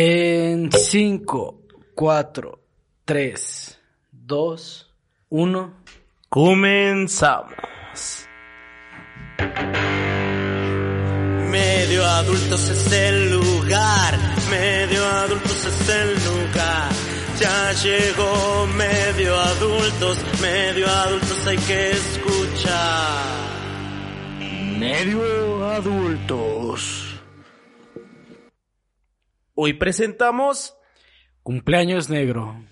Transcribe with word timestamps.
En 0.00 0.70
5, 0.70 1.58
4, 1.96 2.60
3, 3.04 3.78
2, 4.12 4.94
1. 5.30 5.74
Comenzamos. 6.28 7.56
Medio 11.50 12.06
adultos 12.06 12.68
es 12.68 12.92
el 12.92 13.32
lugar, 13.32 14.16
medio 14.48 15.04
adultos 15.04 15.64
es 15.64 15.88
el 15.88 16.14
lugar. 16.14 16.90
Ya 17.40 17.72
llegó 17.72 18.68
medio 18.76 19.34
adultos, 19.34 20.18
medio 20.40 20.88
adultos 20.88 21.44
hay 21.44 21.58
que 21.58 21.90
escuchar. 21.90 23.24
Medio 24.78 25.66
adultos. 25.66 26.57
Hoy 29.60 29.72
presentamos 29.72 30.78
Cumpleaños 31.42 32.08
negro. 32.08 32.64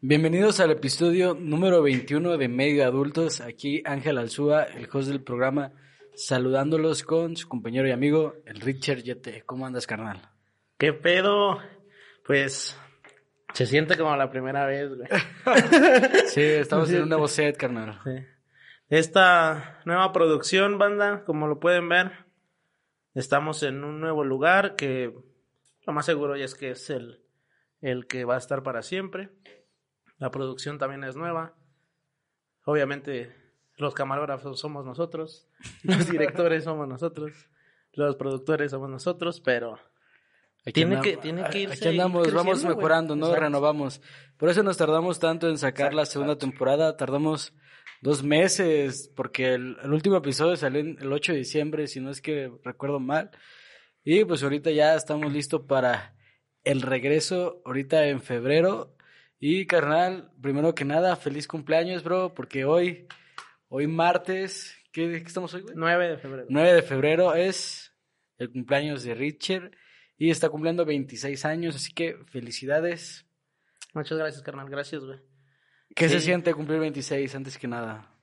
Bienvenidos 0.00 0.60
al 0.60 0.70
episodio 0.70 1.34
número 1.38 1.82
21 1.82 2.38
de 2.38 2.48
Medio 2.48 2.86
Adultos. 2.86 3.42
Aquí 3.42 3.82
Ángel 3.84 4.16
Alzúa, 4.16 4.62
el 4.62 4.88
host 4.90 5.10
del 5.10 5.22
programa, 5.22 5.72
saludándolos 6.14 7.02
con 7.02 7.36
su 7.36 7.48
compañero 7.48 7.86
y 7.86 7.90
amigo, 7.90 8.36
el 8.46 8.62
Richard 8.62 9.02
Yete. 9.02 9.42
¿Cómo 9.44 9.66
andas, 9.66 9.86
carnal? 9.86 10.30
¿Qué 10.78 10.94
pedo? 10.94 11.58
Pues 12.24 12.80
se 13.52 13.66
siente 13.66 13.98
como 13.98 14.16
la 14.16 14.30
primera 14.30 14.64
vez, 14.64 14.88
güey. 14.88 15.06
Sí, 16.28 16.40
estamos 16.40 16.90
en 16.92 17.02
un 17.02 17.10
nuevo 17.10 17.28
set, 17.28 17.58
carnal. 17.58 18.00
Sí. 18.04 18.24
Esta 18.88 19.82
nueva 19.84 20.14
producción, 20.14 20.78
banda, 20.78 21.24
como 21.26 21.46
lo 21.46 21.60
pueden 21.60 21.90
ver, 21.90 22.26
estamos 23.18 23.62
en 23.62 23.84
un 23.84 24.00
nuevo 24.00 24.24
lugar 24.24 24.76
que 24.76 25.12
lo 25.86 25.92
más 25.92 26.06
seguro 26.06 26.36
ya 26.36 26.44
es 26.44 26.54
que 26.54 26.70
es 26.70 26.90
el, 26.90 27.22
el 27.80 28.06
que 28.06 28.24
va 28.24 28.34
a 28.34 28.38
estar 28.38 28.62
para 28.62 28.82
siempre. 28.82 29.30
La 30.18 30.30
producción 30.30 30.78
también 30.78 31.04
es 31.04 31.16
nueva. 31.16 31.54
Obviamente 32.64 33.34
los 33.76 33.94
camarógrafos 33.94 34.58
somos 34.58 34.84
nosotros, 34.84 35.48
los 35.84 36.08
directores 36.08 36.64
somos 36.64 36.88
nosotros, 36.88 37.48
los 37.92 38.16
productores 38.16 38.70
somos 38.72 38.90
nosotros, 38.90 39.40
pero 39.40 39.78
Aquí 40.66 40.72
Tiene 40.72 40.96
andam- 40.96 41.02
que- 41.02 41.16
tiene 41.16 41.44
que 41.50 41.58
irse 41.60 41.74
Aquí 41.76 41.88
andamos, 41.88 42.32
vamos 42.34 42.64
mejorando, 42.64 43.14
¿no? 43.16 43.26
Exacto. 43.26 43.44
Renovamos. 43.44 44.02
Por 44.36 44.48
eso 44.50 44.62
nos 44.62 44.76
tardamos 44.76 45.18
tanto 45.18 45.48
en 45.48 45.56
sacar 45.56 45.94
la 45.94 46.04
segunda 46.04 46.32
exacto. 46.34 46.50
temporada. 46.50 46.96
Tardamos 46.96 47.54
dos 48.00 48.22
meses, 48.22 49.12
porque 49.14 49.54
el, 49.54 49.76
el 49.82 49.92
último 49.92 50.16
episodio 50.16 50.56
salió 50.56 50.80
en 50.80 50.98
el 51.00 51.12
8 51.12 51.32
de 51.32 51.38
diciembre, 51.38 51.86
si 51.86 52.00
no 52.00 52.10
es 52.10 52.20
que 52.20 52.50
recuerdo 52.64 53.00
mal. 53.00 53.30
Y 54.04 54.24
pues 54.24 54.42
ahorita 54.42 54.70
ya 54.70 54.94
estamos 54.94 55.32
listos 55.32 55.62
para 55.66 56.14
el 56.64 56.82
regreso, 56.82 57.62
ahorita 57.64 58.06
en 58.06 58.20
febrero. 58.20 58.96
Y 59.40 59.66
carnal, 59.66 60.32
primero 60.40 60.74
que 60.74 60.84
nada, 60.84 61.14
feliz 61.16 61.46
cumpleaños, 61.46 62.02
bro, 62.02 62.34
porque 62.34 62.64
hoy, 62.64 63.06
hoy 63.68 63.86
martes, 63.86 64.76
¿qué, 64.92 65.10
qué 65.10 65.16
estamos 65.18 65.54
hoy, 65.54 65.62
güey? 65.62 65.74
9 65.76 66.08
de 66.08 66.18
febrero. 66.18 66.46
9 66.48 66.72
de 66.72 66.82
febrero 66.82 67.34
es 67.34 67.94
el 68.38 68.50
cumpleaños 68.50 69.04
de 69.04 69.14
Richard 69.14 69.70
y 70.16 70.30
está 70.30 70.48
cumpliendo 70.48 70.84
26 70.84 71.44
años, 71.44 71.76
así 71.76 71.92
que 71.92 72.16
felicidades. 72.26 73.26
Muchas 73.94 74.18
gracias, 74.18 74.42
carnal, 74.42 74.68
gracias, 74.68 75.04
güey. 75.04 75.20
¿Qué 75.98 76.08
se 76.08 76.20
siente 76.20 76.54
cumplir 76.54 76.78
26 76.80 77.34
antes 77.34 77.58
que 77.58 77.66
nada? 77.68 78.14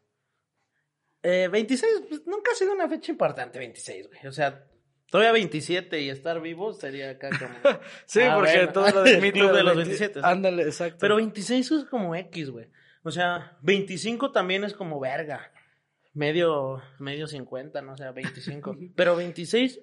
Eh, 1.24 1.48
26, 1.52 2.04
pues 2.08 2.26
nunca 2.26 2.52
ha 2.52 2.56
sido 2.56 2.74
una 2.74 2.88
fecha 2.88 3.12
importante, 3.12 3.60
26, 3.60 4.08
güey. 4.08 4.28
O 4.28 4.32
sea, 4.32 4.66
todavía 5.10 5.32
27 5.34 6.00
y 6.02 6.10
estar 6.10 6.40
vivo 6.42 6.74
sería 6.74 7.10
acá 7.12 7.30
como... 7.38 7.80
Sí, 8.06 8.22
Ah, 8.22 8.36
porque 8.36 8.56
bueno. 8.58 8.72
todo 8.72 8.90
lo 8.92 9.04
del 9.04 9.22
mito 9.22 9.40
Club 9.40 9.52
de 9.52 9.64
los 9.64 9.76
20 9.76 9.90
27, 9.90 10.20
sí. 10.20 10.26
Ándale, 10.26 10.64
exacto. 10.64 10.98
Pero 11.00 11.16
26 11.18 11.72
es 11.72 11.86
como 11.86 12.16
X, 12.16 12.50
güey. 12.52 12.68
O 13.04 13.12
sea, 13.12 13.58
25 13.62 14.32
también 14.32 14.64
es 14.64 14.74
como 14.74 15.00
verga. 15.00 15.52
Medio, 16.14 16.82
medio 17.00 17.28
50, 17.28 17.82
no 17.82 17.94
o 17.94 17.98
sea, 17.98 18.12
25. 18.12 18.78
Pero 18.96 19.16
26, 19.18 19.78
eh, 19.78 19.82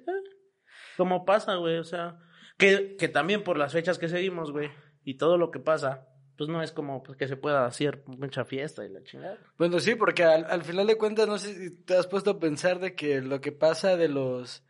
como 0.97 1.25
pasa, 1.25 1.57
güey. 1.57 1.77
O 1.79 1.85
sea, 1.85 2.19
que, 2.57 2.97
que 2.97 3.09
también 3.09 3.45
por 3.45 3.59
las 3.59 3.73
fechas 3.73 3.99
que 3.99 4.09
seguimos, 4.09 4.51
güey, 4.51 4.71
y 5.05 5.19
todo 5.19 5.37
lo 5.37 5.51
que 5.51 5.59
pasa, 5.61 6.09
pues 6.37 6.49
no 6.49 6.63
es 6.63 6.73
como 6.73 7.03
pues, 7.03 7.17
que 7.19 7.29
se 7.29 7.37
pueda 7.37 7.67
hacer 7.67 8.03
mucha 8.07 8.45
fiesta 8.45 8.85
y 8.85 8.89
la 8.89 9.03
chingada. 9.03 9.39
Bueno, 9.59 9.79
sí, 9.81 9.95
porque 9.95 10.25
al, 10.25 10.45
al 10.47 10.65
final 10.65 10.87
de 10.87 10.97
cuentas, 10.97 11.27
no 11.29 11.39
sé 11.39 11.55
si 11.55 11.71
te 11.85 11.97
has 11.97 12.07
puesto 12.07 12.31
a 12.33 12.41
pensar 12.41 12.79
de 12.81 12.95
que 12.95 13.21
lo 13.21 13.41
que 13.41 13.53
pasa 13.53 13.97
de 13.97 14.09
los 14.09 14.65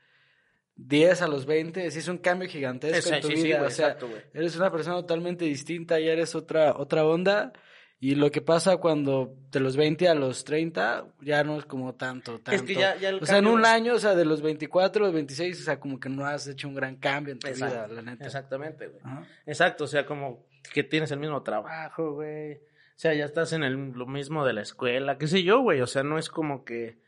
10 0.77 1.23
a 1.23 1.29
los 1.29 1.47
20 1.47 1.91
sí 1.91 1.99
es 1.99 2.09
un 2.09 2.19
cambio 2.19 2.49
gigantesco 2.49 3.13
en 3.15 3.21
tu 3.21 3.29
Sí, 3.29 3.37
sí, 3.37 3.43
vida. 3.45 3.59
güey, 3.59 3.69
o 3.69 3.71
sea, 3.71 3.89
exacto, 3.93 4.09
eres 4.35 4.57
una 4.57 4.71
persona 4.73 4.97
totalmente 4.97 5.45
distinta, 5.45 5.99
ya 6.01 6.13
eres 6.13 6.35
otra, 6.35 6.75
otra 6.77 7.05
onda. 7.05 7.53
Y 8.01 8.17
lo 8.17 8.33
que 8.33 8.41
pasa 8.41 8.79
cuando 8.79 9.37
de 9.53 9.61
los 9.61 9.77
20 9.77 10.09
a 10.09 10.15
los 10.17 10.43
30 10.43 11.07
ya 11.21 11.45
no 11.45 11.57
es 11.57 11.67
como 11.67 11.95
tanto, 11.95 12.41
tanto. 12.41 12.51
Es 12.51 12.63
que 12.63 12.75
ya- 12.75 12.97
ya 12.97 13.11
el 13.11 13.23
o 13.23 13.27
sea, 13.27 13.39
en 13.39 13.47
un 13.47 13.65
año, 13.65 13.95
o 13.95 13.99
sea, 14.01 14.17
de 14.17 14.25
los 14.25 14.43
24 14.43 15.05
a 15.05 15.07
los 15.07 15.15
26, 15.15 15.61
o 15.61 15.63
sea, 15.63 15.79
como 15.79 16.01
que 16.01 16.09
no 16.09 16.27
has 16.27 16.49
hecho 16.49 16.67
un 16.67 16.75
gran 16.75 16.97
cambio 16.97 17.33
en 17.33 17.39
tu 17.39 17.47
vida, 17.47 17.67
Exacto, 17.69 17.95
la 17.95 18.03
neta. 18.03 18.25
Exactamente, 18.25 18.89
güey. 18.89 19.01
Ajá. 19.05 19.25
Exacto, 19.47 19.85
o 19.85 19.87
sea, 19.87 20.05
como 20.05 20.45
que 20.73 20.83
tienes 20.83 21.11
el 21.13 21.19
mismo 21.21 21.43
trabajo, 21.43 22.13
güey. 22.15 22.55
O 22.55 22.59
sea, 23.03 23.15
ya 23.15 23.25
estás 23.25 23.53
en 23.53 23.63
el, 23.65 23.75
lo 23.93 24.07
mismo 24.07 24.45
de 24.47 24.53
la 24.53 24.63
escuela, 24.63 25.19
qué 25.19 25.27
sé 25.27 25.43
yo, 25.43 25.61
güey. 25.61 25.81
O 25.81 25.87
sea, 25.87 26.03
no 26.03 26.19
es 26.19 26.29
como 26.29 26.65
que 26.65 26.99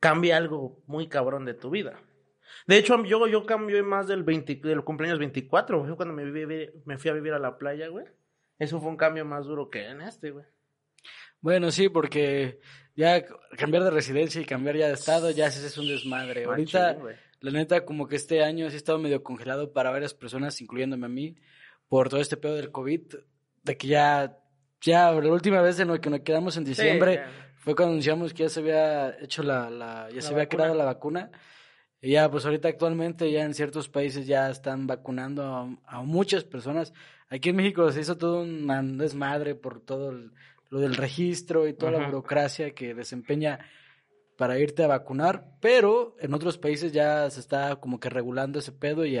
cambie 0.00 0.32
algo 0.32 0.82
muy 0.86 1.08
cabrón 1.08 1.44
de 1.44 1.54
tu 1.54 1.70
vida. 1.70 2.00
De 2.66 2.76
hecho, 2.78 3.02
yo, 3.04 3.26
yo 3.26 3.44
cambié 3.44 3.82
más 3.82 4.06
del, 4.06 4.22
20, 4.22 4.60
del 4.62 4.84
cumpleaños 4.84 5.18
24, 5.18 5.80
güey. 5.80 5.96
Cuando 5.96 6.14
me, 6.14 6.24
viví- 6.24 6.70
me 6.84 6.96
fui 6.98 7.10
a 7.10 7.14
vivir 7.14 7.32
a 7.32 7.38
la 7.38 7.58
playa, 7.58 7.88
güey. 7.88 8.06
Eso 8.58 8.80
fue 8.80 8.88
un 8.90 8.96
cambio 8.96 9.24
más 9.24 9.44
duro 9.46 9.68
que 9.70 9.86
en 9.86 10.00
este, 10.00 10.30
güey. 10.30 10.44
Bueno, 11.40 11.70
sí, 11.70 11.88
porque 11.90 12.60
ya 12.96 13.22
cambiar 13.58 13.84
de 13.84 13.90
residencia 13.90 14.40
y 14.40 14.46
cambiar 14.46 14.76
ya 14.76 14.86
de 14.88 14.94
estado, 14.94 15.30
ya 15.30 15.46
ese 15.48 15.66
es 15.66 15.76
un 15.76 15.88
desmadre. 15.88 16.44
Ahorita, 16.44 16.94
la 17.40 17.50
neta, 17.50 17.84
como 17.84 18.06
que 18.08 18.16
este 18.16 18.42
año 18.42 18.68
sí 18.70 18.74
ha 18.74 18.78
estado 18.78 18.98
medio 18.98 19.22
congelado 19.22 19.72
para 19.72 19.90
varias 19.90 20.14
personas, 20.14 20.60
incluyéndome 20.62 21.04
a 21.06 21.10
mí, 21.10 21.36
por 21.94 22.08
todo 22.08 22.20
este 22.20 22.36
pedo 22.36 22.56
del 22.56 22.72
COVID, 22.72 23.02
de 23.62 23.76
que 23.76 23.86
ya, 23.86 24.36
ya, 24.80 25.12
la 25.12 25.32
última 25.32 25.60
vez 25.60 25.78
en 25.78 25.86
lo 25.88 26.00
que 26.00 26.10
nos 26.10 26.20
quedamos 26.20 26.56
en 26.56 26.64
diciembre 26.64 27.14
ya. 27.16 27.52
fue 27.58 27.76
cuando 27.76 27.92
anunciamos 27.92 28.34
que 28.34 28.42
ya 28.42 28.48
se 28.48 28.58
había 28.60 29.16
hecho 29.20 29.42
la, 29.44 29.70
la 29.70 30.08
ya 30.08 30.16
La 30.16 30.20
se 30.22 30.28
había 30.28 30.44
vacuna. 30.44 30.48
creado 30.64 30.74
la 30.74 30.84
vacuna. 30.86 31.30
Y 32.00 32.10
ya, 32.10 32.28
pues 32.30 32.44
ahorita 32.44 32.66
actualmente 32.68 33.30
ya 33.30 33.44
en 33.44 33.54
ciertos 33.54 33.88
países 33.88 34.26
ya 34.26 34.50
están 34.50 34.86
vacunando 34.88 35.42
a, 35.44 35.68
a 35.98 36.02
muchas 36.02 36.42
personas. 36.42 36.92
Aquí 37.30 37.50
en 37.50 37.56
México 37.56 37.90
se 37.92 38.00
hizo 38.00 38.18
todo 38.18 38.42
un 38.42 38.98
desmadre 38.98 39.54
por 39.54 39.80
todo 39.80 40.10
el- 40.10 40.32
lo 40.70 40.80
del 40.80 40.96
registro 40.96 41.68
y 41.68 41.74
toda 41.74 41.92
la 41.92 41.98
Ajá. 41.98 42.06
burocracia 42.08 42.74
que 42.74 42.92
desempeña 42.94 43.60
para 44.36 44.58
irte 44.58 44.82
a 44.84 44.88
vacunar, 44.88 45.56
pero 45.60 46.16
en 46.20 46.34
otros 46.34 46.58
países 46.58 46.92
ya 46.92 47.28
se 47.30 47.40
está 47.40 47.76
como 47.76 48.00
que 48.00 48.10
regulando 48.10 48.58
ese 48.58 48.72
pedo 48.72 49.04
y, 49.06 49.16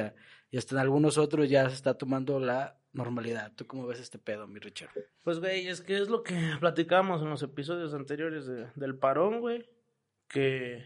y 0.50 0.56
hasta 0.58 0.74
en 0.74 0.80
algunos 0.80 1.18
otros 1.18 1.48
ya 1.48 1.68
se 1.68 1.74
está 1.76 1.94
tomando 1.96 2.38
la 2.40 2.78
normalidad. 2.92 3.52
¿Tú 3.54 3.66
cómo 3.66 3.86
ves 3.86 4.00
este 4.00 4.18
pedo, 4.18 4.46
mi 4.46 4.60
Richard? 4.60 4.90
Pues, 5.22 5.40
güey, 5.40 5.66
es 5.68 5.80
que 5.80 5.98
es 5.98 6.08
lo 6.08 6.22
que 6.22 6.34
platicamos 6.60 7.22
en 7.22 7.30
los 7.30 7.42
episodios 7.42 7.94
anteriores 7.94 8.46
de- 8.46 8.68
del 8.74 8.96
parón, 8.98 9.40
güey. 9.40 9.68
Que, 10.28 10.84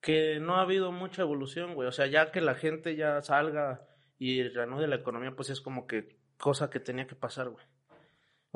que 0.00 0.38
no 0.40 0.56
ha 0.56 0.62
habido 0.62 0.92
mucha 0.92 1.22
evolución, 1.22 1.74
güey. 1.74 1.88
O 1.88 1.92
sea, 1.92 2.06
ya 2.06 2.30
que 2.30 2.40
la 2.40 2.54
gente 2.54 2.96
ya 2.96 3.20
salga 3.22 3.86
y 4.18 4.42
reanude 4.48 4.86
la 4.86 4.96
economía, 4.96 5.34
pues 5.34 5.50
es 5.50 5.60
como 5.60 5.86
que 5.86 6.16
cosa 6.38 6.68
que 6.70 6.80
tenía 6.80 7.06
que 7.06 7.14
pasar, 7.14 7.48
güey. 7.48 7.64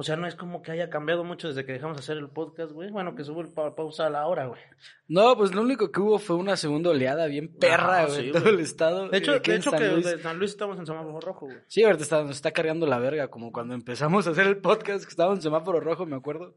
O 0.01 0.05
sea, 0.05 0.15
no 0.15 0.29
es 0.29 0.37
como 0.37 0.63
que 0.63 0.71
haya 0.71 0.91
cambiado 0.91 1.25
mucho 1.25 1.49
desde 1.49 1.65
que 1.67 1.73
dejamos 1.73 1.97
de 1.97 2.03
hacer 2.03 2.19
el 2.19 2.29
podcast, 2.29 2.71
güey. 2.71 2.89
Bueno, 2.89 3.17
que 3.17 3.25
subo 3.25 3.41
el 3.41 3.49
pa- 3.49 3.75
pausa 3.75 4.07
a 4.07 4.11
la 4.11 4.29
hora, 4.29 4.47
güey. 4.47 4.61
No, 5.09 5.37
pues 5.37 5.53
lo 5.53 5.61
único 5.63 5.91
que 5.91 5.99
hubo 6.01 6.21
fue 6.21 6.37
una 6.37 6.57
segunda 6.57 6.91
oleada 6.91 7.27
bien 7.27 7.49
perra, 7.49 8.03
Ajá, 8.03 8.07
güey, 8.07 8.21
sí, 8.21 8.27
en 8.29 8.33
todo 8.33 8.49
el 8.49 8.61
estado. 8.61 9.09
De 9.09 9.19
hecho, 9.19 9.33
aquí 9.33 9.51
de 9.51 9.57
hecho 9.57 9.71
San 9.71 9.81
que 9.81 9.89
Luis. 9.89 10.05
de 10.07 10.19
San 10.23 10.39
Luis 10.39 10.53
estamos 10.53 10.79
en 10.79 10.87
semáforo 10.87 11.21
rojo, 11.21 11.47
güey. 11.47 11.59
Sí, 11.67 11.83
ahorita 11.83 12.05
está, 12.05 12.23
nos 12.23 12.37
está 12.37 12.53
cargando 12.53 12.87
la 12.87 13.01
verga, 13.01 13.27
como 13.27 13.51
cuando 13.51 13.75
empezamos 13.75 14.29
a 14.29 14.31
hacer 14.31 14.47
el 14.47 14.59
podcast, 14.59 15.03
que 15.03 15.11
estaba 15.11 15.35
en 15.35 15.43
semáforo 15.43 15.81
rojo, 15.81 16.07
me 16.07 16.15
acuerdo. 16.15 16.55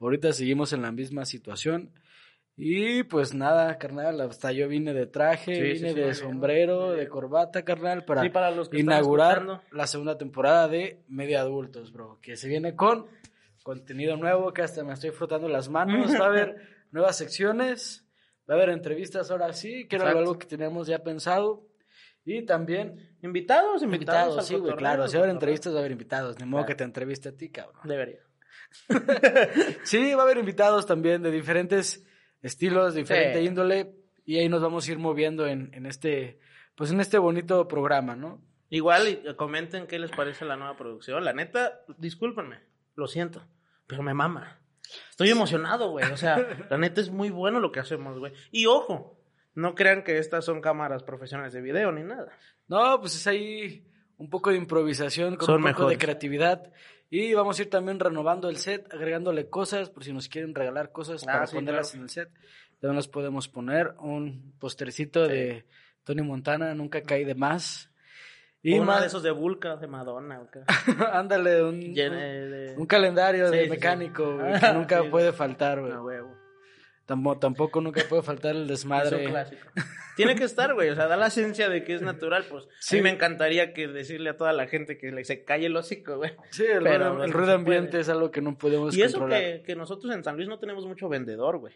Ahorita 0.00 0.32
seguimos 0.32 0.72
en 0.72 0.82
la 0.82 0.90
misma 0.90 1.24
situación. 1.26 1.90
Y 2.56 3.04
pues 3.04 3.32
nada, 3.34 3.78
carnal, 3.78 4.20
hasta 4.20 4.52
yo 4.52 4.68
vine 4.68 4.92
de 4.92 5.06
traje, 5.06 5.54
Sí, 5.54 5.62
vine 5.62 5.94
sí, 5.94 6.00
de 6.00 6.14
sombrero, 6.14 6.92
de 6.92 7.08
corbata, 7.08 7.64
carnal, 7.64 8.04
para 8.04 8.50
los 8.50 8.68
que 8.68 8.80
inaugurar 8.80 9.62
la 9.72 9.86
segunda 9.86 10.18
temporada 10.18 10.68
de 10.68 11.02
Media 11.08 11.40
Adultos, 11.40 11.90
bro. 11.92 12.18
Que 12.20 12.36
se 12.36 12.48
viene 12.48 12.76
con 12.76 13.06
contenido 13.62 14.16
nuevo, 14.16 14.52
que 14.52 14.62
hasta 14.62 14.84
me 14.84 14.92
estoy 14.92 15.10
frotando 15.10 15.48
las 15.48 15.68
manos. 15.70 16.12
Va 16.20 16.26
a 16.26 16.28
haber 16.28 16.56
nuevas 16.90 17.16
secciones, 17.16 18.04
va 18.48 18.54
a 18.54 18.56
haber 18.58 18.70
entrevistas 18.70 19.30
ahora 19.30 19.52
sí, 19.54 19.86
que 19.88 19.96
era 19.96 20.10
algo 20.10 20.38
que 20.38 20.46
teníamos 20.46 20.86
ya 20.86 20.98
pensado. 21.02 21.66
Y 22.26 22.44
también 22.44 23.16
Invitados, 23.22 23.82
invitados. 23.82 24.46
sí, 24.46 24.56
güey, 24.56 24.74
claro. 24.76 25.08
Si 25.08 25.14
va 25.16 25.20
a 25.20 25.24
haber 25.24 25.34
entrevistas, 25.34 25.72
va 25.72 25.78
a 25.78 25.80
haber 25.80 25.92
invitados. 25.92 26.38
Ni 26.38 26.44
modo 26.44 26.60
Claro. 26.60 26.66
que 26.68 26.74
te 26.74 26.84
entreviste 26.84 27.28
a 27.30 27.32
ti, 27.32 27.48
cabrón. 27.50 27.80
Debería. 27.84 28.18
Sí, 29.84 30.12
va 30.14 30.22
a 30.22 30.24
haber 30.24 30.38
invitados 30.38 30.84
también 30.86 31.22
de 31.22 31.30
diferentes 31.30 32.04
estilos, 32.42 32.94
diferente 32.94 33.40
Sí. 33.40 33.46
índole. 33.46 33.94
y 34.24 34.38
ahí 34.38 34.48
nos 34.48 34.62
vamos 34.62 34.86
a 34.86 34.92
ir 34.92 34.98
moviendo 34.98 35.46
en, 35.46 35.70
en 35.74 35.86
este, 35.86 36.38
pues 36.76 36.92
en 36.92 37.00
este 37.00 37.18
bonito 37.18 37.66
programa, 37.66 38.14
¿no? 38.14 38.40
Igual 38.68 39.08
y 39.08 39.34
comenten 39.34 39.86
qué 39.88 39.98
les 39.98 40.10
parece 40.12 40.44
la 40.44 40.56
nueva 40.56 40.76
producción. 40.76 41.24
La 41.24 41.32
neta, 41.32 41.80
discúlpenme, 41.98 42.60
lo 42.94 43.08
siento, 43.08 43.42
pero 43.88 44.02
me 44.02 44.14
mama. 44.14 44.60
Estoy 45.10 45.30
emocionado, 45.30 45.90
güey. 45.90 46.04
O 46.12 46.16
sea, 46.16 46.36
la 46.70 46.78
neta 46.78 47.00
es 47.00 47.10
muy 47.10 47.30
bueno 47.30 47.58
lo 47.58 47.72
que 47.72 47.80
hacemos, 47.80 48.18
güey. 48.18 48.32
Y 48.52 48.66
ojo, 48.66 49.20
no 49.54 49.74
crean 49.74 50.04
que 50.04 50.18
estas 50.18 50.44
son 50.44 50.60
cámaras 50.60 51.02
profesionales 51.02 51.52
de 51.52 51.60
video 51.60 51.90
ni 51.90 52.04
nada. 52.04 52.30
No, 52.68 53.00
pues 53.00 53.16
es 53.16 53.26
ahí 53.26 53.88
un 54.16 54.30
poco 54.30 54.50
de 54.50 54.56
improvisación 54.56 55.34
con 55.36 55.52
un 55.56 55.72
poco 55.72 55.88
de 55.88 55.98
creatividad. 55.98 56.72
Y 57.10 57.34
vamos 57.34 57.58
a 57.58 57.62
ir 57.62 57.70
también 57.70 57.98
renovando 57.98 58.48
el 58.48 58.56
set, 58.56 58.92
agregándole 58.94 59.48
cosas, 59.50 59.90
por 59.90 60.04
si 60.04 60.12
nos 60.12 60.28
quieren 60.28 60.54
regalar 60.54 60.92
cosas 60.92 61.24
ah, 61.24 61.32
para 61.32 61.46
ponerlas 61.46 61.94
en 61.94 62.02
el 62.02 62.08
set. 62.08 62.30
También 62.80 62.96
nos 62.96 63.08
podemos 63.08 63.48
poner 63.48 63.94
un 63.98 64.54
postercito 64.60 65.26
de 65.26 65.66
Tony 66.04 66.22
Montana, 66.22 66.72
nunca 66.74 67.02
cae 67.02 67.24
de 67.24 67.34
más. 67.34 67.90
Y 68.62 68.78
más 68.78 69.00
de 69.00 69.06
esos 69.08 69.22
de 69.22 69.32
Vulca, 69.32 69.76
de 69.76 69.88
Madonna. 69.88 70.46
Ándale, 71.12 71.64
un, 71.64 71.94
un, 72.76 72.86
calendario 72.86 73.50
de 73.50 73.68
mecánico 73.68 74.38
que 74.38 74.72
nunca 74.72 75.02
puede 75.10 75.32
faltar, 75.32 75.80
güey. 75.80 76.20
Tampoco, 77.10 77.80
nunca 77.80 78.02
puede 78.08 78.22
faltar 78.22 78.54
el 78.54 78.68
desmadre. 78.68 79.24
clásico. 79.24 79.66
Tiene 80.14 80.36
que 80.36 80.44
estar, 80.44 80.74
güey. 80.74 80.90
O 80.90 80.94
sea, 80.94 81.08
da 81.08 81.16
la 81.16 81.26
esencia 81.26 81.68
de 81.68 81.82
que 81.82 81.94
es 81.94 82.02
natural. 82.02 82.44
Pues 82.48 82.68
sí. 82.78 83.02
me 83.02 83.10
encantaría 83.10 83.72
que 83.72 83.88
decirle 83.88 84.30
a 84.30 84.36
toda 84.36 84.52
la 84.52 84.68
gente 84.68 84.96
que 84.96 85.10
le 85.10 85.24
se 85.24 85.44
calle 85.44 85.66
el 85.66 85.76
hocico, 85.76 86.18
güey. 86.18 86.32
Sí, 86.50 86.64
el, 86.64 86.84
ruido, 86.84 87.24
el 87.24 87.32
ruido 87.32 87.54
ambiente 87.54 87.98
es 87.98 88.08
algo 88.08 88.30
que 88.30 88.40
no 88.40 88.56
podemos 88.56 88.94
Y 88.94 89.02
eso 89.02 89.26
que, 89.26 89.64
que 89.66 89.74
nosotros 89.74 90.14
en 90.14 90.22
San 90.22 90.36
Luis 90.36 90.48
no 90.48 90.60
tenemos 90.60 90.86
mucho 90.86 91.08
vendedor, 91.08 91.58
güey. 91.58 91.74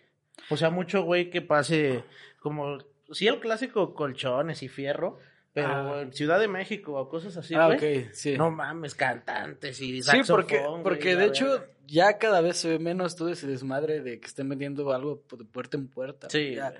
O 0.51 0.57
sea, 0.57 0.71
mucho 0.71 1.03
güey 1.03 1.31
que 1.31 1.43
pase 1.43 2.05
como... 2.41 2.79
Sí, 3.11 3.27
el 3.27 3.41
clásico 3.41 3.93
colchones 3.95 4.63
y 4.63 4.69
fierro 4.69 5.19
pero 5.55 5.95
ah. 5.95 6.03
en 6.03 6.13
Ciudad 6.13 6.41
de 6.41 6.49
México 6.49 6.95
o 6.95 7.09
cosas 7.09 7.37
así, 7.37 7.55
ah, 7.55 7.69
güey. 7.69 8.09
sí. 8.13 8.37
No 8.37 8.51
mames, 8.51 8.95
cantantes 8.95 9.81
y 9.81 10.03
saxofón, 10.03 10.25
Sí, 10.25 10.33
porque, 10.33 10.63
porque 10.83 11.17
de 11.17 11.27
hecho 11.27 11.65
ya 11.87 12.19
cada 12.19 12.41
vez 12.41 12.57
se 12.57 12.71
ve 12.71 12.79
menos 12.81 13.15
todo 13.15 13.29
ese 13.29 13.47
desmadre 13.47 14.01
de 14.01 14.19
que 14.19 14.27
estén 14.27 14.49
vendiendo 14.49 14.93
algo 14.93 15.23
de 15.39 15.45
puerta 15.45 15.77
en 15.77 15.87
puerta. 15.87 16.29
Sí. 16.29 16.57
Ya, 16.57 16.75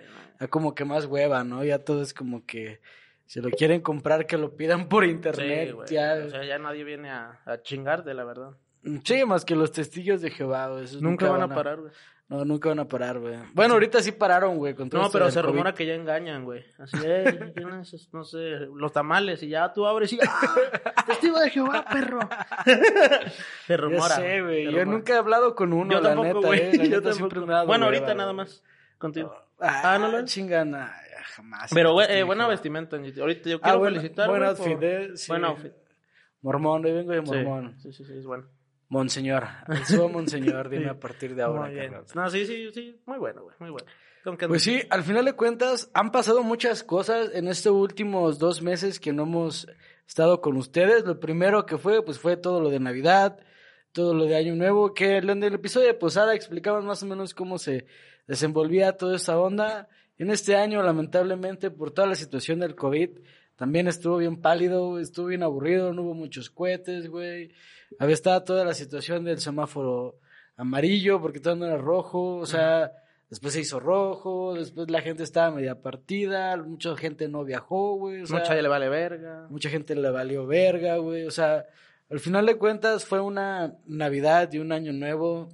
como 0.51 0.75
que 0.75 0.85
más 0.85 1.07
hueva, 1.07 1.45
¿no? 1.45 1.65
Ya 1.65 1.79
todo 1.79 2.03
es 2.03 2.13
como 2.13 2.45
que 2.45 2.81
si 3.27 3.41
lo 3.41 3.49
quieren 3.51 3.81
comprar 3.81 4.27
que 4.27 4.37
lo 4.37 4.57
pidan 4.57 4.89
por 4.89 5.05
internet. 5.05 5.77
Sí, 5.87 5.95
ya... 5.95 6.15
O 6.27 6.29
sea, 6.29 6.45
ya 6.45 6.59
nadie 6.59 6.83
viene 6.83 7.11
a, 7.11 7.41
a 7.45 7.63
chingarte, 7.63 8.13
la 8.13 8.25
verdad. 8.25 8.57
Sí, 9.05 9.25
más 9.25 9.45
que 9.45 9.57
los 9.57 9.73
testigos 9.73 10.21
de 10.21 10.31
Jehová, 10.31 10.81
Esos 10.83 11.01
nunca, 11.01 11.31
van 11.31 11.43
a 11.43 11.49
parar, 11.49 11.81
güey. 11.81 11.93
No, 12.29 12.45
nunca 12.45 12.71
van 12.71 12.79
a 12.79 12.89
parar, 12.89 13.19
güey. 13.19 13.37
Bueno, 13.53 13.75
ahorita 13.75 14.03
sí 14.03 14.13
pararon, 14.13 14.57
güey. 14.57 14.75
no, 14.75 15.11
pero 15.11 15.31
se 15.31 15.43
rumora 15.43 15.75
que 15.75 15.85
ya 15.87 15.95
engañan, 15.95 16.45
güey. 16.45 16.65
Así, 16.79 16.97
eh, 17.05 17.53
no 18.13 18.25
sé, 18.25 18.39
los 18.75 18.93
tamales 18.93 19.43
y 19.43 19.49
ya 19.49 19.73
tú 19.73 19.87
abres 19.87 20.13
y 20.13 20.19
¡Ah! 20.27 20.55
¡Testigo 21.07 21.39
de 21.39 21.51
Jehová, 21.51 21.85
perro! 21.85 22.21
se 23.67 23.77
rumora. 23.77 24.17
sé, 24.17 24.41
güey. 24.41 24.73
Yo 24.73 24.85
nunca 24.87 25.15
he 25.15 25.17
hablado 25.17 25.55
con 25.55 25.73
uno, 25.73 25.93
Yo 25.93 26.01
la 26.01 26.15
tampoco, 26.15 26.53
neta, 26.53 26.67
eh. 26.67 26.79
La 26.79 26.85
yo 26.85 27.01
neta 27.01 27.41
me 27.41 27.53
dado, 27.53 27.67
Bueno, 27.67 27.85
ahorita 27.87 28.15
nada 28.15 28.33
más. 28.33 28.63
Contigo. 28.99 29.35
Ah, 29.61 29.99
no 30.01 30.09
lo 30.09 30.25
chingana. 30.25 30.95
Jamás. 31.37 31.71
Pero, 31.75 31.93
güey, 31.93 32.07
eh, 32.11 32.23
buena 32.23 32.47
vestimenta. 32.47 32.97
Ahorita 32.97 33.51
yo 33.51 33.57
ah, 33.57 33.61
quiero 33.63 33.85
felicitar, 33.85 34.29
Buen 34.29 34.45
outfit, 34.45 34.83
eh. 34.83 35.13
Buen 35.29 35.45
outfit. 35.45 35.73
Mormón, 36.43 36.85
hoy 36.85 36.93
vengo 36.93 37.13
de 37.13 37.23
mormón. 37.23 37.81
Sí, 37.81 37.93
sí, 37.93 38.05
sí, 38.05 38.13
es 38.17 38.27
bueno. 38.27 38.45
Monseñor, 38.89 39.45
subo 39.87 40.09
Monseñor, 40.09 40.69
dime 40.69 40.91
a 40.91 40.99
partir 40.99 41.35
de 41.35 41.43
ahora. 41.43 41.71
No, 42.15 42.31
sí, 42.31 42.47
sí, 42.47 42.71
sí, 42.73 43.01
muy 43.07 43.19
bueno, 43.19 43.43
güey, 43.43 43.57
muy 43.59 43.71
bueno. 43.71 43.87
Pues 44.49 44.63
sí, 44.63 44.81
al 44.89 45.03
final 45.03 45.27
de 45.27 45.35
cuentas 45.35 45.91
han 45.93 46.11
pasado 46.11 46.43
muchas 46.43 46.83
cosas 46.83 47.31
en 47.35 47.47
estos 47.47 47.75
últimos 47.75 48.39
dos 48.39 48.63
meses 48.63 48.99
que 48.99 49.13
no 49.13 49.25
hemos 49.25 49.69
estado 50.09 50.41
con 50.41 50.57
ustedes. 50.57 51.05
Lo 51.05 51.21
primero 51.21 51.67
que 51.67 51.77
fue, 51.77 52.03
pues 52.03 52.19
fue 52.19 52.39
todo 52.39 52.59
lo 52.63 52.71
de 52.71 52.81
Navidad, 52.81 53.39
todo 53.93 54.15
lo 54.15 54.25
de 54.25 54.37
Año 54.37 54.55
Nuevo, 54.55 54.95
que 54.95 55.19
en 55.19 55.43
el 55.43 55.55
episodio 55.55 55.89
de 55.89 55.95
Posada 55.95 56.35
explicamos 56.35 56.85
más 56.85 57.03
o 57.03 57.07
menos 57.07 57.35
cómo 57.35 57.59
se 57.59 57.87
desenvolvía 58.27 58.97
toda 58.97 59.17
esa 59.17 59.39
onda. 59.39 59.89
En 60.17 60.31
este 60.31 60.57
año, 60.57 60.83
lamentablemente, 60.83 61.71
por 61.71 61.91
toda 61.91 62.09
la 62.09 62.15
situación 62.15 62.61
del 62.61 62.75
COVID, 62.75 63.11
también 63.57 63.89
estuvo 63.89 64.17
bien 64.19 64.41
pálido, 64.41 64.99
estuvo 64.99 65.27
bien 65.27 65.43
aburrido, 65.43 65.93
no 65.93 66.03
hubo 66.03 66.15
muchos 66.15 66.51
cohetes, 66.51 67.09
güey. 67.09 67.53
Había 67.99 68.15
estado 68.15 68.43
toda 68.43 68.65
la 68.65 68.75
situación 68.75 69.25
del 69.25 69.39
semáforo 69.39 70.19
amarillo 70.57 71.21
porque 71.21 71.41
todo 71.41 71.57
no 71.57 71.67
era 71.67 71.77
rojo, 71.77 72.37
o 72.37 72.47
sea, 72.47 72.93
después 73.31 73.53
se 73.55 73.61
hizo 73.61 73.81
rojo, 73.81 74.55
después 74.55 74.91
la 74.91 75.01
gente 75.01 75.23
estaba 75.23 75.55
media 75.55 75.81
partida, 75.81 76.57
mucha 76.57 76.97
gente 76.97 77.29
no 77.29 77.45
viajó, 77.45 77.97
güey. 77.97 78.23
O 78.23 78.27
sea, 78.27 78.39
mucha 78.39 78.55
le 78.55 78.69
vale 78.69 78.89
verga. 78.89 79.47
Mucha 79.51 79.71
gente 79.71 79.95
le 79.95 80.11
valió 80.11 80.47
verga, 80.47 80.97
güey. 80.97 81.25
O 81.27 81.31
sea, 81.31 81.65
al 82.11 82.21
final 82.21 82.47
de 82.47 82.57
cuentas 82.57 83.05
fue 83.05 83.21
una 83.21 83.77
Navidad 83.87 84.53
y 84.53 84.59
un 84.59 84.73
año 84.73 84.93
nuevo, 84.93 85.49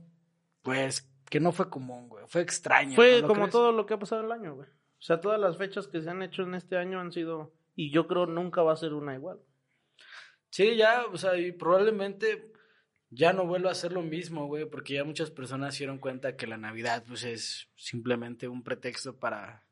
pues, 0.62 1.10
que 1.28 1.40
no 1.40 1.52
fue 1.52 1.70
común, 1.70 2.08
güey. 2.08 2.24
Fue 2.26 2.42
extraño. 2.42 2.96
Fue 2.96 3.22
como 3.22 3.48
todo 3.48 3.72
lo 3.72 3.86
que 3.86 3.94
ha 3.94 3.98
pasado 3.98 4.24
el 4.24 4.32
año, 4.32 4.56
güey. 4.56 4.68
O 4.68 5.02
sea, 5.02 5.20
todas 5.20 5.40
las 5.40 5.56
fechas 5.56 5.88
que 5.88 6.02
se 6.02 6.10
han 6.10 6.22
hecho 6.22 6.42
en 6.42 6.54
este 6.54 6.76
año 6.76 7.00
han 7.00 7.12
sido, 7.12 7.52
y 7.74 7.90
yo 7.90 8.06
creo 8.06 8.26
nunca 8.26 8.62
va 8.62 8.72
a 8.72 8.76
ser 8.76 8.94
una 8.94 9.14
igual. 9.14 9.38
Sí, 10.50 10.76
ya, 10.76 11.04
o 11.06 11.16
sea, 11.16 11.36
y 11.36 11.52
probablemente 11.52 12.52
ya 13.10 13.32
no 13.32 13.46
vuelva 13.46 13.70
a 13.70 13.74
ser 13.74 13.92
lo 13.92 14.02
mismo, 14.02 14.46
güey, 14.46 14.66
porque 14.66 14.94
ya 14.94 15.04
muchas 15.04 15.30
personas 15.30 15.74
se 15.74 15.80
dieron 15.80 15.98
cuenta 15.98 16.36
que 16.36 16.46
la 16.46 16.56
Navidad, 16.56 17.04
pues, 17.06 17.24
es 17.24 17.68
simplemente 17.76 18.48
un 18.48 18.62
pretexto 18.62 19.18
para, 19.18 19.64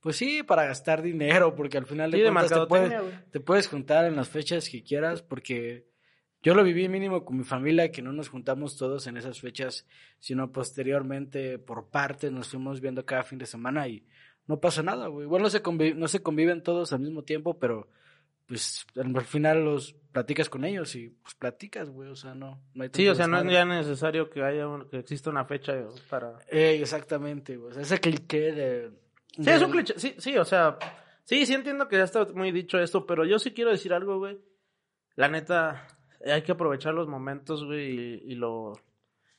pues 0.00 0.16
sí, 0.16 0.42
para 0.42 0.66
gastar 0.66 1.02
dinero, 1.02 1.54
porque 1.54 1.78
al 1.78 1.86
final 1.86 2.10
de 2.10 2.22
cuentas 2.22 2.50
te, 2.50 2.66
puedes, 2.66 3.30
te 3.30 3.40
puedes 3.40 3.68
juntar 3.68 4.04
en 4.04 4.16
las 4.16 4.28
fechas 4.28 4.68
que 4.68 4.82
quieras, 4.82 5.22
porque 5.22 5.86
yo 6.42 6.54
lo 6.54 6.62
viví 6.62 6.88
mínimo 6.88 7.24
con 7.24 7.38
mi 7.38 7.44
familia, 7.44 7.90
que 7.90 8.02
no 8.02 8.12
nos 8.12 8.28
juntamos 8.28 8.76
todos 8.76 9.06
en 9.06 9.16
esas 9.16 9.40
fechas, 9.40 9.86
sino 10.18 10.52
posteriormente 10.52 11.58
por 11.58 11.88
parte 11.88 12.30
nos 12.30 12.48
fuimos 12.48 12.80
viendo 12.80 13.06
cada 13.06 13.22
fin 13.22 13.38
de 13.38 13.46
semana 13.46 13.88
y 13.88 14.06
no 14.46 14.60
pasa 14.60 14.82
nada, 14.82 15.08
güey. 15.08 15.26
Igual 15.26 15.42
no 15.42 15.50
se, 15.50 15.62
no 15.94 16.08
se 16.08 16.22
conviven 16.22 16.62
todos 16.62 16.92
al 16.92 17.00
mismo 17.00 17.22
tiempo, 17.22 17.58
pero 17.58 17.88
pues 18.46 18.86
al 18.96 19.24
final 19.24 19.64
los 19.64 19.94
platicas 20.12 20.50
con 20.50 20.64
ellos 20.64 20.94
y 20.96 21.08
pues 21.08 21.34
platicas, 21.34 21.88
güey, 21.88 22.10
o 22.10 22.16
sea, 22.16 22.34
no, 22.34 22.60
no 22.74 22.84
hay 22.84 22.90
Sí, 22.92 23.08
o 23.08 23.14
sea, 23.14 23.26
no 23.26 23.40
es 23.40 23.50
ya 23.50 23.64
necesario 23.64 24.28
que 24.28 24.42
haya 24.42 24.66
que 24.90 24.98
exista 24.98 25.30
una 25.30 25.46
fecha 25.46 25.72
para 26.10 26.38
eh, 26.50 26.78
exactamente, 26.80 27.56
güey. 27.56 27.78
Ese 27.80 27.98
cliché 28.00 28.52
de, 28.52 28.90
Sí, 29.36 29.50
es 29.50 29.62
un 29.62 29.70
cliché. 29.70 29.94
Sí, 29.98 30.14
sí, 30.18 30.36
o 30.36 30.44
sea, 30.44 30.78
sí, 31.24 31.44
sí 31.46 31.54
entiendo 31.54 31.88
que 31.88 31.96
ya 31.96 32.04
está 32.04 32.24
muy 32.34 32.52
dicho 32.52 32.78
esto, 32.78 33.06
pero 33.06 33.24
yo 33.24 33.38
sí 33.38 33.52
quiero 33.52 33.70
decir 33.70 33.92
algo, 33.92 34.18
güey. 34.18 34.38
La 35.16 35.28
neta 35.28 35.86
hay 36.24 36.42
que 36.42 36.52
aprovechar 36.52 36.94
los 36.94 37.08
momentos, 37.08 37.64
güey, 37.64 38.22
y, 38.24 38.34
lo 38.34 38.72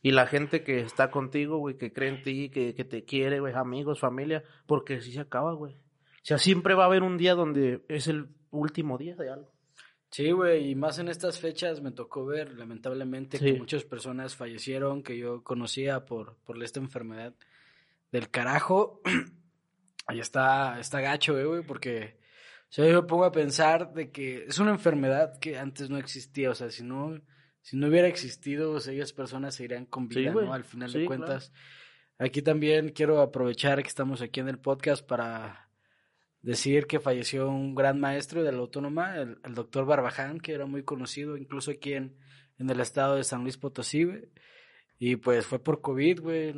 y 0.05 0.12
la 0.12 0.27
gente 0.27 0.63
que 0.63 0.81
está 0.81 1.09
contigo, 1.09 1.57
güey, 1.57 1.79
que 1.79 1.91
cree 1.91 2.09
en 2.09 2.21
ti, 2.21 2.51
que, 2.51 2.75
que 2.75 2.85
te 2.85 3.05
quiere, 3.05 3.39
güey, 3.39 3.55
amigos, 3.55 4.00
familia, 4.00 4.43
porque 4.67 5.01
si 5.01 5.12
se 5.12 5.19
acaba, 5.19 5.53
güey. 5.53 5.74
O 5.74 5.79
sea, 6.21 6.38
siempre 6.38 6.75
va 6.75 6.83
a 6.83 6.85
haber 6.85 7.01
un 7.01 7.17
día 7.17 7.33
donde 7.33 7.83
es 7.88 8.07
el 8.07 8.27
último 8.51 9.00
día 9.00 9.15
de 9.15 9.31
algo. 9.31 9.51
Sí, 10.12 10.29
güey, 10.29 10.69
y 10.69 10.75
más 10.75 11.00
en 11.00 11.07
estas 11.07 11.39
fechas 11.39 11.81
me 11.81 11.89
tocó 11.89 12.24
ver, 12.24 12.53
lamentablemente, 12.53 13.39
que 13.39 13.55
muchas 13.55 13.83
personas 13.83 14.35
fallecieron 14.35 15.01
que 15.01 15.17
yo 15.17 15.43
conocía 15.43 16.05
por, 16.05 16.38
por 16.45 16.62
esta 16.62 16.79
enfermedad 16.79 17.33
del 18.12 18.29
carajo. 18.29 19.01
Ahí 20.05 20.19
está, 20.19 20.79
está 20.79 21.01
gacho, 21.01 21.35
eh, 21.39 21.45
güey, 21.45 21.63
porque 21.63 22.19
o 22.69 22.74
sea, 22.75 22.85
yo 22.85 23.01
me 23.01 23.07
pongo 23.07 23.25
a 23.25 23.31
pensar 23.31 23.91
de 23.93 24.12
que 24.12 24.45
es 24.45 24.59
una 24.59 24.69
enfermedad 24.69 25.39
que 25.39 25.57
antes 25.57 25.89
no 25.89 25.97
existía, 25.97 26.51
o 26.51 26.53
sea, 26.53 26.69
si 26.69 26.83
no, 26.83 27.19
si 27.65 27.77
no 27.77 27.88
hubiera 27.88 28.07
existido, 28.07 28.74
o 28.74 28.79
sea, 28.79 28.93
esas 28.93 29.12
personas 29.12 29.55
se 29.55 29.63
irían 29.63 29.88
con 29.88 30.07
vida, 30.07 30.31
¿no? 30.31 30.53
Al 30.53 30.65
final 30.65 30.93
de 30.93 31.03
cuentas. 31.07 31.51
Aquí 32.19 32.43
también 32.43 32.89
quiero 32.89 33.19
aprovechar 33.22 33.81
que 33.81 33.88
estamos 33.88 34.22
aquí 34.22 34.39
en 34.39 34.50
el 34.50 34.60
podcast 34.60 35.03
para 35.03 35.67
decir 36.43 36.86
que 36.86 37.00
falleció 37.00 37.50
un 37.50 37.74
gran 37.74 38.00
maestro 38.00 38.43
de 38.43 38.51
la 38.51 38.60
autónoma, 38.60 39.17
el, 39.17 39.39
doctor 39.55 39.88
Barbaján, 39.88 40.39
que 40.39 40.53
era 40.53 40.67
muy 40.67 40.84
conocido 40.84 41.38
incluso 41.38 41.72
aquí 41.72 41.93
en, 41.93 42.15
en 42.60 42.69
el 42.69 42.79
estado 42.81 43.15
de 43.15 43.24
San 43.24 43.41
Luis 43.41 43.57
Potosí, 43.57 44.03
güey. 44.03 44.29
Y 45.00 45.15
pues 45.15 45.48
fue 45.48 45.57
por 45.57 45.81
COVID, 45.81 46.22
güey. 46.22 46.53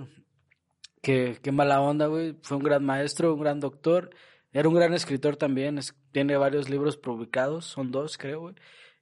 Qué, 1.01 1.37
qué 1.41 1.53
mala 1.53 1.79
onda, 1.79 2.07
güey. 2.07 2.35
Fue 2.41 2.57
un 2.57 2.63
gran 2.63 2.83
maestro, 2.83 3.33
un 3.33 3.39
gran 3.39 3.61
doctor. 3.61 4.09
Era 4.51 4.67
un 4.67 4.75
gran 4.75 4.93
escritor 4.93 5.37
también. 5.37 5.79
tiene 6.11 6.35
varios 6.35 6.69
libros 6.69 6.97
publicados, 6.97 7.63
son 7.63 7.91
dos, 7.91 8.17
creo, 8.17 8.41
güey. 8.41 8.55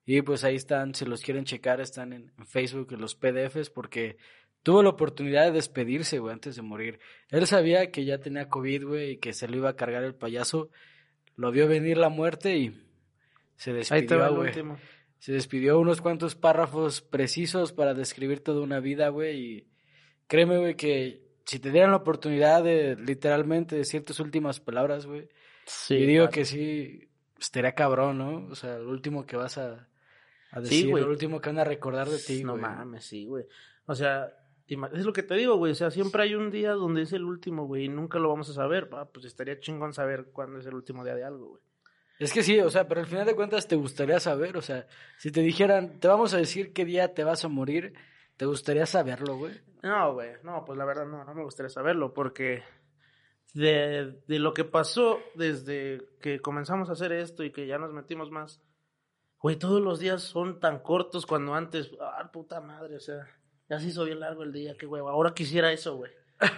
Y 0.05 0.21
pues 0.21 0.43
ahí 0.43 0.55
están, 0.55 0.93
si 0.93 1.05
los 1.05 1.21
quieren 1.21 1.45
checar, 1.45 1.81
están 1.81 2.13
en, 2.13 2.31
en 2.37 2.45
Facebook, 2.45 2.93
en 2.93 3.01
los 3.01 3.15
PDFs, 3.15 3.69
porque 3.69 4.17
tuvo 4.63 4.83
la 4.83 4.89
oportunidad 4.89 5.45
de 5.45 5.51
despedirse, 5.51 6.19
güey, 6.19 6.33
antes 6.33 6.55
de 6.55 6.61
morir. 6.61 6.99
Él 7.29 7.47
sabía 7.47 7.91
que 7.91 8.05
ya 8.05 8.19
tenía 8.19 8.49
COVID, 8.49 8.85
güey, 8.85 9.11
y 9.11 9.17
que 9.17 9.33
se 9.33 9.47
lo 9.47 9.57
iba 9.57 9.69
a 9.69 9.75
cargar 9.75 10.03
el 10.03 10.15
payaso. 10.15 10.69
Lo 11.35 11.51
vio 11.51 11.67
venir 11.67 11.97
la 11.97 12.09
muerte 12.09 12.57
y 12.57 12.81
se 13.55 13.73
despidió, 13.73 14.35
güey. 14.35 14.53
Se 15.19 15.31
despidió 15.31 15.79
unos 15.79 16.01
cuantos 16.01 16.35
párrafos 16.35 17.01
precisos 17.01 17.73
para 17.73 17.95
describir 17.95 18.41
toda 18.41 18.61
una 18.61 18.79
vida, 18.79 19.09
güey, 19.09 19.39
y 19.39 19.67
créeme, 20.27 20.57
güey, 20.57 20.75
que 20.75 21.23
si 21.45 21.59
te 21.59 21.71
dieran 21.71 21.91
la 21.91 21.97
oportunidad 21.97 22.63
de 22.63 22.95
literalmente 22.95 23.75
decir 23.75 24.05
tus 24.05 24.19
últimas 24.19 24.59
palabras, 24.59 25.07
güey, 25.07 25.29
Sí, 25.65 25.99
yo 25.99 26.05
digo 26.05 26.29
que 26.29 26.45
sí, 26.45 27.09
estaría 27.39 27.73
cabrón, 27.73 28.19
¿no? 28.19 28.47
O 28.51 28.55
sea, 28.55 28.77
lo 28.77 28.89
último 28.91 29.25
que 29.25 29.35
vas 29.35 29.57
a, 29.57 29.87
a 30.55 30.59
Sí, 30.61 30.63
decir, 30.77 30.89
güey. 30.89 31.03
lo 31.03 31.09
último 31.09 31.39
que 31.39 31.49
van 31.49 31.59
a 31.59 31.63
recordar 31.63 32.07
de 32.09 32.17
ti, 32.17 32.43
No 32.43 32.53
güey. 32.53 32.61
mames, 32.63 33.05
sí, 33.05 33.25
güey. 33.27 33.45
O 33.85 33.93
sea, 33.93 34.33
es 34.67 35.05
lo 35.05 35.13
que 35.13 35.21
te 35.23 35.35
digo, 35.35 35.57
güey. 35.57 35.73
O 35.73 35.75
sea, 35.75 35.91
siempre 35.91 36.23
hay 36.23 36.33
un 36.33 36.49
día 36.49 36.71
donde 36.71 37.03
es 37.03 37.13
el 37.13 37.23
último, 37.23 37.67
güey, 37.67 37.85
y 37.85 37.89
nunca 37.89 38.17
lo 38.17 38.29
vamos 38.29 38.49
a 38.49 38.53
saber. 38.53 38.89
Ah, 38.93 39.05
pues 39.11 39.25
estaría 39.25 39.59
chingón 39.59 39.93
saber 39.93 40.31
cuándo 40.33 40.57
es 40.59 40.65
el 40.65 40.73
último 40.73 41.03
día 41.03 41.13
de 41.13 41.23
algo, 41.23 41.49
güey. 41.49 41.61
Es 42.17 42.31
que 42.33 42.41
sí, 42.43 42.59
o 42.61 42.69
sea, 42.69 42.87
pero 42.87 43.01
al 43.01 43.07
final 43.07 43.25
de 43.25 43.35
cuentas 43.35 43.67
te 43.67 43.75
gustaría 43.75 44.19
saber, 44.21 44.55
o 44.55 44.61
sea, 44.61 44.87
si 45.17 45.31
te 45.31 45.41
dijeran, 45.41 45.99
te 45.99 46.07
vamos 46.07 46.33
a 46.33 46.37
decir 46.37 46.71
qué 46.71 46.85
día 46.85 47.13
te 47.13 47.25
vas 47.25 47.43
a 47.43 47.49
morir, 47.49 47.93
¿te 48.37 48.45
gustaría 48.45 48.85
saberlo, 48.85 49.35
güey? 49.37 49.53
No, 49.83 50.13
güey, 50.13 50.29
no, 50.41 50.63
pues 50.65 50.77
la 50.77 50.85
verdad 50.85 51.05
no, 51.05 51.25
no 51.25 51.35
me 51.35 51.43
gustaría 51.43 51.69
saberlo, 51.69 52.13
porque 52.13 52.63
de, 53.53 54.17
de 54.27 54.39
lo 54.39 54.53
que 54.53 54.63
pasó 54.63 55.19
desde 55.35 56.07
que 56.21 56.39
comenzamos 56.39 56.89
a 56.89 56.93
hacer 56.93 57.11
esto 57.11 57.43
y 57.43 57.51
que 57.51 57.67
ya 57.67 57.77
nos 57.77 57.91
metimos 57.93 58.31
más, 58.31 58.61
güey, 59.45 59.57
todos 59.57 59.79
los 59.79 59.99
días 59.99 60.23
son 60.23 60.59
tan 60.59 60.79
cortos 60.79 61.27
cuando 61.27 61.53
antes, 61.53 61.91
ah, 62.01 62.31
puta 62.33 62.61
madre, 62.61 62.95
o 62.95 62.99
sea, 62.99 63.27
ya 63.69 63.79
se 63.79 63.89
hizo 63.89 64.03
bien 64.03 64.19
largo 64.19 64.41
el 64.41 64.51
día, 64.51 64.75
qué 64.75 64.87
huevo, 64.87 65.07
ahora 65.07 65.35
quisiera 65.35 65.71
eso, 65.71 65.97
güey. 65.97 66.11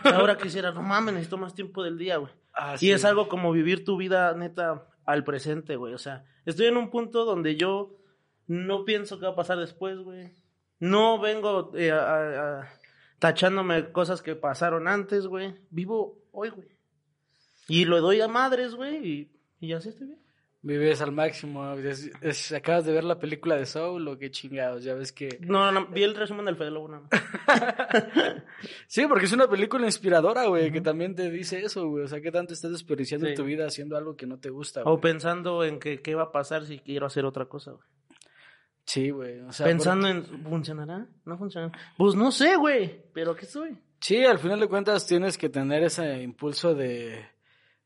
Ahora 0.05 0.37
quisiera, 0.37 0.71
no 0.71 0.81
mames, 0.81 1.13
necesito 1.15 1.37
más 1.37 1.53
tiempo 1.53 1.83
del 1.83 1.97
día, 1.97 2.15
güey. 2.15 2.31
Y 2.81 2.91
es 2.91 3.03
algo 3.03 3.27
como 3.27 3.51
vivir 3.51 3.83
tu 3.83 3.97
vida 3.97 4.33
neta 4.35 4.87
al 5.05 5.25
presente, 5.25 5.75
güey. 5.75 5.93
O 5.93 5.97
sea, 5.97 6.23
estoy 6.45 6.67
en 6.67 6.77
un 6.77 6.89
punto 6.89 7.25
donde 7.25 7.57
yo 7.57 7.95
no 8.47 8.85
pienso 8.85 9.19
qué 9.19 9.25
va 9.25 9.33
a 9.33 9.35
pasar 9.35 9.57
después, 9.59 9.99
güey. 9.99 10.31
No 10.79 11.19
vengo 11.19 11.73
eh, 11.75 11.91
a- 11.91 11.99
a- 12.15 12.59
a- 12.61 12.69
tachándome 13.19 13.91
cosas 13.91 14.21
que 14.21 14.35
pasaron 14.37 14.87
antes, 14.87 15.27
güey. 15.27 15.55
Vivo 15.71 16.19
hoy, 16.31 16.51
güey. 16.51 16.69
Y 17.67 17.83
lo 17.83 17.99
doy 17.99 18.21
a 18.21 18.29
madres, 18.29 18.75
güey, 18.75 19.05
y, 19.05 19.31
y 19.59 19.73
así 19.73 19.89
estoy 19.89 20.07
bien. 20.07 20.21
Vives 20.67 21.01
al 21.01 21.11
máximo, 21.13 21.73
es- 21.75 22.11
es- 22.21 22.51
acabas 22.51 22.85
de 22.85 22.91
ver 22.91 23.03
la 23.05 23.17
película 23.19 23.55
de 23.55 23.65
Soul 23.65 24.05
o 24.07 24.17
qué 24.17 24.29
chingados, 24.31 24.83
ya 24.83 24.93
ves 24.95 25.11
que... 25.13 25.37
No, 25.41 25.71
no, 25.71 25.87
vi 25.87 26.03
el 26.03 26.13
resumen 26.15 26.45
del 26.45 26.57
Fede 26.57 26.71
Lobo. 26.71 26.89
Sí, 28.87 29.05
porque 29.07 29.25
es 29.25 29.33
una 29.33 29.47
película 29.47 29.85
inspiradora, 29.85 30.45
güey, 30.47 30.71
que 30.71 30.81
también 30.81 31.15
te 31.15 31.29
dice 31.29 31.59
eso, 31.59 31.87
güey, 31.87 32.03
o 32.03 32.07
sea, 32.07 32.21
qué 32.21 32.31
tanto 32.31 32.53
estás 32.53 32.71
desperdiciando 32.71 33.27
Sí. 33.27 33.35
tu 33.35 33.43
vida 33.43 33.65
haciendo 33.67 33.97
algo 33.97 34.15
que 34.15 34.25
no 34.27 34.39
te 34.39 34.49
gusta, 34.49 34.81
O 34.81 34.91
güey. 34.97 35.01
pensando 35.01 35.63
en 35.63 35.79
que 35.79 36.01
qué 36.01 36.15
va 36.15 36.23
a 36.23 36.31
pasar 36.31 36.65
si 36.65 36.79
quiero 36.79 37.05
hacer 37.05 37.25
otra 37.25 37.45
cosa, 37.45 37.71
güey. 37.71 37.83
Sí, 38.85 39.09
güey, 39.09 39.39
o 39.41 39.51
sea... 39.51 39.65
Pensando 39.67 40.07
en, 40.07 40.23
¿funcionará? 40.43 41.07
¿No 41.25 41.37
funcionará? 41.37 41.77
Pues 41.97 42.15
no 42.15 42.31
sé, 42.31 42.55
güey, 42.55 43.03
pero 43.13 43.35
¿qué 43.35 43.45
soy? 43.45 43.77
Sí, 43.99 44.23
al 44.23 44.39
final 44.39 44.59
de 44.59 44.67
cuentas 44.67 45.05
tienes 45.05 45.37
que 45.37 45.49
tener 45.49 45.83
ese 45.83 46.21
impulso 46.21 46.73
de... 46.73 47.25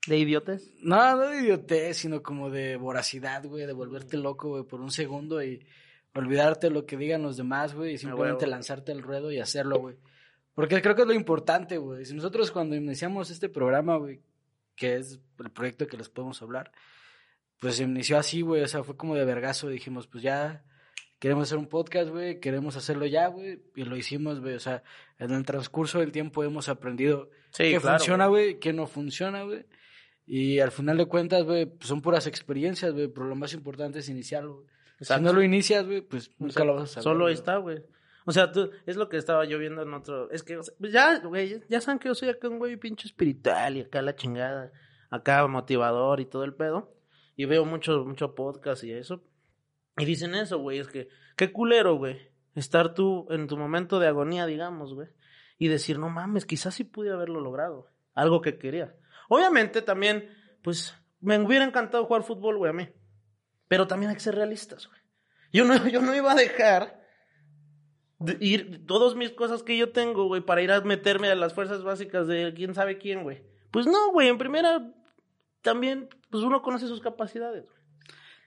¿De 0.08 0.17
idiotes? 0.17 0.72
No, 0.81 1.15
no 1.15 1.27
de 1.27 1.41
idiotez, 1.41 1.98
sino 1.98 2.24
como 2.24 2.50
de 2.50 2.75
voracidad, 2.75 3.46
güey, 3.46 3.65
de 3.65 3.74
volverte 3.74 4.17
loco, 4.17 4.50
güey, 4.50 4.63
por 4.63 4.81
un 4.81 4.91
segundo 4.91 5.43
y 5.43 5.65
olvidarte 6.13 6.70
lo 6.70 6.86
que 6.86 6.98
digan 6.98 7.22
los 7.22 7.38
demás, 7.38 7.74
güey, 7.74 7.93
y 7.93 7.98
simplemente 7.98 8.46
huevo. 8.46 8.51
lanzarte 8.51 8.91
al 8.91 9.03
ruedo 9.03 9.31
y 9.31 9.39
hacerlo, 9.39 9.79
güey. 9.79 9.98
Porque 10.53 10.81
creo 10.81 10.96
que 10.96 11.03
es 11.03 11.08
lo 11.08 11.13
importante, 11.13 11.77
güey. 11.77 12.05
Si 12.05 12.13
nosotros 12.13 12.51
cuando 12.51 12.75
iniciamos 12.75 13.29
este 13.29 13.48
programa, 13.48 13.98
güey, 13.98 14.22
que 14.75 14.96
es 14.96 15.20
el 15.39 15.51
proyecto 15.51 15.88
que 15.88 15.98
les 15.98 16.10
podemos 16.10 16.41
hablar, 16.41 16.72
pues 17.60 17.75
se 17.75 17.84
inició 17.84 18.17
así, 18.17 18.41
güey, 18.41 18.63
o 18.63 18.67
sea, 18.67 18.84
fue 18.84 18.98
como 18.98 19.15
de 19.15 19.24
vergazo, 19.24 19.70
dijimos, 19.70 20.08
pues 20.08 20.24
ya 20.24 20.63
queremos 21.20 21.43
hacer 21.43 21.60
un 21.60 21.67
podcast, 21.67 22.10
güey, 22.10 22.39
queremos 22.39 22.75
hacerlo 22.75 23.05
ya, 23.05 23.27
güey, 23.27 23.62
y 23.75 23.84
lo 23.84 23.96
hicimos, 23.96 24.39
güey, 24.39 24.55
o 24.55 24.60
sea, 24.60 24.84
en 25.20 25.31
el 25.31 25.46
transcurso 25.46 26.00
del 26.00 26.12
tiempo 26.12 26.43
hemos 26.43 26.67
aprendido 26.67 27.29
Sí, 27.51 27.63
qué 27.63 27.79
claro, 27.79 27.98
funciona, 28.00 28.27
güey, 28.27 28.60
qué 28.60 28.74
no 28.74 28.88
funciona, 28.88 29.43
güey. 29.43 29.65
Y 30.34 30.62
al 30.62 30.72
final 30.72 30.96
de 30.96 31.08
cuentas, 31.08 31.44
güey, 31.44 31.66
pues 31.66 31.90
son 31.90 32.02
puras 32.02 32.26
experiencias, 32.26 32.94
güey, 32.94 33.10
pero 33.10 33.26
lo 33.26 33.36
más 33.36 33.54
importante 33.54 34.00
es 34.00 34.08
iniciarlo. 34.08 34.66
Si 35.02 35.20
no 35.20 35.34
lo 35.34 35.44
inicias, 35.44 35.86
güey, 35.86 36.00
pues 36.00 36.32
nunca 36.40 36.64
lo 36.64 36.76
vas 36.76 36.84
a 36.84 36.88
saber. 36.88 37.04
Solo 37.04 37.26
ahí 37.26 37.34
está, 37.34 37.58
güey. 37.58 37.84
O 38.26 38.32
sea, 38.32 38.50
tú, 38.50 38.72
es 38.86 38.96
lo 38.96 39.10
que 39.10 39.18
estaba 39.18 39.44
yo 39.44 39.60
viendo 39.60 39.82
en 39.82 39.94
otro. 39.94 40.32
Es 40.32 40.44
que, 40.44 40.56
o 40.56 40.64
sea, 40.64 40.74
pues 40.80 40.94
ya, 40.94 41.20
güey, 41.20 41.62
ya 41.68 41.82
saben 41.82 42.00
que 42.00 42.08
yo 42.08 42.16
soy 42.16 42.30
acá 42.30 42.48
un 42.48 42.60
güey 42.60 42.78
pinche 42.78 43.10
espiritual 43.10 43.76
y 43.76 43.82
acá 43.82 44.02
la 44.02 44.16
chingada. 44.16 44.72
Acá 45.10 45.46
motivador 45.48 46.22
y 46.22 46.26
todo 46.26 46.46
el 46.46 46.54
pedo. 46.54 46.96
Y 47.36 47.44
veo 47.44 47.66
mucho, 47.66 48.06
mucho 48.06 48.34
podcast 48.34 48.86
y 48.86 48.94
eso. 48.94 49.22
Y 49.98 50.06
dicen 50.06 50.34
eso, 50.34 50.60
güey, 50.60 50.80
es 50.80 50.88
que, 50.88 51.10
qué 51.36 51.52
culero, 51.52 51.96
güey. 51.96 52.32
Estar 52.56 52.94
tú 52.94 53.28
en 53.32 53.48
tu 53.48 53.58
momento 53.58 54.00
de 54.00 54.08
agonía, 54.08 54.46
digamos, 54.46 54.94
güey. 54.94 55.10
Y 55.58 55.68
decir, 55.68 56.00
no 56.00 56.08
mames, 56.10 56.46
quizás 56.46 56.74
sí 56.74 56.86
pude 56.86 57.12
haberlo 57.12 57.42
logrado. 57.42 57.90
Algo 58.14 58.40
que 58.40 58.58
quería. 58.58 58.96
Obviamente 59.34 59.82
también, 59.82 60.30
pues, 60.62 60.94
me 61.22 61.40
hubiera 61.40 61.64
encantado 61.64 62.06
jugar 62.06 62.24
fútbol, 62.24 62.58
güey, 62.58 62.70
a 62.70 62.74
mí. 62.74 62.90
Pero 63.70 63.88
también 63.88 64.10
hay 64.10 64.16
que 64.16 64.22
ser 64.22 64.36
realistas, 64.36 64.88
güey. 64.88 65.00
Yo 65.54 65.64
no, 65.64 65.74
yo 65.88 66.02
no 66.02 66.14
iba 66.14 66.34
a 66.34 66.36
dejar 66.36 67.02
de 68.20 68.36
ir 68.42 68.86
todas 68.86 69.16
mis 69.16 69.32
cosas 69.32 69.64
que 69.64 69.78
yo 69.78 69.94
tengo, 69.94 70.26
güey, 70.26 70.42
para 70.42 70.62
ir 70.62 70.70
a 70.74 70.82
meterme 70.82 71.30
a 71.30 71.36
las 71.36 71.54
fuerzas 71.54 71.82
básicas 71.82 72.28
de 72.28 72.54
quién 72.54 72.76
sabe 72.76 72.98
quién, 72.98 73.24
güey. 73.24 73.42
Pues 73.72 73.86
no, 73.88 74.12
güey, 74.12 74.28
en 74.28 74.38
primera 74.38 74.94
también, 75.62 76.10
pues 76.30 76.44
uno 76.44 76.62
conoce 76.62 76.88
sus 76.88 77.00
capacidades, 77.00 77.64
güey. 77.64 77.78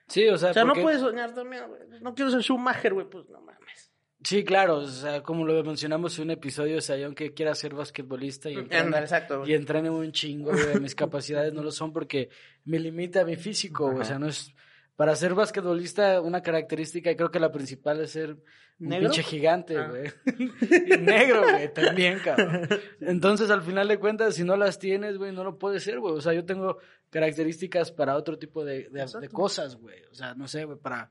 Sí, 0.08 0.28
o 0.28 0.36
sea, 0.36 0.50
O 0.50 0.52
sea, 0.52 0.64
porque- 0.66 0.80
no 0.80 0.84
puedes 0.84 1.00
soñar 1.00 1.32
también, 1.32 1.66
güey. 1.66 1.80
No 2.02 2.14
quiero 2.14 2.30
ser 2.30 2.42
Schumacher, 2.42 2.92
güey, 2.92 3.08
pues 3.08 3.26
no 3.30 3.40
mames. 3.40 3.90
Sí, 4.24 4.42
claro, 4.42 4.78
o 4.78 4.86
sea, 4.86 5.22
como 5.22 5.44
lo 5.44 5.62
mencionamos 5.62 6.16
en 6.18 6.24
un 6.24 6.30
episodio, 6.30 6.78
o 6.78 6.80
sea, 6.80 6.96
yo 6.96 7.06
aunque 7.06 7.34
quiera 7.34 7.54
ser 7.54 7.74
basquetbolista 7.74 8.48
y 8.50 8.54
entrene, 8.54 8.98
exacto, 8.98 9.44
y 9.46 9.52
entrene 9.52 9.90
un 9.90 10.10
chingo, 10.12 10.50
güey, 10.52 10.80
mis 10.80 10.94
capacidades 10.96 11.52
no 11.52 11.62
lo 11.62 11.70
son 11.70 11.92
porque 11.92 12.30
me 12.64 12.78
limita 12.78 13.24
mi 13.24 13.36
físico, 13.36 13.90
güey, 13.90 14.00
o 14.00 14.04
sea, 14.04 14.18
no 14.18 14.26
es... 14.28 14.52
Para 14.96 15.16
ser 15.16 15.34
basquetbolista, 15.34 16.20
una 16.20 16.40
característica, 16.40 17.10
y 17.10 17.16
creo 17.16 17.28
que 17.32 17.40
la 17.40 17.50
principal 17.50 18.00
es 18.00 18.12
ser 18.12 18.30
un 18.78 18.88
¿Negro? 18.88 19.08
pinche 19.10 19.24
gigante, 19.24 19.76
Ah. 19.76 19.88
güey. 19.88 20.04
y 20.86 20.96
negro, 20.98 21.42
güey, 21.42 21.74
también, 21.74 22.20
cabrón. 22.20 22.68
Entonces, 23.00 23.50
al 23.50 23.62
final 23.62 23.88
de 23.88 23.98
cuentas, 23.98 24.36
si 24.36 24.44
no 24.44 24.56
las 24.56 24.78
tienes, 24.78 25.18
güey, 25.18 25.32
no 25.32 25.42
lo 25.42 25.58
puedes 25.58 25.82
ser, 25.82 25.98
güey. 25.98 26.14
O 26.14 26.20
sea, 26.20 26.32
yo 26.32 26.44
tengo 26.44 26.78
características 27.10 27.90
para 27.90 28.14
otro 28.16 28.38
tipo 28.38 28.64
de, 28.64 28.88
de- 28.88 29.28
cosas, 29.32 29.74
güey. 29.74 30.00
O 30.12 30.14
sea, 30.14 30.34
no 30.36 30.46
sé, 30.46 30.64
güey, 30.64 30.78
para 30.78 31.10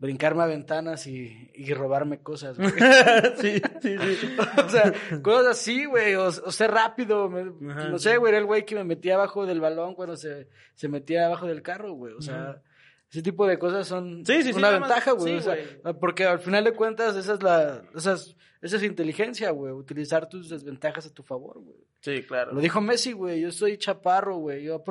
brincarme 0.00 0.44
a 0.44 0.46
ventanas 0.46 1.06
y, 1.08 1.50
y 1.54 1.74
robarme 1.74 2.20
cosas, 2.22 2.56
güey. 2.56 2.70
sí, 3.40 3.60
sí, 3.82 3.96
sí. 3.98 4.36
o 4.64 4.68
sea, 4.68 4.92
cosas 5.22 5.46
así, 5.48 5.84
güey, 5.86 6.14
o, 6.14 6.26
o 6.26 6.52
ser 6.52 6.70
rápido, 6.70 7.28
me- 7.28 7.72
Ajá, 7.72 7.88
no 7.88 7.98
sé, 7.98 8.16
güey, 8.16 8.30
era 8.30 8.38
el 8.38 8.46
güey 8.46 8.64
que 8.64 8.74
me 8.76 8.84
metía 8.84 9.14
abajo 9.16 9.44
del 9.44 9.60
balón 9.60 9.94
cuando 9.94 10.16
se, 10.16 10.48
se 10.74 10.88
metía 10.88 11.26
abajo 11.26 11.46
del 11.46 11.62
carro, 11.62 11.92
güey, 11.94 12.14
o 12.14 12.22
sea, 12.22 12.62
ese 13.10 13.22
tipo 13.22 13.46
de 13.46 13.58
cosas 13.58 13.88
son 13.88 14.24
Sí, 14.24 14.42
sí, 14.42 14.52
sí, 14.52 14.58
una 14.58 14.70
ventaja, 14.70 15.12
güey, 15.12 15.34
o 15.36 15.40
sea, 15.40 15.56
güey. 15.82 15.94
porque 15.98 16.24
al 16.26 16.38
final 16.38 16.62
de 16.64 16.72
cuentas 16.74 17.16
esa 17.16 17.34
es 17.34 17.42
la, 17.42 17.82
esa 17.96 18.12
es, 18.12 18.36
esa 18.62 18.76
es 18.76 18.82
inteligencia, 18.84 19.50
güey, 19.50 19.72
utilizar 19.72 20.28
tus 20.28 20.48
desventajas 20.48 21.06
a 21.06 21.12
tu 21.14 21.22
favor, 21.24 21.58
güey. 21.60 21.76
Sí, 22.00 22.22
claro. 22.22 22.52
Lo 22.52 22.60
dijo 22.60 22.80
Messi, 22.80 23.12
güey, 23.12 23.40
yo 23.40 23.50
soy 23.50 23.78
chaparro, 23.78 24.36
güey, 24.36 24.62
yo, 24.62 24.82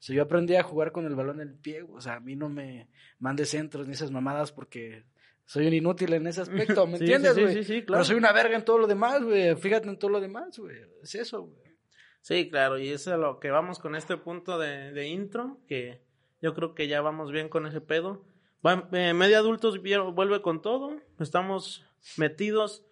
o 0.00 0.02
sea, 0.02 0.16
yo 0.16 0.22
aprendí 0.22 0.56
a 0.56 0.62
jugar 0.62 0.92
con 0.92 1.04
el 1.06 1.14
balón 1.14 1.40
en 1.40 1.48
el 1.48 1.54
pie, 1.54 1.82
o 1.82 2.00
sea, 2.00 2.14
a 2.14 2.20
mí 2.20 2.34
no 2.34 2.48
me 2.48 2.88
mande 3.18 3.44
centros 3.44 3.86
ni 3.86 3.92
esas 3.92 4.10
mamadas 4.10 4.50
porque 4.50 5.04
soy 5.44 5.66
un 5.66 5.74
inútil 5.74 6.12
en 6.14 6.26
ese 6.26 6.40
aspecto, 6.40 6.86
¿me 6.86 6.96
Sí, 6.98 7.04
entiendes, 7.04 7.34
sí, 7.34 7.42
güey? 7.42 7.54
sí, 7.54 7.64
sí, 7.64 7.64
sí, 7.64 7.74
Pero 7.80 7.86
claro. 7.86 8.04
soy 8.04 8.16
una 8.16 8.32
verga 8.32 8.56
en 8.56 8.64
todo 8.64 8.78
lo 8.78 8.86
demás, 8.86 9.22
güey, 9.22 9.54
fíjate 9.56 9.88
en 9.88 9.98
todo 9.98 10.10
lo 10.10 10.20
demás, 10.20 10.58
güey, 10.58 10.76
es 11.02 11.14
eso, 11.14 11.42
güey. 11.42 11.70
Sí, 12.22 12.48
claro, 12.50 12.78
y 12.78 12.88
eso 12.88 13.10
es 13.10 13.14
a 13.14 13.18
lo 13.18 13.38
que 13.40 13.50
vamos 13.50 13.78
con 13.78 13.94
este 13.94 14.16
punto 14.16 14.58
de, 14.58 14.92
de 14.92 15.08
intro, 15.08 15.58
que 15.68 16.02
yo 16.42 16.54
creo 16.54 16.74
que 16.74 16.88
ya 16.88 17.00
vamos 17.02 17.30
bien 17.32 17.48
con 17.48 17.66
ese 17.66 17.80
pedo. 17.80 18.24
Va, 18.66 18.88
eh, 18.92 19.14
media 19.14 19.38
adultos 19.38 19.80
vuelve 20.14 20.42
con 20.42 20.60
todo, 20.62 20.96
estamos 21.18 21.84
metidos, 22.16 22.84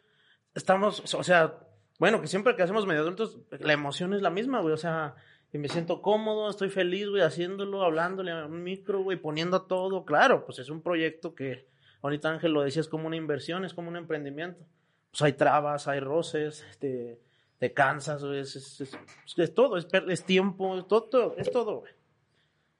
estamos, 0.54 1.14
o 1.14 1.22
sea, 1.22 1.58
bueno, 1.98 2.20
que 2.20 2.26
siempre 2.26 2.56
que 2.56 2.62
hacemos 2.62 2.86
media 2.86 3.00
adultos, 3.00 3.38
la 3.50 3.72
emoción 3.72 4.14
es 4.14 4.22
la 4.22 4.30
misma, 4.30 4.60
güey, 4.60 4.72
o 4.72 4.78
sea, 4.78 5.14
y 5.52 5.58
me 5.58 5.68
siento 5.68 6.02
cómodo, 6.02 6.50
estoy 6.50 6.68
feliz, 6.70 7.08
güey, 7.08 7.22
haciéndolo, 7.22 7.82
hablándole 7.82 8.32
a 8.32 8.46
un 8.46 8.62
micro, 8.62 9.02
güey, 9.02 9.16
poniendo 9.18 9.62
todo, 9.62 10.04
claro, 10.04 10.44
pues 10.44 10.58
es 10.58 10.68
un 10.68 10.82
proyecto 10.82 11.34
que, 11.34 11.66
ahorita 12.02 12.30
Ángel 12.30 12.52
lo 12.52 12.62
decía, 12.62 12.80
es 12.80 12.88
como 12.88 13.06
una 13.06 13.16
inversión, 13.16 13.64
es 13.64 13.72
como 13.74 13.88
un 13.88 13.96
emprendimiento. 13.96 14.64
Pues 15.10 15.22
hay 15.22 15.32
trabas, 15.32 15.88
hay 15.88 16.00
roces, 16.00 16.64
este, 16.70 17.18
te 17.58 17.72
cansas, 17.72 18.22
güey, 18.24 18.40
es, 18.40 18.56
es, 18.56 18.80
es- 18.82 18.98
es 19.38 19.54
todo, 19.54 19.76
es, 19.78 20.24
tiempo, 20.24 20.84
todo, 20.84 21.04
todo, 21.04 21.34
es 21.38 21.50
todo, 21.50 21.80
güey. 21.80 21.92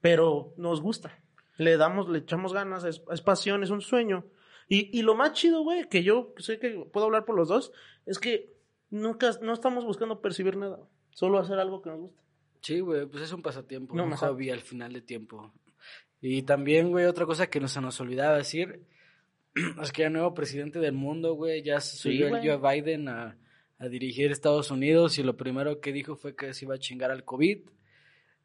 Pero 0.01 0.53
nos 0.57 0.81
gusta, 0.81 1.17
le 1.57 1.75
damos, 1.75 2.07
le 2.07 2.19
echamos 2.19 2.53
ganas, 2.53 2.83
es, 2.85 3.01
es 3.11 3.21
pasión, 3.21 3.63
es 3.63 3.69
un 3.69 3.81
sueño. 3.81 4.25
Y, 4.67 4.97
y 4.97 5.01
lo 5.01 5.15
más 5.15 5.33
chido, 5.33 5.63
güey, 5.63 5.89
que 5.89 6.03
yo 6.03 6.33
sé 6.37 6.59
que 6.59 6.85
puedo 6.93 7.07
hablar 7.07 7.25
por 7.25 7.35
los 7.35 7.49
dos, 7.49 7.71
es 8.05 8.19
que 8.19 8.53
nunca, 8.91 9.31
no 9.41 9.53
estamos 9.53 9.83
buscando 9.83 10.21
percibir 10.21 10.55
nada, 10.55 10.79
solo 11.09 11.39
hacer 11.39 11.59
algo 11.59 11.81
que 11.81 11.89
nos 11.89 11.99
gusta. 11.99 12.21
Sí, 12.61 12.79
güey, 12.81 13.05
pues 13.05 13.23
es 13.23 13.31
un 13.33 13.41
pasatiempo, 13.41 13.95
No, 13.95 14.03
un 14.05 14.13
ajá. 14.13 14.27
hobby 14.27 14.49
al 14.49 14.61
final 14.61 14.93
de 14.93 15.01
tiempo. 15.01 15.53
Y 16.21 16.41
también, 16.43 16.89
güey, 16.89 17.05
otra 17.05 17.25
cosa 17.25 17.47
que 17.49 17.59
no 17.59 17.67
se 17.67 17.79
nos 17.81 17.99
olvidaba 18.01 18.37
decir 18.37 18.81
es 19.81 19.91
que 19.91 20.03
el 20.03 20.13
nuevo 20.13 20.33
presidente 20.33 20.79
del 20.79 20.93
mundo, 20.93 21.33
güey, 21.35 21.63
ya 21.63 21.79
subió 21.79 22.29
güey. 22.29 22.45
el 22.47 22.59
Joe 22.59 22.81
Biden 22.81 23.07
a, 23.07 23.37
a 23.77 23.87
dirigir 23.87 24.31
Estados 24.31 24.71
Unidos 24.71 25.17
y 25.17 25.23
lo 25.23 25.37
primero 25.37 25.79
que 25.79 25.93
dijo 25.93 26.15
fue 26.15 26.35
que 26.35 26.53
se 26.53 26.65
iba 26.65 26.75
a 26.75 26.79
chingar 26.79 27.11
al 27.11 27.23
COVID. 27.23 27.59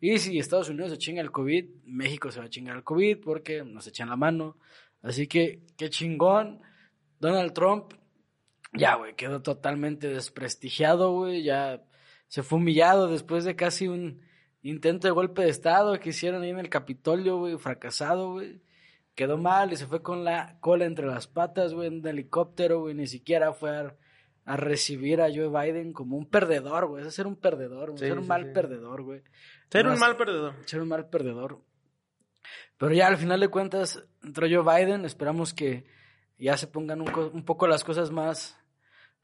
Y 0.00 0.18
si 0.18 0.38
Estados 0.38 0.68
Unidos 0.68 0.90
se 0.92 0.99
chinga 0.99 1.23
el 1.23 1.30
COVID, 1.33 1.64
México 1.85 2.30
se 2.30 2.38
va 2.38 2.47
a 2.47 2.50
chingar 2.50 2.76
al 2.76 2.85
COVID 2.85 3.18
porque 3.18 3.64
nos 3.64 3.87
echan 3.87 4.09
la 4.11 4.16
mano. 4.16 4.59
Así 5.02 5.26
que, 5.26 5.62
qué 5.76 5.88
chingón. 5.90 6.61
Donald 7.21 7.52
Trump, 7.54 7.94
ya, 8.75 8.97
güey, 8.97 9.14
quedó 9.14 9.40
totalmente 9.42 10.09
desprestigiado, 10.09 11.12
güey. 11.12 11.42
Ya 11.42 11.83
se 12.34 12.42
fue 12.42 12.58
humillado 12.58 13.06
después 13.06 13.44
de 13.44 13.54
casi 13.54 13.86
un 13.86 14.20
intento 14.60 15.06
de 15.06 15.12
golpe 15.12 15.42
de 15.42 15.50
Estado 15.50 16.00
que 16.00 16.08
hicieron 16.08 16.42
ahí 16.42 16.50
en 16.50 16.58
el 16.58 16.68
Capitolio, 16.68 17.38
güey, 17.38 17.56
fracasado, 17.58 18.32
güey. 18.32 18.60
Quedó 19.14 19.38
mal 19.38 19.72
y 19.72 19.76
se 19.76 19.86
fue 19.86 20.02
con 20.02 20.24
la 20.24 20.58
cola 20.58 20.84
entre 20.84 21.06
las 21.06 21.28
patas, 21.28 21.74
güey, 21.74 21.86
en 21.86 22.00
un 22.00 22.06
helicóptero, 22.08 22.80
güey. 22.80 22.96
Ni 22.96 23.06
siquiera 23.06 23.52
fue 23.52 23.70
a, 23.70 23.94
a 24.46 24.56
recibir 24.56 25.20
a 25.20 25.28
Joe 25.32 25.48
Biden 25.48 25.92
como 25.92 26.16
un 26.16 26.28
perdedor, 26.28 26.86
güey. 26.86 27.06
Es 27.06 27.14
ser 27.14 27.28
un 27.28 27.36
perdedor, 27.36 27.90
güey. 27.90 28.00
Sí, 28.00 28.06
ser 28.08 28.18
un 28.18 28.24
sí, 28.24 28.28
mal 28.28 28.46
sí. 28.46 28.50
perdedor, 28.52 29.02
güey. 29.02 29.22
Ser 29.70 29.86
un 29.86 29.98
mal 30.00 30.16
perdedor. 30.16 30.54
ser 30.64 30.82
un 30.82 30.88
mal 30.88 31.08
perdedor. 31.08 31.60
Pero 32.78 32.94
ya 32.94 33.06
al 33.06 33.16
final 33.16 33.38
de 33.38 33.48
cuentas 33.48 34.02
entró 34.24 34.48
Joe 34.50 34.64
Biden, 34.64 35.04
esperamos 35.04 35.54
que 35.54 35.84
ya 36.36 36.56
se 36.56 36.66
pongan 36.66 37.00
un 37.00 37.44
poco 37.44 37.68
las 37.68 37.84
cosas 37.84 38.10
más, 38.10 38.58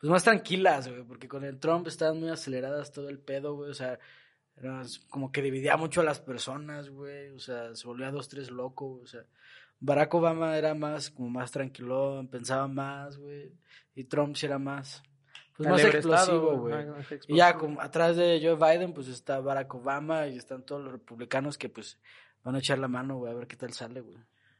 pues 0.00 0.10
más 0.10 0.24
tranquilas, 0.24 0.88
güey, 0.88 1.02
porque 1.04 1.28
con 1.28 1.44
el 1.44 1.58
Trump 1.60 1.86
estaban 1.86 2.18
muy 2.18 2.30
aceleradas 2.30 2.90
todo 2.90 3.08
el 3.08 3.18
pedo, 3.18 3.54
güey, 3.54 3.70
o 3.70 3.74
sea, 3.74 3.98
era 4.56 4.82
como 5.08 5.30
que 5.30 5.42
dividía 5.42 5.76
mucho 5.76 6.00
a 6.00 6.04
las 6.04 6.20
personas, 6.20 6.88
güey, 6.88 7.30
o 7.30 7.38
sea, 7.38 7.74
se 7.74 7.86
volvía 7.86 8.10
dos, 8.10 8.28
tres 8.28 8.50
loco, 8.50 8.88
güey, 8.88 9.04
o 9.04 9.06
sea, 9.06 9.24
Barack 9.78 10.14
Obama 10.14 10.56
era 10.56 10.74
más, 10.74 11.10
como 11.10 11.28
más 11.28 11.50
tranquilón, 11.50 12.28
pensaba 12.28 12.66
más, 12.66 13.18
güey, 13.18 13.52
y 13.94 14.04
Trump 14.04 14.36
sí 14.36 14.46
era 14.46 14.58
más, 14.58 15.02
pues 15.56 15.68
más 15.68 15.84
explosivo, 15.84 16.56
güey. 16.56 16.86
Y 17.28 17.36
ya 17.36 17.54
como 17.58 17.82
atrás 17.82 18.16
de 18.16 18.40
Joe 18.42 18.56
Biden, 18.56 18.94
pues 18.94 19.08
está 19.08 19.40
Barack 19.40 19.74
Obama 19.74 20.26
y 20.26 20.38
están 20.38 20.64
todos 20.64 20.82
los 20.82 20.92
republicanos 20.92 21.58
que 21.58 21.68
pues 21.68 21.98
van 22.42 22.54
a 22.54 22.60
echar 22.60 22.78
la 22.78 22.88
mano, 22.88 23.18
güey, 23.18 23.32
a 23.32 23.36
ver 23.36 23.46
qué 23.46 23.56
tal 23.56 23.74
sale, 23.74 24.00
güey. 24.00 24.16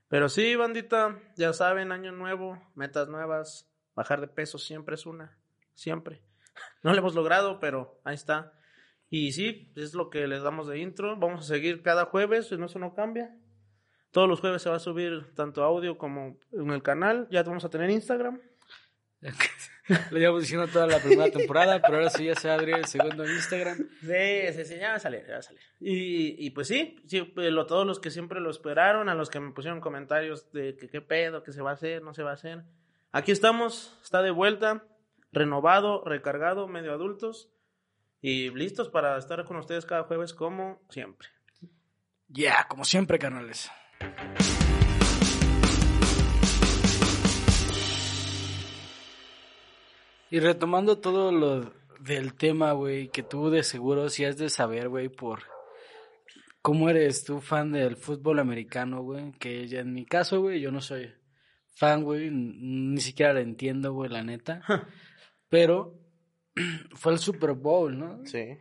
Pero 0.09 0.29
sí, 0.29 0.57
bandita, 0.57 1.19
ya 1.37 1.55
saben, 1.55 1.93
año 1.93 2.13
nuevo, 2.13 2.61
metas 2.75 3.09
nuevas, 3.09 3.70
bajar 3.95 4.21
de 4.21 4.29
peso 4.29 4.59
siempre 4.59 4.95
es 4.95 5.07
una, 5.07 5.39
siempre. 5.75 6.23
No 6.83 6.93
lo 6.93 6.99
hemos 6.99 7.15
logrado, 7.15 7.59
pero 7.61 8.01
ahí 8.05 8.15
está. 8.15 8.53
Y 9.09 9.33
sí, 9.33 9.73
es 9.77 9.95
lo 9.95 10.09
que 10.09 10.27
les 10.27 10.43
damos 10.43 10.69
de 10.69 10.79
intro. 10.79 11.17
Vamos 11.17 11.41
a 11.41 11.55
seguir 11.55 11.83
cada 11.83 12.07
jueves, 12.07 12.51
no, 12.53 12.67
eso 12.67 12.79
no 12.79 12.95
cambia. 12.95 13.35
Todos 14.13 14.29
los 14.29 14.41
jueves 14.41 14.63
se 14.63 14.71
va 14.71 14.77
a 14.77 14.81
subir 14.81 15.35
tanto 15.35 15.65
audio 15.65 15.99
como 15.99 16.39
en 16.53 16.71
el 16.71 16.83
canal. 16.83 17.29
Ya 17.31 17.43
vamos 17.43 17.65
a 17.65 17.71
tener 17.71 17.91
Instagram. 17.91 18.41
Lo 20.11 20.19
llevamos 20.19 20.43
diciendo 20.43 20.69
toda 20.69 20.87
la 20.87 21.01
primera 21.01 21.31
temporada, 21.31 21.81
pero 21.83 21.97
ahora 21.97 22.11
sí 22.11 22.25
ya 22.25 22.35
se 22.37 22.49
abre 22.49 22.73
el 22.73 22.87
segundo 22.87 23.29
Instagram. 23.29 23.77
Sí, 24.01 24.53
sí, 24.55 24.65
sí, 24.65 24.77
ya 24.79 24.91
va 24.91 24.95
a 24.95 25.01
salir, 25.01 25.25
ya 25.27 25.33
va 25.35 25.39
a 25.39 25.43
salir. 25.43 25.61
Y, 25.81 26.47
y 26.47 26.51
pues 26.51 26.69
sí, 26.69 26.97
sí 27.07 27.23
pues, 27.23 27.51
lo, 27.53 27.67
todos 27.67 27.87
los 27.87 27.99
que 27.99 28.11
siempre 28.11 28.41
lo 28.41 28.51
esperaron, 28.51 29.09
a 29.09 29.15
los 29.15 29.31
que 29.31 29.41
me 29.41 29.53
pusieron 29.53 29.81
comentarios 29.81 30.53
de 30.53 30.77
que 30.77 30.89
qué 30.89 31.01
pedo, 31.01 31.43
que 31.43 31.53
se 31.53 31.61
va 31.61 31.71
a 31.71 31.75
hacer, 31.75 32.03
no 32.03 32.15
se 32.15 32.23
va 32.23 32.31
a 32.31 32.35
hacer. 32.35 32.63
Aquí 33.13 33.33
estamos, 33.33 33.99
está 34.05 34.23
de 34.23 34.31
vuelta, 34.31 34.85
renovado, 35.33 36.05
recargado, 36.05 36.69
medio 36.69 36.93
adultos 36.93 37.51
y 38.23 38.51
listos 38.51 38.89
para 38.89 39.19
estar 39.19 39.45
con 39.45 39.57
ustedes 39.57 39.85
cada 39.85 40.05
jueves 40.05 40.33
como 40.33 40.81
siempre. 40.91 41.27
Ya, 42.29 42.69
como 42.69 42.85
siempre, 42.85 43.19
canales. 43.19 43.69
Y 50.31 50.39
retomando 50.39 50.99
todo 50.99 51.33
lo 51.33 51.75
del 51.99 52.35
tema, 52.35 52.71
güey, 52.75 53.09
que 53.09 53.25
tú 53.25 53.51
de 53.51 53.65
seguro 53.65 54.09
sí 54.09 54.25
has 54.25 54.37
de 54.37 54.51
saber, 54.51 54.89
güey, 54.89 55.09
por 55.09 55.43
cómo 56.63 56.89
eres 56.89 57.25
tú 57.25 57.41
fan 57.41 57.73
del 57.73 57.97
fútbol 57.97 58.39
americano, 58.39 59.03
güey, 59.03 59.33
que 59.33 59.67
ya 59.67 59.81
en 59.81 59.95
mi 59.95 60.07
caso, 60.07 60.41
güey, 60.41 60.61
yo 60.61 60.71
no 60.71 60.81
soy 60.81 61.13
fan, 61.81 62.05
güey, 62.05 62.31
ni 62.31 63.01
siquiera 63.01 63.33
lo 63.33 63.41
entiendo, 63.41 63.95
güey, 63.95 64.11
la 64.11 64.23
neta. 64.23 64.61
Pero 65.49 65.99
fue 66.95 67.15
el 67.15 67.19
Super 67.19 67.55
Bowl, 67.55 67.99
¿no? 67.99 68.21
Sí. 68.27 68.59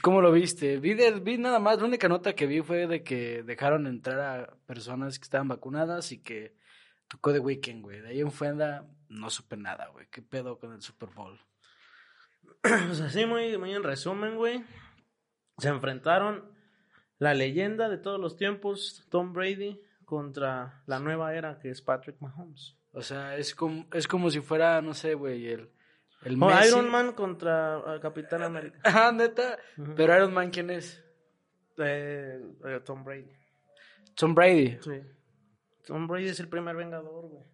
¿Cómo 0.00 0.22
lo 0.22 0.32
viste? 0.32 0.78
Vi, 0.78 0.94
de- 0.94 1.20
vi 1.20 1.36
nada 1.36 1.58
más, 1.58 1.78
la 1.78 1.84
única 1.84 2.08
nota 2.08 2.34
que 2.34 2.46
vi 2.46 2.62
fue 2.62 2.86
de 2.86 3.02
que 3.02 3.42
dejaron 3.42 3.86
entrar 3.86 4.20
a 4.20 4.56
personas 4.66 5.18
que 5.18 5.24
estaban 5.24 5.48
vacunadas 5.48 6.10
y 6.10 6.22
que 6.22 6.56
tocó 7.06 7.34
de 7.34 7.38
weekend, 7.40 7.82
güey. 7.82 8.00
De 8.00 8.08
ahí 8.08 8.20
en 8.20 8.32
fuera 8.32 8.86
no 9.10 9.28
supe 9.28 9.58
nada, 9.58 9.88
güey. 9.88 10.06
¿Qué 10.10 10.22
pedo 10.22 10.58
con 10.58 10.72
el 10.72 10.80
Super 10.80 11.10
Bowl? 11.10 11.38
Pues 12.62 13.00
así, 13.02 13.26
muy, 13.26 13.56
muy 13.58 13.74
en 13.74 13.82
resumen, 13.82 14.36
güey. 14.36 14.64
Se 15.58 15.68
enfrentaron 15.68 16.50
la 17.18 17.34
leyenda 17.34 17.88
de 17.90 17.98
todos 17.98 18.18
los 18.18 18.36
tiempos, 18.36 19.06
Tom 19.10 19.32
Brady, 19.34 19.80
contra 20.08 20.82
la 20.86 20.98
nueva 20.98 21.34
era 21.34 21.58
que 21.58 21.68
es 21.68 21.82
Patrick 21.82 22.16
Mahomes. 22.20 22.74
O 22.92 23.02
sea, 23.02 23.36
es 23.36 23.54
como, 23.54 23.86
es 23.92 24.08
como 24.08 24.30
si 24.30 24.40
fuera, 24.40 24.80
no 24.80 24.94
sé, 24.94 25.12
güey, 25.12 25.46
el, 25.48 25.68
el 26.22 26.42
O 26.42 26.46
Messi. 26.46 26.68
Iron 26.68 26.90
Man 26.90 27.12
contra 27.12 27.78
eh, 27.86 28.00
Capitán 28.00 28.42
América. 28.42 28.78
Ah, 28.84 29.12
neta. 29.12 29.58
Pero 29.96 30.16
Iron 30.16 30.32
Man, 30.32 30.50
¿quién 30.50 30.70
es? 30.70 31.04
Eh, 31.76 32.40
eh, 32.64 32.80
Tom 32.84 33.04
Brady. 33.04 33.30
Tom 34.14 34.34
Brady. 34.34 34.78
Sí. 34.80 35.02
Tom 35.86 36.06
Brady 36.06 36.28
es 36.28 36.40
el 36.40 36.48
primer 36.48 36.74
vengador, 36.74 37.28
güey. 37.28 37.44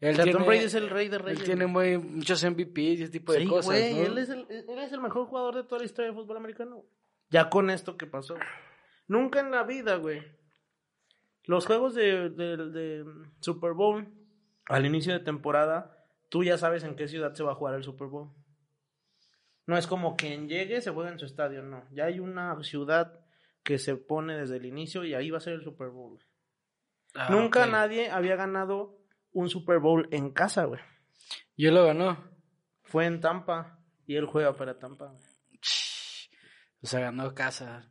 Él 0.00 0.14
tiene, 0.16 0.32
Tom 0.32 0.46
Brady 0.46 0.64
es 0.64 0.74
el 0.74 0.88
rey 0.90 1.08
de 1.08 1.16
él 1.16 1.22
reyes. 1.22 1.44
tiene 1.44 1.64
güey. 1.64 1.98
muy, 1.98 2.08
muchos 2.16 2.44
MVP 2.44 2.80
y 2.80 3.02
ese 3.02 3.08
tipo 3.08 3.32
de 3.32 3.40
Sí, 3.40 3.46
cosas, 3.48 3.66
güey, 3.66 3.94
¿no? 3.94 4.00
él, 4.02 4.18
es 4.18 4.28
el, 4.28 4.46
él 4.50 4.78
es 4.78 4.92
el 4.92 5.00
mejor 5.00 5.26
jugador 5.26 5.56
de 5.56 5.64
toda 5.64 5.80
la 5.80 5.84
historia 5.86 6.12
del 6.12 6.14
fútbol 6.20 6.36
americano. 6.36 6.84
Ya 7.30 7.50
con 7.50 7.70
esto 7.70 7.96
que 7.96 8.06
pasó. 8.06 8.36
Nunca 9.08 9.40
en 9.40 9.50
la 9.50 9.64
vida, 9.64 9.96
güey. 9.96 10.22
Los 11.46 11.66
juegos 11.66 11.94
de, 11.94 12.30
de- 12.30 12.56
de 12.70 13.04
Super 13.40 13.72
Bowl, 13.72 14.12
al 14.66 14.86
inicio 14.86 15.12
de 15.12 15.20
temporada, 15.20 15.96
tú 16.30 16.42
ya 16.44 16.56
sabes 16.58 16.84
en 16.84 16.96
qué 16.96 17.06
ciudad 17.08 17.34
se 17.34 17.42
va 17.42 17.52
a 17.52 17.56
jugar 17.56 17.74
el 17.74 17.84
Super 17.84 18.08
Bowl. 18.08 18.30
No 19.66 19.76
es 19.78 19.86
como 19.86 20.16
quien 20.16 20.48
llegue 20.48 20.80
se 20.80 20.90
juega 20.90 21.10
en 21.10 21.18
su 21.18 21.24
estadio, 21.26 21.62
no. 21.62 21.86
Ya 21.92 22.04
hay 22.06 22.20
una 22.20 22.62
ciudad 22.62 23.20
que 23.62 23.78
se 23.78 23.96
pone 23.96 24.36
desde 24.36 24.56
el 24.58 24.66
inicio 24.66 25.04
y 25.04 25.14
ahí 25.14 25.30
va 25.30 25.38
a 25.38 25.40
ser 25.42 25.54
el 25.54 25.62
Super 25.64 25.88
Bowl. 25.88 26.18
Ah, 27.14 27.28
Nunca 27.30 27.66
nadie 27.66 28.10
había 28.10 28.36
ganado 28.36 28.98
un 29.32 29.48
Super 29.48 29.78
Bowl 29.78 30.08
en 30.10 30.30
casa, 30.32 30.64
güey. 30.64 30.80
Y 31.56 31.66
él 31.66 31.74
lo 31.74 31.86
ganó. 31.86 32.30
Fue 32.82 33.06
en 33.06 33.20
Tampa 33.20 33.78
y 34.06 34.16
él 34.16 34.26
juega 34.26 34.54
para 34.54 34.78
Tampa. 34.78 35.06
güey. 35.12 35.22
O 36.82 36.86
sea, 36.86 37.00
ganó 37.00 37.34
casa. 37.34 37.88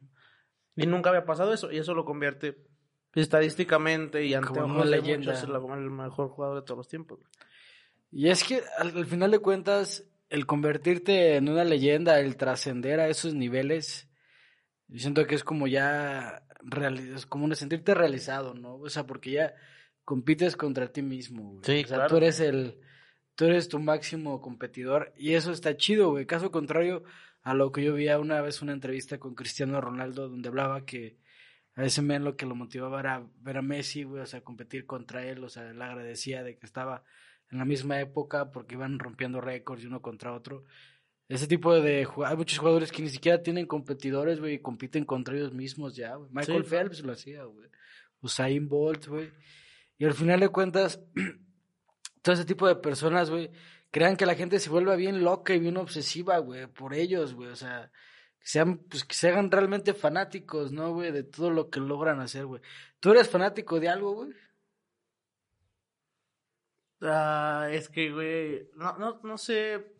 Y 0.75 0.85
nunca 0.85 1.09
había 1.09 1.25
pasado 1.25 1.53
eso, 1.53 1.71
y 1.71 1.77
eso 1.79 1.93
lo 1.95 2.05
convierte 2.05 2.57
estadísticamente 3.21 4.25
y 4.25 4.33
ante 4.33 4.59
una 4.59 4.85
leyenda. 4.85 5.33
muchos, 5.33 5.43
el, 5.43 5.89
mejor 5.89 6.29
jugador 6.29 6.61
de 6.61 6.65
todos 6.65 6.77
los 6.77 6.87
tiempos. 6.87 7.19
Y 8.11 8.29
es 8.29 8.43
que 8.43 8.61
al, 8.77 8.95
al 8.95 9.05
final 9.05 9.31
de 9.31 9.39
cuentas, 9.39 10.03
el 10.29 10.45
convertirte 10.45 11.35
en 11.35 11.49
una 11.49 11.63
leyenda, 11.63 12.19
el 12.19 12.37
trascender 12.37 12.99
a 12.99 13.07
esos 13.07 13.33
niveles, 13.33 14.09
yo 14.87 14.99
siento 14.99 15.25
que 15.25 15.35
es 15.35 15.43
como 15.43 15.67
ya, 15.67 16.43
es 17.15 17.25
como 17.25 17.45
un 17.45 17.55
sentirte 17.55 17.93
realizado, 17.93 18.53
¿no? 18.53 18.75
O 18.75 18.89
sea, 18.89 19.05
porque 19.05 19.31
ya 19.31 19.53
compites 20.03 20.55
contra 20.55 20.91
ti 20.91 21.01
mismo, 21.01 21.53
güey. 21.53 21.63
Sí, 21.63 21.83
o 21.83 21.87
sea, 21.87 21.97
claro. 21.97 22.09
tú 22.09 22.17
eres 22.17 22.39
el, 22.39 22.79
tú 23.35 23.45
eres 23.45 23.69
tu 23.69 23.79
máximo 23.79 24.41
competidor 24.41 25.13
y 25.17 25.33
eso 25.33 25.51
está 25.51 25.75
chido, 25.75 26.11
güey. 26.11 26.25
Caso 26.25 26.51
contrario 26.51 27.03
a 27.41 27.53
lo 27.53 27.71
que 27.71 27.83
yo 27.83 27.93
vi 27.93 28.07
una 28.09 28.41
vez 28.41 28.61
una 28.61 28.73
entrevista 28.73 29.19
con 29.19 29.35
Cristiano 29.35 29.81
Ronaldo 29.81 30.29
donde 30.29 30.49
hablaba 30.49 30.85
que 30.85 31.17
a 31.75 31.83
ese 31.83 32.01
men 32.01 32.23
lo 32.23 32.35
que 32.35 32.45
lo 32.45 32.55
motivaba 32.55 32.99
era 32.99 33.25
ver 33.41 33.57
a 33.57 33.61
Messi, 33.61 34.03
güey, 34.03 34.21
o 34.21 34.25
sea, 34.25 34.41
competir 34.41 34.85
contra 34.85 35.25
él, 35.25 35.43
o 35.43 35.49
sea, 35.49 35.69
él 35.69 35.81
agradecía 35.81 36.43
de 36.43 36.57
que 36.57 36.65
estaba 36.65 37.03
en 37.51 37.57
la 37.57 37.65
misma 37.65 37.99
época 37.99 38.51
porque 38.51 38.75
iban 38.75 38.99
rompiendo 38.99 39.41
récords 39.41 39.83
y 39.83 39.87
uno 39.87 40.01
contra 40.01 40.33
otro. 40.33 40.65
Ese 41.29 41.47
tipo 41.47 41.73
de 41.73 42.07
hay 42.25 42.35
muchos 42.35 42.59
jugadores 42.59 42.91
que 42.91 43.01
ni 43.01 43.09
siquiera 43.09 43.41
tienen 43.41 43.65
competidores, 43.65 44.39
güey, 44.39 44.55
y 44.55 44.59
compiten 44.59 45.05
contra 45.05 45.35
ellos 45.35 45.53
mismos 45.53 45.95
ya, 45.95 46.15
güey. 46.15 46.29
Michael 46.31 46.63
Sí. 46.63 46.69
Phelps 46.69 47.01
lo 47.01 47.13
hacía, 47.13 47.43
güey. 47.43 47.69
Usain 48.21 48.67
Bolt, 48.67 49.07
güey. 49.07 49.31
Y 49.97 50.05
al 50.05 50.13
final 50.13 50.39
de 50.39 50.49
cuentas, 50.49 50.99
todo 52.21 52.35
ese 52.35 52.45
tipo 52.45 52.67
de 52.67 52.75
personas, 52.75 53.29
güey, 53.29 53.49
crean 53.89 54.15
que 54.15 54.25
la 54.25 54.35
gente 54.35 54.59
se 54.59 54.69
vuelva 54.69 54.95
bien 54.95 55.23
loca 55.23 55.53
y 55.53 55.59
bien 55.59 55.77
obsesiva, 55.77 56.37
güey, 56.39 56.67
por 56.67 56.93
ellos, 56.93 57.33
güey. 57.33 57.49
O 57.49 57.55
sea, 57.55 57.91
que 58.43 58.49
sean, 58.49 58.77
pues 58.77 59.03
que 59.05 59.15
se 59.15 59.29
hagan 59.29 59.49
realmente 59.49 59.93
fanáticos, 59.93 60.71
¿no, 60.71 60.91
güey? 60.93 61.11
De 61.11 61.23
todo 61.23 61.49
lo 61.49 61.69
que 61.69 61.79
logran 61.79 62.19
hacer, 62.19 62.45
güey. 62.45 62.61
¿Tú 62.99 63.11
eres 63.11 63.29
fanático 63.29 63.79
de 63.79 63.89
algo, 63.89 64.13
güey? 64.13 64.33
Ah, 67.01 67.67
es 67.71 67.89
que, 67.89 68.11
güey, 68.11 68.69
no, 68.75 68.97
no, 68.97 69.19
no 69.23 69.37
sé. 69.37 69.93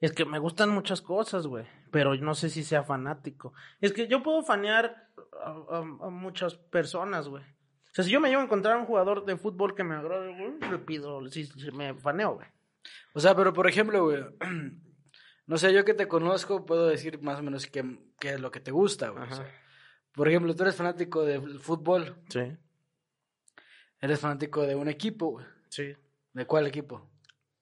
Es 0.00 0.12
que 0.12 0.24
me 0.24 0.38
gustan 0.38 0.70
muchas 0.70 1.00
cosas, 1.02 1.46
güey, 1.46 1.66
pero 1.90 2.14
no 2.16 2.34
sé 2.34 2.48
si 2.50 2.64
sea 2.64 2.82
fanático. 2.82 3.52
Es 3.80 3.92
que 3.92 4.08
yo 4.08 4.22
puedo 4.22 4.42
fanear 4.42 5.08
a, 5.44 5.50
a- 5.50 5.78
a 5.78 6.10
muchas 6.10 6.54
personas, 6.56 7.28
güey. 7.28 7.42
O 7.44 7.94
sea, 7.94 8.04
si 8.04 8.10
yo 8.10 8.20
me 8.20 8.28
llevo 8.30 8.40
a 8.40 8.44
encontrar 8.46 8.74
a 8.76 8.78
un 8.78 8.86
jugador 8.86 9.24
de 9.26 9.36
fútbol 9.36 9.74
que 9.74 9.84
me 9.84 9.94
agrade, 9.94 10.34
güey, 10.34 10.70
le 10.70 10.78
pido, 10.78 11.26
si, 11.28 11.44
si 11.44 11.70
me 11.72 11.94
faneo, 11.94 12.34
güey. 12.36 12.48
O 13.12 13.20
sea, 13.20 13.36
pero 13.36 13.52
por 13.52 13.68
ejemplo, 13.68 14.04
güey, 14.04 14.24
no 15.46 15.56
sé, 15.58 15.72
yo 15.72 15.84
que 15.84 15.94
te 15.94 16.08
conozco 16.08 16.64
puedo 16.66 16.86
decir 16.88 17.20
más 17.22 17.40
o 17.40 17.42
menos 17.42 17.66
qué, 17.66 17.84
qué 18.18 18.30
es 18.34 18.40
lo 18.40 18.50
que 18.50 18.60
te 18.60 18.70
gusta, 18.70 19.08
güey. 19.10 19.22
o 19.22 19.26
Ajá. 19.26 19.36
sea, 19.36 19.60
por 20.12 20.28
ejemplo, 20.28 20.54
tú 20.54 20.62
eres 20.62 20.76
fanático 20.76 21.24
del 21.24 21.58
fútbol, 21.60 22.16
Sí. 22.28 22.56
eres 24.00 24.20
fanático 24.20 24.62
de 24.66 24.74
un 24.74 24.88
equipo, 24.88 25.30
güey. 25.32 25.46
Sí. 25.68 25.94
¿De 26.32 26.46
cuál 26.46 26.66
equipo? 26.66 27.10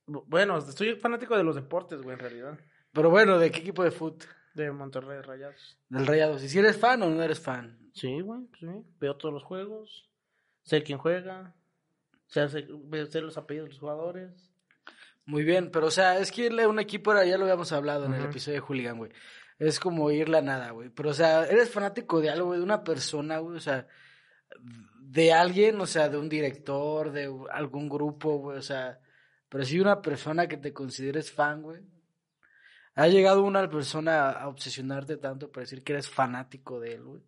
Bu- 0.07 0.25
Bueno, 0.27 0.61
soy 0.61 0.97
fanático 0.97 1.37
de 1.37 1.45
los 1.45 1.55
deportes, 1.55 2.03
güey, 2.03 2.15
en 2.15 2.21
realidad. 2.21 2.59
Pero 2.93 3.11
bueno, 3.11 3.39
¿de 3.39 3.51
qué 3.51 3.61
equipo 3.61 3.85
de 3.85 3.91
fútbol? 3.91 4.27
De 4.55 4.71
Monterrey 4.73 5.21
Rayados. 5.23 5.79
Del 5.89 6.07
Rayados. 6.07 6.43
¿Y 6.43 6.49
si 6.49 6.59
eres 6.59 6.77
fan 6.77 7.03
o 7.03 7.09
no 7.11 7.23
eres 7.23 7.39
fan? 7.41 7.79
Sí, 7.95 8.21
güey, 8.21 8.41
sí. 8.59 8.67
Veo 8.99 9.17
todos 9.17 9.33
los 9.33 9.45
juegos. 9.45 10.11
Sé 10.65 10.83
quién 10.83 10.99
juega. 10.99 11.55
Sé, 12.27 12.49
sé, 12.49 12.67
sé 13.11 13.21
los 13.21 13.37
apellidos 13.39 13.69
de 13.69 13.73
los 13.75 13.79
jugadores. 13.81 14.50
Muy 15.31 15.45
bien, 15.45 15.71
pero 15.71 15.87
o 15.87 15.91
sea, 15.93 16.19
es 16.19 16.33
que 16.33 16.47
irle 16.47 16.65
a 16.65 16.69
un 16.69 16.81
equipo, 16.81 17.13
era- 17.13 17.25
ya 17.25 17.39
lo 17.39 17.45
habíamos 17.45 17.71
hablado 17.71 18.07
en 18.07 18.15
el 18.15 18.25
episodio 18.25 18.57
de 18.57 18.67
Hooligan, 18.67 18.99
güey. 18.99 19.13
Es 19.61 19.79
como 19.79 20.11
irle 20.11 20.39
a 20.39 20.43
nada, 20.43 20.71
güey. 20.73 20.89
Pero 20.89 21.11
o 21.11 21.15
sea, 21.15 21.45
eres 21.45 21.71
fanático 21.71 22.21
de 22.21 22.31
algo, 22.31 22.47
güey, 22.47 22.59
de 22.59 22.65
una 22.65 22.83
persona, 22.83 23.39
güey, 23.39 23.57
o 23.57 23.61
sea, 23.61 23.87
de 25.01 25.33
alguien, 25.33 25.81
o 25.81 25.87
sea, 25.87 26.09
de 26.09 26.19
un 26.19 26.29
director, 26.29 27.13
de 27.13 27.33
algún 27.53 27.89
grupo, 27.89 28.39
güey, 28.39 28.59
o 28.59 28.63
sea, 28.63 28.99
pero 29.49 29.65
si 29.65 29.79
una 29.79 30.03
persona 30.03 30.49
que 30.49 30.57
te 30.57 30.73
consideres 30.73 31.31
fan, 31.31 31.63
güey. 31.63 31.81
¿Ha 32.97 33.07
llegado 33.07 33.45
una 33.45 33.71
persona 33.71 34.31
a 34.31 34.49
obsesionarte 34.49 35.17
tanto 35.17 35.51
para 35.53 35.63
decir 35.63 35.85
que 35.85 35.93
eres 35.93 36.09
fanático 36.09 36.81
de 36.81 36.95
él, 36.95 37.05
güey? 37.05 37.23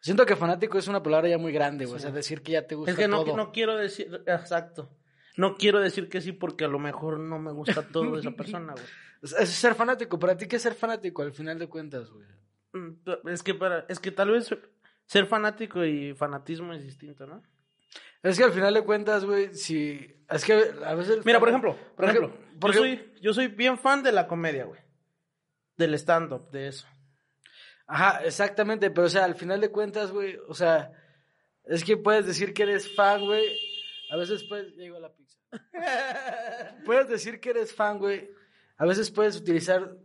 Siento 0.00 0.26
que 0.26 0.36
fanático 0.36 0.78
es 0.78 0.86
una 0.86 1.02
palabra 1.02 1.28
ya 1.28 1.38
muy 1.38 1.50
grande, 1.52 1.86
güey. 1.86 1.96
O 1.96 1.98
sea, 1.98 2.10
decir 2.10 2.42
que 2.42 2.52
ya 2.52 2.66
te 2.66 2.74
gusta 2.74 2.90
Es 2.92 2.96
que 2.98 3.08
no, 3.08 3.24
todo. 3.24 3.36
no 3.36 3.52
quiero 3.52 3.76
decir, 3.76 4.22
exacto. 4.26 4.90
No 5.36 5.56
quiero 5.56 5.80
decir 5.80 6.08
que 6.08 6.20
sí 6.20 6.32
porque 6.32 6.64
a 6.64 6.68
lo 6.68 6.78
mejor 6.78 7.18
no 7.18 7.38
me 7.38 7.52
gusta 7.52 7.82
todo 7.86 8.12
de 8.14 8.20
esa 8.20 8.32
persona, 8.32 8.72
güey. 8.72 8.86
Ser 9.46 9.74
fanático. 9.74 10.18
¿Para 10.18 10.36
ti 10.36 10.46
qué 10.48 10.56
es 10.56 10.62
ser 10.62 10.74
fanático 10.74 11.22
al 11.22 11.32
final 11.32 11.58
de 11.58 11.68
cuentas, 11.68 12.10
güey? 12.10 12.26
Mm, 12.72 13.28
Es 13.28 13.42
que 13.42 13.54
para, 13.54 13.84
es 13.88 13.98
que 13.98 14.10
tal 14.10 14.30
vez 14.30 14.48
ser 15.04 15.26
fanático 15.26 15.84
y 15.84 16.14
fanatismo 16.14 16.72
es 16.72 16.84
distinto, 16.84 17.26
¿no? 17.26 17.42
Es 18.22 18.38
que 18.38 18.44
al 18.44 18.52
final 18.52 18.74
de 18.74 18.82
cuentas, 18.82 19.24
güey, 19.24 19.54
si... 19.54 20.14
Es 20.28 20.44
que 20.44 20.72
a 20.84 20.94
veces... 20.94 21.24
Mira, 21.24 21.40
por 21.40 21.48
ejemplo, 21.48 21.76
por 21.96 22.04
ejemplo, 22.04 22.28
ejemplo, 22.28 22.58
por 22.60 22.72
yo, 22.72 22.80
soy, 22.80 23.12
yo 23.20 23.34
soy 23.34 23.48
bien 23.48 23.78
fan 23.78 24.02
de 24.02 24.12
la 24.12 24.26
comedia, 24.26 24.64
güey. 24.64 24.80
Del 25.76 25.94
stand-up, 25.94 26.50
de 26.50 26.68
eso. 26.68 26.86
Ajá, 27.86 28.22
exactamente, 28.24 28.90
pero 28.90 29.06
o 29.06 29.10
sea, 29.10 29.24
al 29.24 29.34
final 29.34 29.60
de 29.60 29.70
cuentas, 29.70 30.12
güey, 30.12 30.38
o 30.46 30.54
sea, 30.54 30.92
es 31.64 31.82
que 31.82 31.96
puedes 31.96 32.26
decir 32.26 32.54
que 32.54 32.62
eres 32.62 32.94
fan, 32.94 33.24
güey. 33.24 33.44
A 34.10 34.16
veces 34.16 34.44
puedes... 34.44 34.74
Ya 34.74 34.82
llegó 34.82 34.98
la 34.98 35.12
pizza. 35.12 35.38
Puedes 36.84 37.08
decir 37.08 37.40
que 37.40 37.50
eres 37.50 37.74
fan, 37.74 37.98
güey. 37.98 38.30
A 38.76 38.86
veces 38.86 39.10
puedes 39.10 39.36
utilizar 39.36 39.96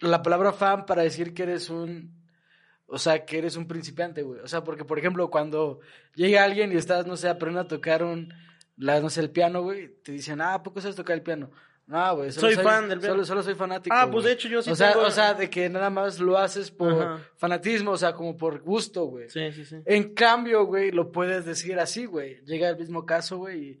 la 0.00 0.22
palabra 0.22 0.52
fan 0.52 0.84
para 0.84 1.02
decir 1.02 1.32
que 1.32 1.44
eres 1.44 1.70
un... 1.70 2.22
O 2.86 2.98
sea, 2.98 3.24
que 3.24 3.38
eres 3.38 3.56
un 3.56 3.66
principiante, 3.66 4.22
güey. 4.22 4.40
O 4.40 4.48
sea, 4.48 4.62
porque, 4.62 4.84
por 4.84 4.98
ejemplo, 4.98 5.30
cuando 5.30 5.80
llega 6.14 6.44
alguien 6.44 6.72
y 6.72 6.76
estás, 6.76 7.06
no 7.06 7.16
sé, 7.16 7.28
aprendiendo 7.28 7.62
a 7.62 7.68
tocar 7.68 8.02
un... 8.02 8.32
La, 8.76 9.00
no 9.00 9.08
sé, 9.08 9.20
el 9.20 9.30
piano, 9.30 9.62
güey, 9.62 9.88
te 10.02 10.12
dicen, 10.12 10.40
ah, 10.40 10.54
¿a 10.54 10.62
poco 10.62 10.80
sabes 10.80 10.96
tocar 10.96 11.14
el 11.14 11.22
piano? 11.22 11.50
No, 11.86 12.16
güey. 12.16 12.32
Soy 12.32 12.54
fan 12.54 12.88
del. 12.88 13.02
Solo, 13.02 13.24
solo 13.24 13.42
soy 13.42 13.54
fanático. 13.54 13.94
Ah, 13.94 14.08
pues, 14.10 14.24
de 14.24 14.32
hecho, 14.32 14.48
yo 14.48 14.62
sí 14.62 14.70
o 14.70 14.74
sea, 14.74 14.92
tengo- 14.92 15.06
O 15.06 15.10
sea, 15.10 15.34
de 15.34 15.50
que 15.50 15.68
nada 15.68 15.90
más 15.90 16.18
lo 16.18 16.38
haces 16.38 16.70
por 16.70 16.92
Ajá. 16.92 17.20
fanatismo, 17.36 17.90
o 17.90 17.96
sea, 17.98 18.14
como 18.14 18.36
por 18.36 18.60
gusto, 18.62 19.04
güey. 19.04 19.28
Sí, 19.28 19.52
sí, 19.52 19.64
sí. 19.66 19.76
En 19.84 20.14
cambio, 20.14 20.64
güey, 20.64 20.90
lo 20.92 21.12
puedes 21.12 21.44
decir 21.44 21.78
así, 21.78 22.06
güey. 22.06 22.40
Llega 22.46 22.70
el 22.70 22.78
mismo 22.78 23.04
caso, 23.04 23.36
güey, 23.36 23.62
y 23.62 23.80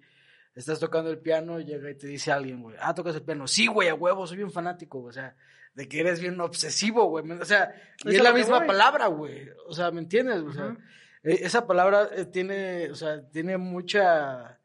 estás 0.54 0.78
tocando 0.80 1.10
el 1.10 1.18
piano 1.18 1.58
y 1.60 1.64
llega 1.64 1.90
y 1.90 1.94
te 1.96 2.06
dice 2.06 2.30
alguien, 2.30 2.62
güey, 2.62 2.76
ah, 2.78 2.94
tocas 2.94 3.14
el 3.16 3.22
piano. 3.22 3.46
Sí, 3.46 3.66
güey, 3.68 3.88
a 3.88 3.94
huevo, 3.94 4.26
soy 4.26 4.36
bien 4.36 4.50
fanático, 4.52 5.00
güey. 5.00 5.08
O 5.10 5.12
sea, 5.14 5.34
de 5.72 5.88
que 5.88 6.00
eres 6.00 6.20
bien 6.20 6.38
obsesivo, 6.40 7.06
güey. 7.08 7.28
O 7.32 7.44
sea, 7.46 7.74
y 8.04 8.14
Es 8.16 8.22
la 8.22 8.32
misma 8.34 8.58
voy. 8.58 8.66
palabra, 8.66 9.06
güey. 9.06 9.48
O 9.66 9.72
sea, 9.72 9.90
¿me 9.90 10.00
entiendes? 10.00 10.42
O 10.42 10.52
sea, 10.52 10.76
eh, 11.22 11.38
esa 11.40 11.66
palabra 11.66 12.10
eh, 12.14 12.26
tiene, 12.26 12.90
o 12.90 12.94
sea, 12.94 13.26
tiene 13.30 13.56
mucha, 13.56 14.60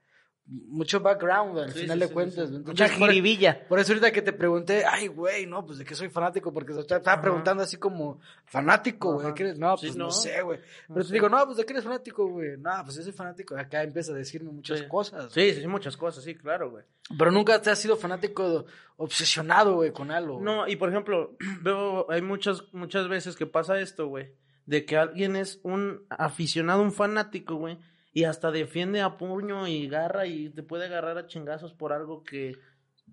mucho 0.52 1.00
background 1.00 1.60
al 1.60 1.72
Sí, 1.74 1.82
final 1.82 1.98
sí, 1.98 2.02
de 2.02 2.08
sí, 2.08 2.14
cuentas. 2.14 2.50
Mucha 2.50 2.58
Entonces, 2.72 2.98
por- 2.98 3.10
jiribilla. 3.10 3.68
por 3.68 3.80
eso 3.80 3.92
ahorita 3.92 4.12
que 4.12 4.22
te 4.24 4.34
pregunté, 4.34 4.84
ay, 4.84 5.06
güey, 5.08 5.46
no, 5.46 5.64
pues 5.66 5.78
de 5.78 5.86
que 5.86 5.94
soy 5.94 6.10
fanático, 6.10 6.52
porque 6.52 6.74
te 6.74 6.80
estaba 6.80 7.02
Ajá. 7.14 7.22
preguntando 7.22 7.62
así 7.62 7.78
como 7.78 8.20
fanático, 8.46 9.14
güey. 9.14 9.34
¿qué 9.36 9.44
eres? 9.44 9.60
No, 9.60 9.78
Sí, 9.78 9.88
pues 9.88 9.98
no, 9.98 10.06
no. 10.06 10.12
sé, 10.12 10.42
güey. 10.42 10.60
No 10.88 10.96
Pero 10.96 11.04
sé. 11.04 11.10
te 11.10 11.14
digo, 11.14 11.30
no, 11.30 11.46
pues 11.46 11.58
de 11.58 11.66
qué 11.66 11.74
eres 11.74 11.84
fanático, 11.84 12.28
güey. 12.28 12.58
No, 12.58 12.72
pues 12.84 12.96
yo 12.98 13.04
soy 13.04 13.12
fanático. 13.12 13.56
Acá 13.56 13.84
empieza 13.84 14.12
a 14.12 14.16
decirme 14.16 14.52
muchas 14.52 14.80
Sí. 14.80 14.88
cosas. 14.88 15.32
Sí, 15.32 15.54
sí, 15.54 15.62
sí, 15.62 15.68
muchas 15.68 15.96
cosas, 15.96 16.24
sí, 16.24 16.34
claro, 16.34 16.72
güey. 16.72 16.84
Pero 17.18 17.32
nunca 17.32 17.62
te 17.62 17.70
has 17.70 17.78
sido 17.80 17.96
fanático, 17.96 18.66
obsesionado, 18.98 19.76
güey, 19.76 19.92
con 19.92 20.12
algo. 20.12 20.40
No, 20.42 20.68
y 20.68 20.76
por 20.76 20.90
ejemplo, 20.90 21.36
veo, 21.62 22.10
hay 22.12 22.22
muchas, 22.22 22.64
muchas 22.74 23.08
veces 23.08 23.36
que 23.36 23.46
pasa 23.46 23.80
esto, 23.80 24.08
güey, 24.08 24.34
de 24.66 24.86
que 24.86 24.98
alguien 24.98 25.36
es 25.36 25.60
un 25.64 26.04
aficionado, 26.10 26.82
un 26.82 26.92
fanático, 26.92 27.56
güey, 27.56 27.78
y 28.20 28.24
hasta 28.26 28.52
defiende 28.52 29.02
a 29.02 29.18
puño 29.18 29.68
y 29.68 29.88
garra 29.88 30.26
y 30.26 30.50
te 30.50 30.64
puede 30.64 30.86
agarrar 30.86 31.18
a 31.18 31.28
chingazos 31.28 31.74
por 31.74 31.94
algo 31.94 32.24
que 32.24 32.56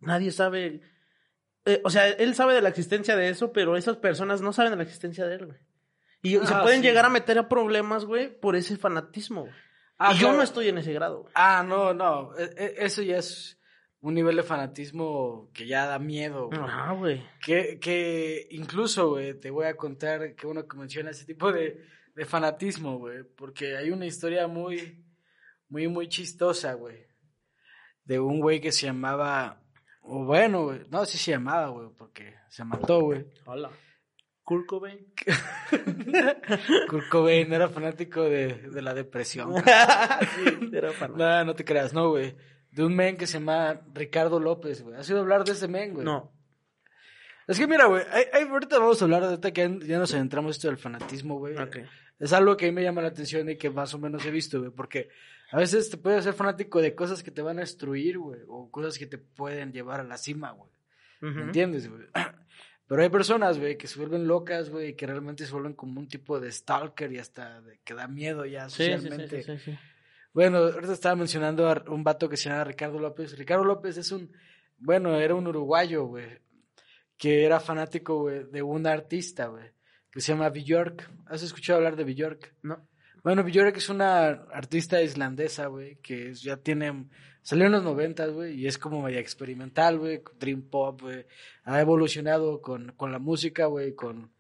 nadie 0.01 0.31
sabe. 0.33 0.81
Eh, 1.65 1.81
o 1.85 1.91
sea, 1.91 2.09
él 2.09 2.35
sabe 2.35 2.55
de 2.55 2.63
la 2.63 2.69
existencia 2.69 3.17
de 3.17 3.29
eso, 3.29 3.53
pero 3.53 3.77
esas 3.77 3.97
personas 3.97 4.41
no 4.41 4.53
saben 4.53 4.71
de 4.73 4.77
la 4.79 4.83
existencia 4.85 5.27
de 5.27 5.35
él, 5.37 5.47
güey. 5.47 5.59
Y, 6.23 6.37
y 6.39 6.47
se 6.47 6.55
Ah, 6.55 6.63
pueden 6.63 6.81
sí. 6.81 6.87
llegar 6.89 7.05
a 7.05 7.11
meter 7.11 7.39
a 7.39 7.49
problemas, 7.49 8.05
güey, 8.05 8.29
por 8.41 8.57
ese 8.57 8.77
fanatismo, 8.77 9.43
güey. 9.43 9.55
Ah, 9.99 10.13
y 10.15 10.19
yo 10.19 10.33
no 10.33 10.43
estoy 10.43 10.69
en 10.69 10.79
ese 10.79 10.93
grado, 10.93 11.23
güey. 11.23 11.33
Ah, 11.35 11.65
no, 11.67 11.95
no. 11.95 12.37
e- 12.37 12.51
e- 12.57 12.75
Eso 12.85 13.03
ya 13.03 13.17
es 13.19 13.59
un 14.01 14.15
nivel 14.15 14.37
de 14.37 14.43
fanatismo 14.43 15.51
que 15.55 15.67
ya 15.67 15.87
da 15.87 15.99
miedo. 15.99 16.47
güey. 16.49 16.61
Ajá, 16.61 16.93
güey. 16.93 17.23
Que, 17.45 17.79
que 17.81 18.47
incluso, 18.51 19.09
güey, 19.11 19.35
te 19.39 19.51
voy 19.51 19.67
a 19.67 19.77
contar 19.77 20.35
que 20.35 20.47
uno 20.47 20.67
que 20.67 20.77
menciona 20.77 21.11
ese 21.11 21.25
tipo 21.25 21.51
de, 21.53 21.85
de 22.17 22.25
fanatismo, 22.25 22.99
güey, 22.99 23.25
porque 23.37 23.77
hay 23.77 23.91
una 23.91 24.07
historia 24.07 24.49
muy, 24.49 25.05
muy, 25.69 25.87
muy 25.87 26.09
chistosa, 26.09 26.73
güey, 26.73 27.07
de 28.05 28.19
un 28.19 28.41
güey 28.41 28.59
que 28.59 28.73
se 28.73 28.87
llamaba, 28.87 29.63
o 30.01 30.25
bueno, 30.25 30.65
güey, 30.65 30.81
no, 30.91 31.05
sí 31.05 31.19
se 31.19 31.33
llamaba, 31.33 31.69
güey, 31.69 31.91
porque 31.97 32.35
se 32.49 32.65
mató, 32.65 33.03
güey. 33.03 33.27
Hola. 33.45 33.71
Kurt 34.43 34.65
Cobain. 34.67 35.13
Kurt 36.89 37.09
Cobain 37.11 37.53
era 37.53 37.69
fanático 37.69 38.23
de, 38.23 38.55
de 38.55 38.81
la 38.81 38.95
depresión. 38.95 39.53
sí, 39.65 40.71
era 40.73 40.93
fanático. 40.93 41.19
no, 41.19 41.45
no 41.45 41.55
te 41.55 41.65
creas, 41.65 41.93
no, 41.93 42.11
güey. 42.11 42.35
De 42.71 42.85
un 42.85 42.95
men 42.95 43.17
que 43.17 43.27
se 43.27 43.41
llama 43.41 43.83
Ricardo 43.93 44.39
López, 44.39 44.83
güey. 44.83 44.97
¿Has 44.97 45.11
oído 45.11 45.21
hablar 45.21 45.45
de 45.45 45.53
ese 45.53 45.67
men, 45.67 45.95
güey? 45.95 46.05
No. 46.05 46.33
Es 47.47 47.59
que 47.59 47.67
mira, 47.67 47.87
güey, 47.87 48.03
ahorita 48.51 48.79
vamos 48.79 49.01
a 49.01 49.05
hablar 49.05 49.39
de 49.39 49.53
que 49.53 49.79
ya 49.87 49.99
nos 49.99 50.13
adentramos 50.15 50.57
esto 50.57 50.69
del 50.69 50.79
fanatismo, 50.79 51.39
güey. 51.39 51.57
Ok. 51.57 51.79
Es 52.19 52.33
algo 52.33 52.57
que 52.57 52.67
a 52.67 52.69
mí 52.69 52.75
me 52.75 52.83
llama 52.83 53.03
la 53.03 53.09
atención 53.09 53.49
y 53.51 53.57
que 53.57 53.71
más 53.71 53.93
o 53.95 53.99
menos 53.99 54.25
he 54.25 54.31
visto, 54.31 54.59
güey, 54.59 54.71
porque 54.71 55.11
a 55.53 55.59
veces 55.59 55.91
te 55.91 55.97
puedes 55.97 56.25
ser 56.25 56.33
fanático 56.35 56.81
de 56.81 56.95
cosas 56.95 57.23
que 57.23 57.31
te 57.31 57.43
van 57.43 57.59
a 57.59 57.61
destruir, 57.61 58.19
güey, 58.19 58.41
o 58.49 58.71
cosas 58.71 58.99
que 58.99 59.07
te 59.07 59.19
pueden 59.19 59.73
llevar 59.73 60.01
a 60.01 60.05
la 60.05 60.17
cima, 60.19 60.51
güey. 60.53 60.71
¿Me 61.21 61.43
entiendes, 61.43 61.89
güey? 61.89 62.03
Pero 62.89 63.03
hay 63.03 63.11
personas, 63.11 63.59
güey, 63.59 63.77
que 63.77 63.87
se 63.87 63.99
vuelven 63.99 64.27
locas, 64.27 64.71
güey, 64.71 64.95
que 64.95 65.07
realmente 65.07 65.45
se 65.45 65.53
vuelven 65.53 65.75
como 65.75 66.01
un 66.01 66.09
tipo 66.09 66.39
de 66.41 66.51
stalker 66.53 67.13
y 67.13 67.19
hasta 67.19 67.61
de 67.61 67.81
que 67.85 67.95
da 67.95 68.07
miedo 68.09 68.45
ya 68.45 68.69
Sí, 68.69 68.77
sí, 68.77 68.85
sí, 68.85 68.93
socialmente. 68.99 69.43
sí, 69.43 69.59
sí, 69.59 69.73
sí. 69.73 69.79
Bueno, 70.33 70.59
ahorita 70.59 70.93
estaba 70.93 71.17
mencionando 71.17 71.69
a 71.69 71.83
un 71.89 72.05
vato 72.05 72.29
que 72.29 72.37
se 72.37 72.49
llama 72.49 72.65
Ricardo 72.65 72.99
López. 72.99 73.37
Ricardo 73.39 73.65
López 73.65 73.97
es 73.97 74.13
un, 74.13 74.31
bueno, 74.79 75.17
era 75.17 75.35
un 75.35 75.47
uruguayo, 75.47 76.05
güey, 76.05 76.27
que 77.17 77.45
era 77.45 77.61
fanático, 77.61 78.21
güey, 78.21 78.45
de 78.45 78.63
un 78.63 78.87
artista, 78.87 79.47
güey, 79.47 79.65
que 80.11 80.21
se 80.21 80.33
llama 80.33 80.51
Björk. 80.51 81.11
¿Has 81.27 81.43
escuchado 81.43 81.79
hablar 81.79 81.97
de 81.97 82.05
Björk? 82.05 82.55
No. 82.63 82.87
Bueno, 83.23 83.43
Björk 83.43 83.77
es 83.77 83.89
una 83.89 84.29
artista 84.29 85.03
islandesa, 85.03 85.67
güey, 85.67 85.97
que 85.97 86.33
ya 86.35 86.57
tiene, 86.59 87.07
salió 87.43 87.67
en 87.67 87.73
los 87.73 87.83
noventas, 87.83 88.31
güey, 88.31 88.55
y 88.55 88.67
es 88.69 88.79
como 88.79 89.03
media 89.03 89.19
experimental, 89.19 89.99
güey, 89.99 90.23
dream 90.39 90.63
pop, 90.63 91.01
güey. 91.03 91.27
Ha 91.65 91.81
evolucionado 91.81 92.61
con, 92.61 92.93
con 92.93 93.11
la 93.11 93.19
música, 93.19 93.67
güey, 93.67 93.95
con, 93.95 94.31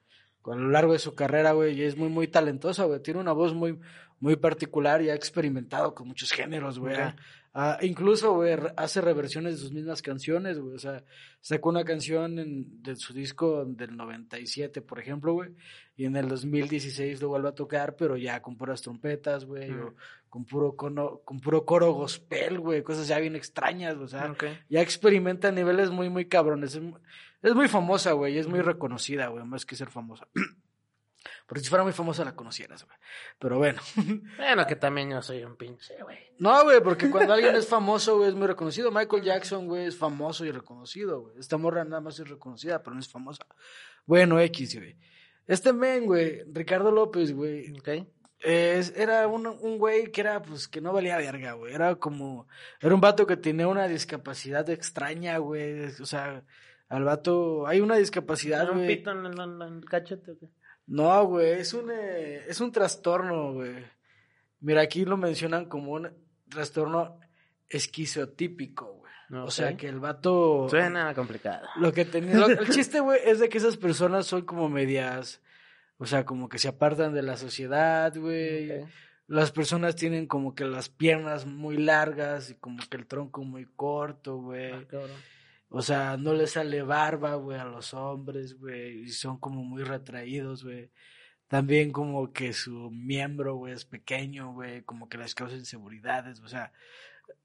con 0.41 0.59
a 0.59 0.63
lo 0.63 0.71
largo 0.71 0.93
de 0.93 1.01
su 1.01 1.15
carrera, 1.17 1.53
güey, 1.53 1.75
y 1.77 1.83
es 1.83 1.97
muy, 1.97 2.09
muy 2.09 2.29
talentosa, 2.29 2.85
güey. 2.85 3.03
Tiene 3.03 3.19
una 3.19 3.33
voz 3.33 3.55
muy, 3.55 3.79
muy 4.21 4.37
particular 4.37 5.03
y 5.03 5.11
ha 5.11 5.15
experimentado 5.15 5.93
con 5.95 6.07
muchos 6.07 6.31
géneros, 6.31 6.79
güey. 6.79 6.95
Ha- 6.95 7.17
ha- 7.59 7.79
incluso, 7.81 8.35
güey, 8.35 8.55
hace 8.77 9.01
reversiones 9.01 9.55
de 9.55 9.59
sus 9.61 9.73
mismas 9.73 10.03
canciones, 10.03 10.59
güey. 10.59 10.75
O 10.75 10.79
sea, 10.79 11.03
sacó 11.41 11.71
una 11.71 11.85
canción 11.85 12.39
en, 12.39 12.83
de 12.83 12.97
su 12.97 13.15
disco 13.15 13.65
del 13.65 13.97
97, 13.97 14.83
por 14.83 14.99
ejemplo, 15.01 15.33
güey. 15.33 15.51
Y 15.97 16.05
en 16.05 16.17
el 16.17 16.29
2016 16.29 17.23
lo 17.23 17.29
vuelve 17.29 17.49
a 17.49 17.55
tocar, 17.55 17.97
pero 17.97 18.17
ya 18.19 18.43
con 18.43 18.57
puras 18.57 18.83
trompetas, 18.83 19.47
güey. 19.47 19.71
Mm. 19.71 19.81
O 19.81 19.95
con 20.29 20.45
puro, 20.45 20.77
cono- 20.77 21.23
con 21.25 21.41
puro 21.41 21.65
coro 21.65 21.93
gospel, 21.93 22.61
güey. 22.61 22.83
Cosas 22.83 23.09
ya 23.09 23.19
bien 23.19 23.35
extrañas, 23.37 23.97
o 23.97 24.07
sea 24.07 24.27
ya 24.69 24.83
experimenta 24.83 25.49
a 25.49 25.53
niveles 25.53 25.91
muy, 25.91 26.11
muy 26.11 26.27
cabrones. 26.27 26.75
Es, 26.75 26.83
es 27.43 27.55
muy 27.55 27.69
famosa, 27.69 28.13
güey, 28.13 28.35
y 28.35 28.39
es 28.39 28.47
muy 28.47 28.61
reconocida, 28.61 29.29
güey, 29.29 29.45
más 29.45 29.65
que 29.65 29.77
ser 29.77 29.89
famosa. 29.89 30.29
Porque 31.47 31.63
si 31.63 31.69
fuera 31.69 31.85
muy 31.85 31.93
famosa 31.93 32.25
la 32.25 32.35
conocieras, 32.35 32.85
güey. 32.85 32.97
Pero 33.39 33.59
bueno. 33.59 33.81
Bueno, 34.37 34.67
que 34.67 34.77
también 34.77 35.11
yo 35.11 35.23
soy 35.23 35.45
un 35.45 35.57
pinche, 35.57 35.95
güey. 36.03 36.19
No, 36.39 36.65
güey, 36.65 36.81
porque 36.83 37.09
cuando 37.11 37.33
alguien 37.33 37.55
es 37.55 37.67
famoso, 37.69 38.17
güey, 38.17 38.31
es 38.31 38.35
muy 38.35 38.47
reconocido. 38.47 38.91
Michael 38.91 39.23
Jackson, 39.23 39.67
güey, 39.67 39.87
es 39.87 39.97
famoso 39.97 40.45
y 40.45 40.51
reconocido, 40.51 41.21
güey. 41.21 41.39
Esta 41.39 41.57
morra 41.57 41.85
nada 41.85 42.01
más 42.01 42.19
es 42.19 42.29
reconocida, 42.29 42.83
pero 42.83 42.95
no 42.95 43.01
es 43.01 43.09
famosa. 43.09 43.47
Bueno, 44.05 44.41
X, 44.41 44.77
güey. 44.77 44.97
Este 45.47 45.73
men, 45.73 46.07
güey, 46.07 46.43
Ricardo 46.53 46.91
López, 46.91 47.33
güey. 47.33 47.73
Ok. 47.79 47.89
Es, 48.41 48.93
era 48.97 49.27
un, 49.29 49.47
un 49.47 49.79
güey 49.79 50.11
que 50.11 50.21
era, 50.21 50.43
pues, 50.43 50.69
que 50.69 50.81
no 50.81 50.93
valía 50.93 51.17
verga, 51.17 51.53
güey. 51.53 51.73
Era 51.73 51.95
como, 51.95 52.49
era 52.81 52.95
un 52.95 53.01
vato 53.01 53.27
que 53.27 53.37
tenía 53.37 53.69
una 53.69 53.89
discapacidad 53.89 54.69
extraña, 54.69 55.39
güey. 55.39 55.85
O 56.01 56.07
sea, 56.07 56.45
al 56.89 57.05
vato, 57.05 57.67
hay 57.67 57.81
una 57.81 57.97
discapacidad, 57.97 58.69
¿Un 58.71 58.79
güey. 58.79 58.89
pito 58.97 59.13
en 59.13 59.27
el, 59.27 59.41
en 59.41 59.63
el 59.63 59.85
cachete 59.85 60.37
qué? 60.39 60.49
No, 60.87 61.25
güey, 61.27 61.61
es 61.61 61.75
un, 61.75 61.91
eh, 61.93 62.45
es 62.49 62.61
un 62.61 62.71
trastorno, 62.73 63.53
güey. 63.55 63.75
Mira, 64.61 64.83
aquí 64.83 65.05
lo 65.05 65.17
mencionan 65.17 65.67
como 65.67 65.93
un 65.93 66.11
trastorno 66.49 67.19
esquizotípico, 67.69 68.87
güey. 68.95 69.07
O 69.45 69.51
sea, 69.51 69.77
que 69.77 69.89
el 69.89 69.99
vato... 69.99 70.69
Suena 70.71 71.13
complicado. 71.15 71.67
Lo 71.77 71.93
que 71.93 72.05
lo- 72.05 72.47
el 72.49 72.69
chiste, 72.69 73.01
güey, 73.01 73.21
es 73.25 73.41
de 73.41 73.49
que 73.49 73.59
esas 73.59 73.77
personas 73.77 74.27
son 74.27 74.43
como 74.43 74.69
medias, 74.69 75.41
o 75.99 76.07
sea, 76.07 76.25
como 76.25 76.49
que 76.49 76.59
se 76.59 76.69
apartan 76.69 77.13
de 77.13 77.23
la 77.23 77.37
sociedad, 77.37 78.15
güey. 78.17 78.85
Las 79.27 79.51
personas 79.51 79.97
tienen 79.97 80.27
como 80.27 80.55
que 80.55 80.65
las 80.65 80.89
piernas 80.89 81.47
muy 81.47 81.77
largas 81.79 82.51
y 82.51 82.55
como 82.55 82.79
que 82.89 82.97
el 82.97 83.07
tronco 83.07 83.43
muy 83.43 83.67
corto, 83.67 84.37
güey. 84.37 84.73
Ah. 84.73 84.85
O 85.69 85.83
sea, 85.83 86.17
no 86.17 86.33
les 86.33 86.53
sale 86.53 86.83
barba, 86.83 87.35
güey, 87.35 87.59
a 87.59 87.65
los 87.65 87.93
hombres, 87.95 88.57
güey, 88.59 89.03
y 89.03 89.09
son 89.09 89.39
como 89.39 89.65
muy 89.65 89.83
retraídos, 89.83 90.65
güey. 90.65 90.91
También 91.49 91.93
como 91.93 92.33
que 92.33 92.53
su 92.53 92.91
miembro, 92.91 93.55
güey, 93.57 93.73
es 93.75 93.85
pequeño, 93.85 94.53
güey, 94.53 94.83
como 94.83 95.09
que 95.09 95.19
les 95.19 95.35
causa 95.35 95.57
inseguridades, 95.57 96.41
o 96.41 96.49
sea, 96.49 96.73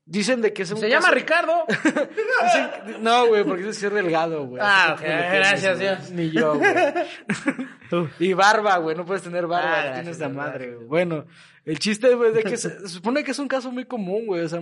dicen 0.05 0.41
de 0.41 0.53
que 0.53 0.63
es 0.63 0.71
un 0.71 0.77
Se 0.77 0.89
llama 0.89 1.11
Ricardo. 1.11 1.65
Dicen- 1.67 3.01
no, 3.01 3.27
güey, 3.27 3.43
porque 3.43 3.69
es 3.69 3.77
ser 3.77 3.93
delgado, 3.93 4.45
güey. 4.45 4.61
Ah, 4.63 4.93
Así 4.93 4.93
ok, 4.93 4.99
como 5.01 5.13
lo 5.15 5.21
tienes, 5.21 5.39
gracias. 5.49 5.79
Dios. 5.79 6.11
Ni 6.11 6.29
yo, 6.31 6.57
güey. 6.57 8.05
y 8.19 8.33
barba, 8.33 8.77
güey, 8.77 8.95
no 8.95 9.05
puedes 9.05 9.23
tener 9.23 9.47
barba, 9.47 9.81
Ah, 9.81 9.93
tienes 9.95 10.19
la 10.19 10.29
madre, 10.29 10.75
güey. 10.75 10.87
Bueno, 10.87 11.25
el 11.65 11.79
chiste, 11.79 12.13
güey, 12.15 12.33
de 12.33 12.43
que 12.43 12.57
se, 12.57 12.69
se 12.79 12.87
supone 12.87 13.23
que 13.23 13.31
es 13.31 13.39
un 13.39 13.47
caso 13.47 13.71
muy 13.71 13.85
común, 13.85 14.25
güey, 14.27 14.41
o 14.43 14.49
sea, 14.49 14.61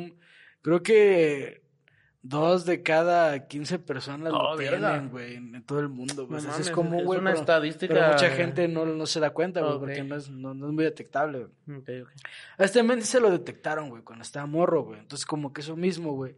creo 0.62 0.82
que 0.84 1.62
dos 2.30 2.66
de 2.66 2.84
cada 2.84 3.48
15 3.48 3.80
personas 3.80 4.32
Oh, 4.34 4.52
lo 4.52 4.58
verga. 4.58 4.92
tienen, 4.92 5.10
güey, 5.10 5.36
en, 5.36 5.56
en 5.56 5.64
todo 5.64 5.80
el 5.80 5.90
mundo, 5.90 6.28
güey. 6.28 6.42
No 6.44 6.56
es 6.56 6.70
común, 6.70 7.00
es 7.00 7.06
güey, 7.06 7.20
una 7.20 7.32
pero, 7.32 7.40
estadística. 7.42 7.94
pero 7.94 8.08
mucha 8.12 8.30
gente 8.30 8.68
no, 8.68 8.86
no 8.86 9.06
se 9.06 9.20
da 9.20 9.32
cuenta, 9.32 9.62
güey, 9.62 9.80
porque 9.80 10.04
no 10.04 10.16
es, 10.16 10.30
no, 10.30 10.54
no 10.54 10.68
es 10.68 10.74
muy 10.74 10.84
detectable, 10.84 11.48
güey. 11.66 12.04
A 12.58 12.64
este 12.64 12.84
men 12.84 13.02
se 13.02 13.20
lo 13.20 13.32
detectaron, 13.32 13.90
güey, 13.90 14.04
cuando 14.04 14.24
estaba 14.24 14.46
morro, 14.46 14.84
güey. 14.84 15.00
Entonces, 15.00 15.26
como 15.26 15.52
que 15.54 15.62
eso 15.62 15.76
mismo, 15.76 16.14
güey, 16.14 16.36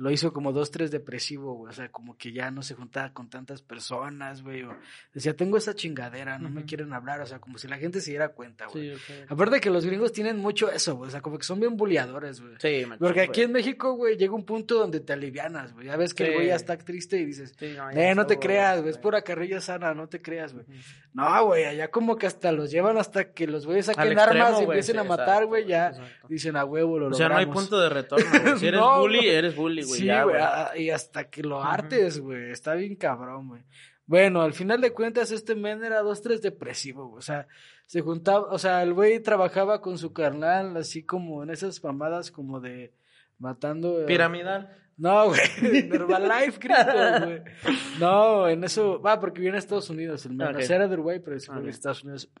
lo 0.00 0.10
hizo 0.10 0.32
como 0.32 0.52
dos, 0.52 0.70
tres 0.70 0.90
depresivo, 0.90 1.52
güey. 1.54 1.70
O 1.70 1.74
sea, 1.74 1.90
como 1.90 2.16
que 2.16 2.32
ya 2.32 2.50
no 2.50 2.62
se 2.62 2.74
juntaba 2.74 3.12
con 3.12 3.28
tantas 3.28 3.60
personas, 3.60 4.42
güey. 4.42 4.62
O 4.62 4.74
decía, 5.12 5.36
tengo 5.36 5.58
esa 5.58 5.74
chingadera, 5.74 6.38
no 6.38 6.48
me 6.48 6.64
quieren 6.64 6.92
hablar. 6.94 7.20
O 7.20 7.26
sea, 7.26 7.38
como 7.38 7.58
si 7.58 7.68
la 7.68 7.76
gente 7.76 8.00
se 8.00 8.10
diera 8.12 8.30
cuenta, 8.30 8.66
güey. 8.66 8.96
Sí, 8.96 9.12
ok. 9.22 9.30
Aparte 9.30 9.60
que 9.60 9.68
los 9.68 9.84
gringos 9.84 10.12
tienen 10.12 10.38
mucho 10.38 10.70
eso, 10.70 10.96
güey. 10.96 11.08
O 11.08 11.10
sea, 11.10 11.20
como 11.20 11.36
que 11.36 11.44
son 11.44 11.60
bien 11.60 11.76
bulleadores, 11.76 12.40
güey. 12.40 12.54
Sí, 12.58 12.86
machín, 12.86 12.98
Porque 12.98 13.20
aquí 13.20 13.42
en 13.42 13.52
México, 13.52 13.92
güey, 13.92 14.16
llega 14.16 14.32
un 14.34 14.46
punto 14.46 14.78
donde 14.78 15.00
te 15.00 15.12
alivianas, 15.12 15.74
güey. 15.74 15.86
Ya 15.88 15.96
ves 15.96 16.14
que 16.14 16.24
el 16.28 16.34
güey 16.34 16.46
ya 16.46 16.56
está 16.56 16.78
triste 16.78 17.18
y 17.18 17.26
dices, 17.26 17.54
Sí, 17.58 17.74
no, 17.76 17.90
eh, 17.90 18.14
no 18.14 18.26
te 18.26 18.38
creas, 18.38 18.78
güey, 18.80 18.90
es 18.90 18.98
pura 18.98 19.20
carrilla 19.20 19.60
sana, 19.60 19.92
no 19.92 20.08
te 20.08 20.22
creas, 20.22 20.54
güey. 20.54 20.64
No, 21.12 21.44
güey, 21.44 21.64
allá 21.64 21.90
como 21.90 22.16
que 22.16 22.26
hasta 22.26 22.52
los 22.52 22.70
llevan 22.70 22.96
hasta 22.96 23.32
que 23.32 23.46
los 23.46 23.66
güeyes 23.66 23.86
saquen 23.86 24.12
extremo, 24.12 24.44
armas 24.46 24.60
y 24.60 24.64
empiecen 24.64 24.98
a 24.98 25.04
matar, 25.04 25.44
güey, 25.44 25.66
ya 25.66 25.88
exacto. 25.88 26.28
dicen 26.28 26.56
a 26.56 26.64
huevo, 26.64 26.98
lo 26.98 27.08
O 27.08 27.14
sea, 27.14 27.28
no 27.28 27.36
hay 27.36 27.44
logramos". 27.44 27.64
punto 27.64 27.80
de 27.80 27.88
retorno. 27.90 28.30
Si 28.58 28.66
eres 28.66 28.80
No, 28.80 29.00
bully, 29.00 29.28
eres 29.28 29.54
bully, 29.54 29.82
güey. 29.90 30.00
Sí, 30.00 30.08
güey, 30.24 30.82
y 30.84 30.90
hasta 30.90 31.28
que 31.30 31.42
lo 31.42 31.62
hartes, 31.62 32.20
güey, 32.20 32.50
está 32.50 32.74
bien 32.74 32.96
cabrón, 32.96 33.48
güey. 33.48 33.62
Bueno, 34.06 34.42
al 34.42 34.54
final 34.54 34.80
de 34.80 34.92
cuentas, 34.92 35.30
este 35.30 35.54
men 35.54 35.84
era 35.84 36.00
dos, 36.02 36.20
tres 36.22 36.42
depresivo, 36.42 37.06
güey. 37.08 37.18
O 37.18 37.22
sea, 37.22 37.46
se 37.86 38.00
juntaba, 38.00 38.46
o 38.50 38.58
sea, 38.58 38.82
el 38.82 38.92
güey 38.92 39.20
trabajaba 39.20 39.80
con 39.80 39.98
su 39.98 40.12
carnal, 40.12 40.76
así 40.76 41.02
como 41.04 41.42
en 41.44 41.50
esas 41.50 41.82
mamadas 41.84 42.30
como 42.32 42.58
de 42.60 42.92
matando. 43.38 44.02
eh, 44.02 44.06
Piramidal. 44.06 44.76
No, 44.96 45.28
güey, 45.28 45.40
Herbalife, 45.62 46.58
Cristo, 46.58 47.24
güey. 47.24 47.42
No, 48.00 48.48
en 48.48 48.64
eso, 48.64 49.00
va, 49.00 49.18
porque 49.20 49.40
viene 49.40 49.56
a 49.56 49.60
Estados 49.60 49.88
Unidos, 49.90 50.26
el 50.26 50.32
men. 50.34 50.48
Ok. 50.48 50.56
O 50.58 50.62
sea, 50.62 50.76
era 50.76 50.88
de 50.88 50.94
Uruguay, 50.94 51.20
pero 51.24 51.38
se 51.38 51.46
fue 51.46 51.58
Ok. 51.60 51.66
a 51.66 51.70
Estados 51.70 52.02
Unidos. 52.04 52.30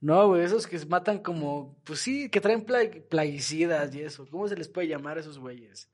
No, 0.00 0.28
güey, 0.28 0.42
esos 0.44 0.66
que 0.68 0.78
se 0.78 0.86
matan 0.86 1.18
como, 1.18 1.76
pues 1.84 1.98
sí, 1.98 2.28
que 2.30 2.40
traen 2.40 2.62
pla- 2.64 2.88
plaguicidas 3.10 3.92
y 3.96 4.02
eso. 4.02 4.26
¿Cómo 4.30 4.46
se 4.46 4.56
les 4.56 4.68
puede 4.68 4.86
llamar 4.86 5.16
a 5.16 5.20
esos 5.20 5.38
güeyes? 5.40 5.90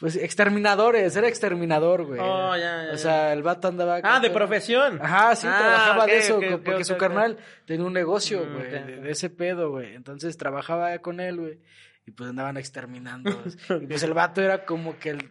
Pues 0.00 0.16
exterminadores, 0.16 1.14
era 1.14 1.28
exterminador, 1.28 2.06
güey. 2.06 2.18
Oh, 2.22 2.56
ya, 2.56 2.86
ya, 2.86 2.92
O 2.94 2.96
sea, 2.96 3.32
el 3.34 3.42
vato 3.42 3.68
andaba. 3.68 4.00
Ah, 4.02 4.18
de 4.18 4.30
profesión. 4.30 4.98
Ajá, 5.00 5.36
sí, 5.36 5.46
Ah, 5.48 5.56
trabajaba 5.58 6.06
de 6.06 6.16
eso, 6.18 6.40
porque 6.64 6.84
su 6.84 6.96
carnal 6.96 7.36
tenía 7.66 7.84
un 7.86 7.92
negocio, 7.92 8.42
Mm, 8.44 8.52
güey, 8.54 8.70
de, 8.70 9.10
ese 9.10 9.28
pedo, 9.28 9.70
güey. 9.70 9.94
Entonces 9.94 10.38
trabajaba 10.38 10.98
con 11.00 11.20
él, 11.20 11.36
güey, 11.38 11.58
y 12.06 12.12
pues 12.12 12.30
andaban 12.30 12.56
exterminando. 12.56 13.30
y 13.82 13.86
pues 13.86 14.02
el 14.02 14.14
vato 14.14 14.40
era 14.40 14.64
como 14.64 14.98
que 14.98 15.10
el... 15.10 15.30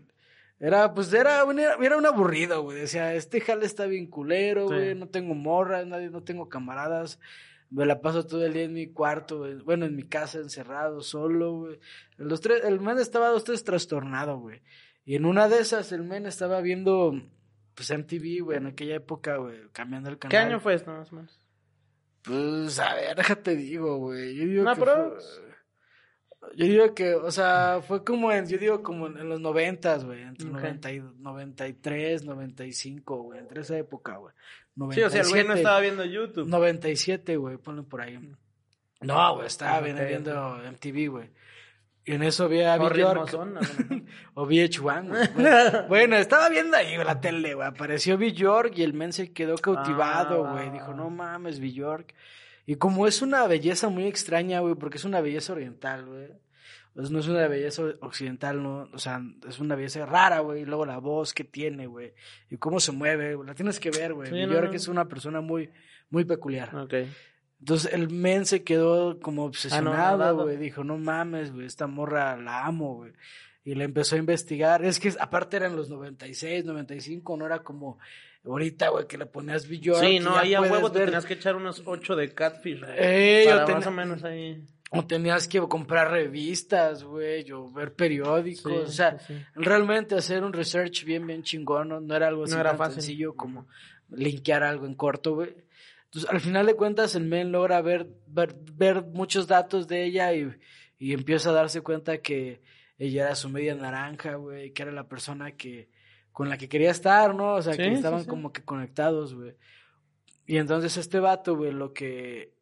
Era, 0.60 0.94
pues 0.94 1.12
era 1.14 1.46
un, 1.46 1.58
era 1.58 1.98
un 1.98 2.06
aburrido, 2.06 2.62
güey. 2.62 2.82
Decía, 2.82 3.14
este 3.16 3.42
jale 3.42 3.66
está 3.66 3.86
bien 3.88 4.06
culero, 4.08 4.68
Sí. 4.68 4.74
güey, 4.76 4.94
no 4.96 5.08
tengo 5.08 5.34
morras, 5.34 5.88
nadie, 5.88 6.10
no 6.12 6.22
tengo 6.22 6.48
camaradas. 6.48 7.20
Me 7.72 7.86
la 7.86 8.02
paso 8.02 8.26
todo 8.26 8.46
el 8.46 8.54
día 8.54 8.64
en 8.64 8.74
mi 8.74 8.92
cuarto, 8.92 9.40
güey. 9.40 9.56
bueno, 9.58 9.86
en 9.86 9.96
mi 9.96 10.04
casa 10.04 10.40
encerrado, 10.40 11.02
solo, 11.02 11.54
güey. 11.60 11.80
Los 12.18 12.42
tres, 12.42 12.64
el 12.64 12.80
men 12.80 12.98
estaba 12.98 13.30
dos, 13.30 13.44
tres 13.44 13.64
trastornado, 13.64 14.40
güey. 14.40 14.62
Y 15.06 15.16
en 15.16 15.26
una 15.26 15.48
de 15.48 15.60
esas, 15.60 15.92
el 15.92 16.04
men 16.04 16.26
estaba 16.26 16.62
viendo, 16.62 17.14
pues, 17.76 17.92
MTV, 17.92 18.42
güey, 18.44 18.58
en 18.58 18.68
aquella 18.68 18.96
época, 18.96 19.38
güey, 19.38 19.70
cambiando 19.72 20.10
el 20.10 20.18
canal. 20.18 20.32
¿Qué 20.32 20.38
año 20.38 20.60
fue 20.60 20.74
esto, 20.76 20.92
más 20.92 21.12
o 21.12 21.16
menos? 21.18 21.40
Pues, 22.24 22.80
a 22.80 22.96
ver, 22.96 23.16
déjate 23.16 23.56
digo, 23.56 23.98
güey. 23.98 24.36
Yo 24.36 24.46
digo 24.46 24.64
No, 24.64 24.74
que 24.74 24.80
pero- 24.82 25.16
fue- 25.16 25.50
Yo 26.56 26.66
digo 26.66 26.96
que, 26.96 27.16
o 27.16 27.32
sea, 27.32 27.82
fue 27.86 28.04
como 28.04 28.32
en, 28.32 28.48
yo 28.48 28.58
digo 28.58 28.82
como 28.82 29.08
en, 29.08 29.18
en 29.18 29.28
los 29.30 29.42
noventas, 29.42 30.06
güey, 30.06 30.22
entre 30.24 30.48
Ok. 30.48 30.54
90 30.54 30.92
y, 30.94 31.00
93, 31.02 32.24
95, 32.24 33.24
güey, 33.24 33.40
entre 33.40 33.62
esa 33.62 33.78
época, 33.78 34.16
güey. 34.18 34.34
Sí, 34.92 35.02
o 35.04 35.10
sea, 35.10 35.22
el 35.22 35.30
güey 35.30 35.44
no 35.44 35.50
97. 35.56 35.60
estaba 35.60 35.80
viendo 35.80 36.06
YouTube. 36.06 36.48
97, 36.48 37.38
güey, 37.38 37.58
ponlo 37.58 37.84
por 37.84 38.02
ahí. 38.02 38.20
No, 39.02 39.36
güey, 39.36 39.48
estaba 39.48 39.78
Ah, 39.78 39.82
viendo 39.82 40.02
MTV, 40.72 41.10
güey. 41.10 41.30
Y 42.06 42.14
en 42.14 42.24
eso 42.24 42.48
vi 42.50 42.62
a 42.64 42.76
O 42.82 42.90
Bill 42.90 43.00
York 43.00 43.34
o 44.34 44.46
VH1, 44.48 45.08
güey. 45.08 45.28
Bueno, 45.36 45.88
bueno, 45.88 46.16
estaba 46.18 46.50
viendo 46.50 46.76
ahí 46.78 46.98
la 46.98 47.20
tele, 47.22 47.54
güey. 47.54 47.68
Apareció 47.68 48.18
Bill 48.18 48.34
York 48.34 48.74
y 48.78 48.84
el 48.84 48.94
men 48.94 49.14
se 49.14 49.32
quedó 49.32 49.56
cautivado, 49.58 50.46
Ah, 50.46 50.54
güey. 50.54 50.70
Dijo, 50.72 50.94
no 50.94 51.10
mames, 51.10 51.60
Bill 51.60 51.74
York. 51.74 52.14
Y 52.66 52.76
como 52.76 53.08
es 53.08 53.22
una 53.22 53.46
belleza 53.48 53.90
muy 53.90 54.06
extraña, 54.06 54.60
güey, 54.60 54.76
porque 54.76 54.98
es 54.98 55.06
una 55.06 55.22
belleza 55.22 55.54
oriental, 55.54 56.06
güey. 56.06 56.28
Pues 56.94 57.12
no 57.12 57.20
es 57.20 57.28
una 57.28 57.48
belleza 57.48 57.84
occidental, 58.02 58.62
no, 58.62 58.90
o 58.92 58.98
sea, 58.98 59.22
es 59.48 59.60
una 59.60 59.76
belleza 59.76 60.06
rara, 60.06 60.40
güey, 60.40 60.64
y 60.64 60.66
luego 60.66 60.86
la 60.86 60.98
voz 60.98 61.34
que 61.34 61.44
tiene, 61.44 61.88
güey, 61.88 62.14
y 62.50 62.58
cómo 62.58 62.80
se 62.80 62.92
mueve, 62.92 63.36
güey, 63.36 63.48
la 63.48 63.56
tienes 63.56 63.80
que 63.80 63.90
ver, 63.92 64.14
güey. 64.14 64.30
Sí, 64.30 64.40
York 64.42 64.70
no. 64.70 64.74
es 64.74 64.88
una 64.88 65.08
persona 65.08 65.40
muy, 65.40 65.70
muy 66.10 66.26
peculiar. 66.26 66.72
Entonces 67.60 67.94
el 67.94 68.10
men 68.10 68.46
se 68.46 68.64
quedó 68.64 69.20
como 69.20 69.46
obsesionado, 69.46 69.90
Anonadado. 69.98 70.44
güey. 70.44 70.58
Dijo, 70.58 70.84
no 70.84 70.98
mames, 70.98 71.54
güey, 71.54 71.66
esta 71.68 71.88
morra 71.88 72.38
la 72.38 72.66
amo, 72.66 72.96
güey. 72.96 73.12
Y 73.66 73.76
le 73.76 73.84
empezó 73.84 74.16
a 74.16 74.20
investigar. 74.20 74.84
Es 74.84 75.00
que 75.00 75.14
aparte 75.20 75.58
eran 75.58 75.76
los 75.76 75.90
96, 75.90 76.64
95, 76.66 77.38
no 77.38 77.46
era 77.46 77.60
como 77.60 78.00
ahorita, 78.46 78.90
güey, 78.90 79.06
que 79.08 79.18
le 79.18 79.26
ponías 79.26 79.68
Bill 79.68 79.82
York 79.82 80.00
Sí, 80.00 80.20
no, 80.20 80.36
ahí 80.38 80.54
a 80.54 80.62
huevo 80.62 80.90
te 80.92 81.04
tenías 81.06 81.26
que 81.26 81.34
echar 81.34 81.56
unos 81.58 81.84
ocho 81.86 82.16
de 82.16 82.34
Catfish, 82.34 82.80
güey. 82.80 82.94
Ey, 82.98 83.46
para 83.48 83.66
ten- 83.66 83.76
más 83.76 83.88
o 83.88 83.92
menos 83.92 84.24
ahí. 84.24 84.66
O 84.92 85.06
tenías 85.06 85.48
que 85.48 85.60
comprar 85.62 86.10
revistas, 86.10 87.04
güey, 87.04 87.52
o 87.52 87.70
ver 87.72 87.94
periódicos. 87.94 88.72
Sí, 88.72 88.80
o 88.80 88.88
sea, 88.88 89.20
sí, 89.20 89.36
sí. 89.36 89.44
realmente 89.54 90.16
hacer 90.16 90.44
un 90.44 90.52
research 90.52 91.06
bien, 91.06 91.28
bien 91.28 91.44
chingón, 91.44 91.90
no, 91.90 92.00
no 92.00 92.16
era 92.16 92.28
algo 92.28 92.46
así 92.46 92.54
No 92.54 92.60
era 92.60 92.72
tan 92.72 92.80
fácil. 92.80 93.02
sencillo 93.02 93.36
como 93.36 93.68
linkear 94.10 94.64
algo 94.64 94.88
en 94.88 94.96
corto, 94.96 95.36
güey. 95.36 95.56
Entonces, 96.06 96.30
al 96.32 96.40
final 96.40 96.66
de 96.66 96.76
cuentas, 96.76 97.14
el 97.14 97.26
men 97.26 97.52
logra 97.52 97.82
ver, 97.82 98.08
ver, 98.26 98.56
ver 98.74 99.04
muchos 99.04 99.46
datos 99.46 99.88
de 99.88 100.06
ella 100.06 100.34
y, 100.34 100.52
y 100.98 101.14
empieza 101.14 101.52
a 101.52 101.54
darse 101.54 101.82
cuenta 101.82 102.18
que 102.18 102.62
ella 102.98 103.26
era 103.26 103.36
su 103.36 103.48
media 103.50 103.76
naranja, 103.76 104.36
güey, 104.36 104.72
que 104.74 104.82
era 104.82 104.92
la 104.92 105.08
persona 105.08 105.52
que 105.52 105.90
con 106.32 106.50
la 106.50 106.58
que 106.58 106.70
quería 106.70 106.92
estar, 106.92 107.36
¿no? 107.36 107.56
O 107.56 107.62
sea, 107.62 107.76
que 107.76 107.92
estaban 107.92 108.24
como 108.24 108.52
que 108.52 108.64
conectados, 108.64 109.36
güey. 109.36 109.56
Y 110.48 110.58
entonces 110.58 110.98
este 110.98 111.20
vato, 111.20 111.56
güey, 111.56 111.72
lo 111.72 111.94
que 111.94 112.54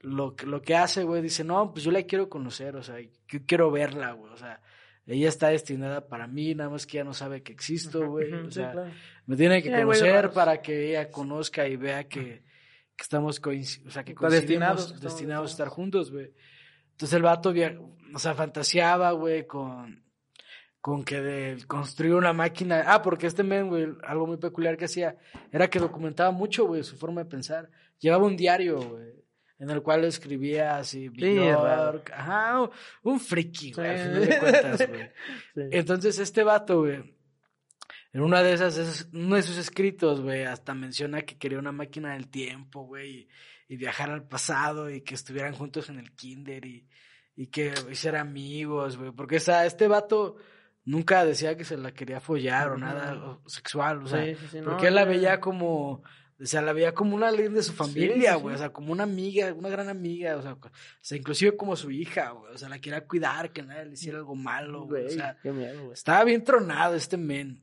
lo, 0.00 0.34
que- 0.34 0.46
lo 0.46 0.62
que 0.62 0.74
hace, 0.76 1.04
güey, 1.04 1.22
dice, 1.22 1.44
no, 1.44 1.72
pues 1.72 1.84
yo 1.84 1.90
la 1.90 2.02
quiero 2.02 2.28
conocer, 2.28 2.76
o 2.76 2.82
sea, 2.82 3.00
yo 3.00 3.40
quiero 3.46 3.70
verla, 3.70 4.12
güey, 4.12 4.32
o 4.32 4.36
sea, 4.36 4.60
ella 5.06 5.28
está 5.28 5.48
destinada 5.48 6.06
para 6.06 6.26
mí, 6.26 6.54
nada 6.54 6.70
más 6.70 6.86
que 6.86 6.98
ella 6.98 7.04
no 7.04 7.14
sabe 7.14 7.42
que 7.42 7.52
existo, 7.52 8.06
güey, 8.08 8.32
o 8.32 8.44
sí, 8.46 8.52
sea, 8.52 8.72
claro. 8.72 8.90
me 9.26 9.36
tiene 9.36 9.62
que 9.62 9.70
conocer 9.70 10.30
para 10.30 10.60
que 10.62 10.90
ella 10.90 11.10
conozca 11.10 11.66
y 11.66 11.76
vea 11.76 12.04
que, 12.08 12.42
que 12.96 13.02
estamos 13.02 13.40
o 13.44 13.90
sea, 13.90 14.04
que 14.04 14.14
destinados, 14.28 15.00
destinados, 15.00 15.50
a 15.50 15.52
estar 15.52 15.68
juntos, 15.68 16.10
güey. 16.12 16.32
Entonces 16.92 17.16
el 17.16 17.22
vato, 17.22 17.52
o 18.14 18.18
sea, 18.18 18.34
fantaseaba, 18.34 19.12
güey, 19.12 19.46
con, 19.46 20.04
con 20.80 21.02
que 21.02 21.20
de 21.20 21.66
construir 21.66 22.14
una 22.14 22.32
máquina. 22.32 22.84
Ah, 22.86 23.00
porque 23.02 23.26
este 23.26 23.42
men, 23.42 23.68
güey, 23.68 23.88
algo 24.02 24.26
muy 24.26 24.36
peculiar 24.36 24.76
que 24.76 24.84
hacía 24.84 25.16
era 25.50 25.68
que 25.68 25.78
documentaba 25.78 26.30
mucho, 26.30 26.66
güey, 26.66 26.82
su 26.82 26.96
forma 26.96 27.24
de 27.24 27.30
pensar. 27.30 27.70
Llevaba 27.98 28.26
un 28.26 28.36
diario, 28.36 28.80
güey, 28.80 29.19
en 29.60 29.70
el 29.70 29.82
cual 29.82 30.04
escribía 30.04 30.76
así, 30.78 31.08
Sí. 31.08 31.38
Bjork, 31.38 32.10
ajá, 32.12 32.68
un- 33.02 33.20
friki, 33.20 33.72
güey, 33.72 33.88
al 33.90 33.98
Sí. 33.98 34.02
final 34.04 34.26
de 34.28 34.38
cuentas, 34.38 34.88
güey. 34.88 35.02
Sí. 35.54 35.60
Entonces 35.70 36.18
este 36.18 36.42
vato, 36.42 36.80
güey, 36.80 37.14
en 38.12 38.22
una 38.22 38.42
de 38.42 38.54
esas, 38.54 38.76
esos- 38.76 39.08
uno 39.12 39.36
de 39.36 39.42
sus 39.42 39.56
escritos, 39.58 40.20
güey, 40.20 40.42
hasta 40.44 40.74
menciona 40.74 41.22
que 41.22 41.38
quería 41.38 41.58
una 41.60 41.70
máquina 41.72 42.14
del 42.14 42.28
tiempo, 42.28 42.82
güey, 42.86 43.28
y, 43.68 43.74
y 43.74 43.76
viajar 43.76 44.10
al 44.10 44.26
pasado 44.26 44.90
y 44.90 45.02
que 45.02 45.14
estuvieran 45.14 45.54
juntos 45.54 45.88
en 45.90 45.98
el 46.00 46.10
kinder 46.16 46.64
y, 46.66 46.88
y 47.36 47.46
que 47.46 47.72
hicieran 47.90 48.26
amigos, 48.28 48.96
güey, 48.96 49.12
porque 49.12 49.36
o 49.36 49.40
sea, 49.40 49.64
este 49.64 49.86
vato 49.86 50.36
nunca 50.84 51.24
decía 51.24 51.56
que 51.56 51.62
se 51.64 51.76
la 51.76 51.92
quería 51.92 52.18
follar 52.20 52.72
o 52.72 52.78
nada 52.78 53.14
o 53.24 53.48
sexual, 53.48 54.02
o 54.02 54.06
sea, 54.08 54.24
Sí, 54.24 54.34
sí, 54.34 54.46
sí, 54.52 54.58
porque 54.64 54.82
no, 54.84 54.88
él 54.88 54.94
la 54.96 55.04
veía 55.04 55.38
como, 55.38 56.02
o 56.40 56.46
sea, 56.46 56.62
la 56.62 56.72
veía 56.72 56.94
como 56.94 57.16
una 57.16 57.28
alguien 57.28 57.52
de 57.52 57.62
su 57.62 57.72
familia, 57.72 58.34
sí, 58.34 58.40
güey, 58.40 58.54
sí. 58.54 58.56
o 58.56 58.58
sea, 58.58 58.72
como 58.72 58.92
una 58.92 59.02
amiga, 59.02 59.52
una 59.52 59.68
gran 59.68 59.88
amiga, 59.88 60.36
o 60.36 60.42
sea, 60.42 60.54
o 60.54 60.70
sea, 61.00 61.18
inclusive 61.18 61.56
como 61.56 61.76
su 61.76 61.90
hija, 61.90 62.30
güey, 62.30 62.54
o 62.54 62.58
sea, 62.58 62.68
la 62.68 62.80
quería 62.80 63.06
cuidar, 63.06 63.52
que 63.52 63.62
nadie 63.62 63.84
le 63.86 63.92
hiciera 63.92 64.18
algo 64.18 64.34
malo, 64.34 64.86
güey, 64.86 65.06
o 65.06 65.10
sea, 65.10 65.36
qué 65.42 65.52
miedo, 65.52 65.80
güey. 65.82 65.92
estaba 65.92 66.24
bien 66.24 66.42
tronado 66.42 66.94
este 66.94 67.16
men. 67.16 67.62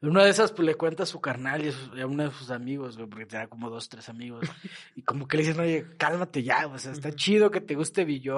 En 0.00 0.10
una 0.10 0.24
de 0.24 0.30
esas, 0.30 0.52
pues 0.52 0.64
le 0.64 0.76
cuenta 0.76 1.02
a 1.02 1.06
su 1.06 1.20
carnal 1.20 1.64
y 1.64 1.68
a, 1.68 1.72
y 1.96 2.00
a 2.00 2.06
uno 2.06 2.22
de 2.22 2.30
sus 2.30 2.52
amigos, 2.52 2.96
güey, 2.96 3.08
porque 3.08 3.26
tenía 3.26 3.48
como 3.48 3.68
dos, 3.68 3.88
tres 3.88 4.08
amigos. 4.08 4.48
y 4.94 5.02
como 5.02 5.26
que 5.26 5.36
le 5.36 5.42
dicen, 5.42 5.60
oye, 5.60 5.84
cálmate 5.98 6.44
ya, 6.44 6.68
o 6.68 6.78
sea, 6.78 6.92
está 6.92 7.12
chido 7.12 7.50
que 7.50 7.60
te 7.60 7.74
guste 7.74 8.02
y 8.02 8.20
Sí, 8.20 8.28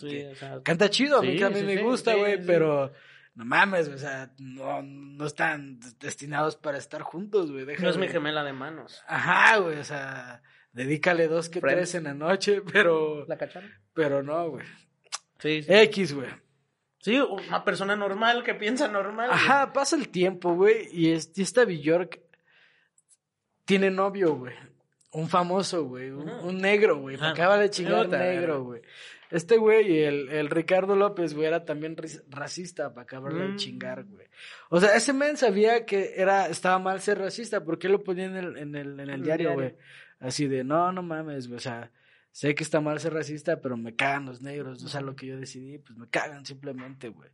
que 0.00 0.30
o 0.32 0.34
sea, 0.34 0.62
canta 0.62 0.88
chido, 0.88 1.18
a 1.18 1.22
mí 1.22 1.36
que 1.36 1.44
a 1.44 1.50
mí 1.50 1.62
me 1.62 1.82
gusta, 1.82 2.14
güey, 2.14 2.44
pero 2.44 2.90
no 3.40 3.46
mames, 3.46 3.88
o 3.88 3.96
sea, 3.96 4.30
no, 4.38 4.82
no 4.82 5.24
están 5.26 5.80
destinados 5.98 6.56
para 6.56 6.76
estar 6.76 7.00
juntos, 7.02 7.50
güey. 7.50 7.64
no 7.64 7.88
es 7.88 7.96
mi 7.96 8.06
gemela 8.08 8.44
de 8.44 8.52
manos. 8.52 9.02
Ajá, 9.08 9.56
güey, 9.58 9.78
o 9.78 9.84
sea, 9.84 10.42
dedícale 10.72 11.26
dos 11.26 11.48
que 11.48 11.60
Friends. 11.60 11.76
tres 11.78 11.94
en 11.94 12.04
la 12.04 12.14
noche, 12.14 12.60
pero, 12.72 13.24
¿La 13.26 13.38
cacharon? 13.38 13.70
pero 13.94 14.22
no, 14.22 14.50
güey. 14.50 14.66
Sí, 15.38 15.62
sí. 15.62 15.72
X, 15.72 16.12
güey. 16.14 16.28
Sí, 16.98 17.18
una 17.18 17.64
persona 17.64 17.96
normal 17.96 18.42
que 18.44 18.54
piensa 18.54 18.86
normal. 18.88 19.28
güey. 19.30 19.40
Ajá, 19.40 19.72
pasa 19.72 19.96
el 19.96 20.10
tiempo, 20.10 20.54
güey, 20.54 20.88
y, 20.92 21.12
es- 21.12 21.32
y 21.34 21.40
esta 21.42 21.64
Bjork 21.64 22.20
tiene 23.64 23.90
novio, 23.90 24.34
güey. 24.36 24.54
Un 25.12 25.28
famoso, 25.28 25.84
güey, 25.86 26.10
un, 26.10 26.28
un 26.28 26.58
negro, 26.58 26.98
güey. 27.00 27.16
Me 27.16 27.26
Ah, 27.26 27.30
acaba 27.30 27.58
de 27.58 27.70
chingar 27.70 28.04
puta, 28.04 28.18
negro, 28.18 28.64
güey. 28.64 28.82
Este 29.30 29.56
güey, 29.58 29.98
el, 30.04 30.28
el 30.30 30.50
Ricardo 30.50 30.96
López, 30.96 31.34
güey, 31.34 31.46
era 31.46 31.64
también 31.64 31.96
racista 32.28 32.92
para 32.92 33.02
acabarle 33.04 33.42
de 33.44 33.48
Mm. 33.50 33.56
chingar, 33.56 34.04
güey. 34.04 34.26
O 34.70 34.80
sea, 34.80 34.96
ese 34.96 35.12
men 35.12 35.36
sabía 35.36 35.84
que 35.86 36.14
era, 36.16 36.48
estaba 36.48 36.78
mal 36.78 37.00
ser 37.00 37.18
racista, 37.18 37.62
porque 37.64 37.88
lo 37.88 38.02
ponía 38.02 38.24
en 38.26 38.36
el, 38.36 38.56
en 38.56 38.74
el, 38.74 38.98
en 39.00 39.10
el 39.10 39.22
diario, 39.22 39.52
güey. 39.54 39.74
Así 40.18 40.48
de, 40.48 40.64
no, 40.64 40.92
no 40.92 41.02
mames, 41.02 41.46
güey, 41.46 41.56
o 41.58 41.60
sea, 41.60 41.90
sé 42.32 42.54
que 42.54 42.62
está 42.62 42.80
mal 42.80 43.00
ser 43.00 43.12
racista, 43.14 43.60
pero 43.60 43.76
me 43.76 43.96
cagan 43.96 44.26
los 44.26 44.40
negros, 44.42 44.84
o 44.84 44.88
sea, 44.88 45.00
lo 45.00 45.16
que 45.16 45.26
yo 45.26 45.36
decidí, 45.38 45.78
pues 45.78 45.98
me 45.98 46.08
cagan 46.08 46.44
simplemente, 46.46 47.08
güey. 47.08 47.30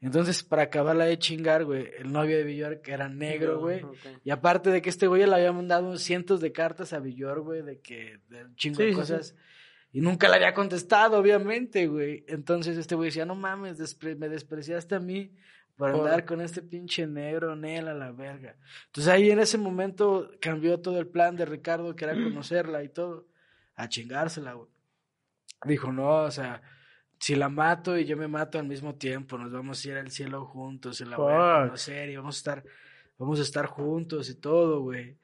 Entonces, 0.00 0.42
para 0.42 0.62
acabarla 0.62 1.04
de 1.06 1.18
chingar, 1.18 1.64
güey, 1.64 1.90
el 1.98 2.12
novio 2.12 2.36
de 2.38 2.44
Bjork 2.44 2.86
era 2.88 3.08
negro, 3.08 3.58
güey. 3.60 3.82
Y 4.24 4.30
aparte 4.30 4.70
de 4.70 4.80
que 4.82 4.88
este 4.90 5.06
güey 5.06 5.26
le 5.26 5.34
había 5.34 5.52
mandado 5.52 5.96
cientos 5.98 6.40
de 6.40 6.52
cartas 6.52 6.92
a 6.92 6.98
Bjork, 7.00 7.42
güey, 7.42 7.62
de 7.62 7.80
que, 7.80 8.20
de 8.28 8.44
un 8.44 8.54
chingo 8.56 8.76
Sí, 8.76 8.82
de 8.84 8.90
sí, 8.90 8.94
cosas. 8.96 9.34
Y 9.92 10.00
nunca 10.00 10.28
le 10.28 10.36
había 10.36 10.54
contestado, 10.54 11.18
obviamente, 11.18 11.86
güey. 11.86 12.24
Entonces 12.28 12.76
este 12.76 12.94
güey 12.94 13.08
decía, 13.08 13.24
no 13.24 13.34
mames, 13.34 13.78
despre- 13.78 14.16
me 14.16 14.28
despreciaste 14.28 14.94
a 14.94 15.00
mí 15.00 15.32
por 15.76 15.92
Por- 15.92 16.00
andar 16.00 16.24
con 16.24 16.40
este 16.40 16.60
pinche 16.62 17.06
negro, 17.06 17.56
Nel, 17.56 17.88
a 17.88 17.94
la 17.94 18.12
verga. 18.12 18.56
Entonces 18.86 19.12
ahí 19.12 19.30
en 19.30 19.38
ese 19.40 19.56
momento 19.58 20.30
cambió 20.40 20.80
todo 20.80 20.98
el 20.98 21.06
plan 21.06 21.36
de 21.36 21.44
Ricardo, 21.46 21.94
que 21.96 22.04
era 22.04 22.12
conocerla 22.22 22.82
y 22.82 22.88
todo, 22.90 23.26
a 23.76 23.88
chingársela, 23.88 24.52
güey. 24.54 24.68
Dijo, 25.64 25.90
no, 25.92 26.22
o 26.24 26.30
sea, 26.30 26.62
si 27.18 27.34
la 27.34 27.48
mato 27.48 27.98
y 27.98 28.04
yo 28.04 28.16
me 28.16 28.28
mato 28.28 28.58
al 28.58 28.66
mismo 28.68 28.94
tiempo, 28.94 29.38
nos 29.38 29.50
vamos 29.50 29.84
a 29.84 29.88
ir 29.88 29.96
al 29.96 30.10
cielo 30.10 30.44
juntos 30.46 31.00
y 31.00 31.04
la 31.04 31.16
voy 31.16 31.32
a 31.32 31.36
conocer 31.66 32.10
y 32.10 32.16
vamos 32.16 32.36
a 32.36 32.38
estar, 32.38 32.64
vamos 33.18 33.38
a 33.40 33.42
estar 33.42 33.66
juntos 33.66 34.28
y 34.30 34.34
todo, 34.36 34.80
güey. 34.82 35.16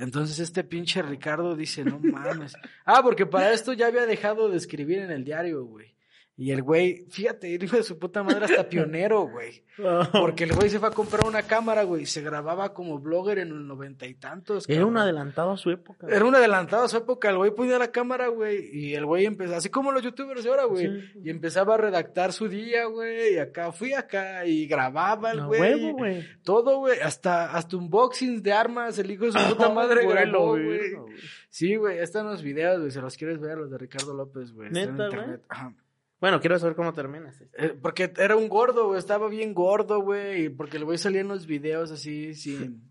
Entonces 0.00 0.38
este 0.38 0.64
pinche 0.64 1.02
Ricardo 1.02 1.54
dice, 1.54 1.84
no 1.84 1.98
mames. 1.98 2.54
Ah, 2.86 3.02
porque 3.02 3.26
para 3.26 3.52
esto 3.52 3.74
ya 3.74 3.86
había 3.86 4.06
dejado 4.06 4.48
de 4.48 4.56
escribir 4.56 4.98
en 5.00 5.10
el 5.10 5.24
diario, 5.24 5.64
güey. 5.66 5.94
Y 6.42 6.52
el 6.52 6.62
güey, 6.62 7.04
fíjate, 7.10 7.54
el 7.54 7.62
hijo 7.62 7.76
de 7.76 7.82
su 7.82 7.98
puta 7.98 8.22
madre 8.22 8.46
hasta 8.46 8.66
pionero, 8.66 9.28
güey. 9.28 9.62
Porque 10.12 10.44
el 10.44 10.54
güey 10.54 10.70
se 10.70 10.78
fue 10.78 10.88
a 10.88 10.90
comprar 10.90 11.26
una 11.26 11.42
cámara, 11.42 11.82
güey, 11.82 12.04
y 12.04 12.06
se 12.06 12.22
grababa 12.22 12.72
como 12.72 12.98
blogger 12.98 13.40
en 13.40 13.50
los 13.50 13.60
noventa 13.60 14.06
y 14.06 14.14
tantos. 14.14 14.64
Era 14.66 14.86
un 14.86 14.96
adelantado 14.96 15.50
a 15.50 15.58
su 15.58 15.70
época. 15.70 16.06
Era 16.08 16.24
un 16.24 16.34
adelantado 16.34 16.84
a 16.84 16.88
su 16.88 16.96
época. 16.96 17.28
El 17.28 17.36
güey 17.36 17.50
ponía 17.54 17.78
la 17.78 17.92
cámara, 17.92 18.28
güey, 18.28 18.70
y 18.72 18.94
el 18.94 19.04
güey 19.04 19.26
empezó, 19.26 19.54
así 19.54 19.68
como 19.68 19.92
los 19.92 20.02
youtubers 20.02 20.42
de 20.42 20.48
ahora, 20.48 20.64
güey. 20.64 20.86
Sí. 20.86 21.20
Y 21.24 21.28
empezaba 21.28 21.74
a 21.74 21.76
redactar 21.76 22.32
su 22.32 22.48
día, 22.48 22.86
güey, 22.86 23.34
y 23.34 23.38
acá 23.38 23.70
fui 23.70 23.92
acá, 23.92 24.46
y 24.46 24.66
grababa 24.66 25.32
el 25.32 25.40
A 25.40 25.44
güey. 25.44 25.60
huevo, 25.60 25.92
güey. 25.98 26.24
Todo, 26.42 26.78
güey, 26.78 27.00
hasta, 27.00 27.52
hasta 27.52 27.76
unboxings 27.76 28.42
de 28.42 28.52
armas, 28.54 28.98
el 28.98 29.10
hijo 29.10 29.26
de 29.26 29.32
su 29.32 29.38
puta 29.56 29.68
madre 29.68 30.04
güey, 30.04 30.16
grabó, 30.16 30.48
güey. 30.52 30.94
güey. 30.94 31.14
Sí, 31.50 31.76
güey, 31.76 31.98
están 31.98 32.24
los 32.24 32.42
videos, 32.42 32.78
güey, 32.78 32.90
se 32.90 33.02
los 33.02 33.14
quieres 33.14 33.38
ver, 33.40 33.58
los 33.58 33.70
de 33.70 33.76
Ricardo 33.76 34.14
López, 34.14 34.52
güey. 34.52 34.68
están 34.68 34.82
en 34.84 34.90
¿Neta, 34.92 35.04
güey? 35.08 35.18
internet. 35.20 35.42
Ajá. 35.50 35.74
Bueno, 36.20 36.40
quiero 36.40 36.58
saber 36.58 36.76
cómo 36.76 36.92
termina. 36.92 37.30
esta 37.30 37.44
historia. 37.44 37.66
Eh, 37.66 37.78
porque 37.80 38.12
era 38.18 38.36
un 38.36 38.48
gordo, 38.48 38.88
güey, 38.88 38.98
estaba 38.98 39.28
bien 39.28 39.54
gordo, 39.54 40.00
güey, 40.02 40.44
y 40.44 40.48
porque 40.50 40.76
el 40.76 40.84
güey 40.84 40.98
salía 40.98 41.22
en 41.22 41.28
los 41.28 41.46
videos 41.46 41.90
así, 41.90 42.34
sin, 42.34 42.90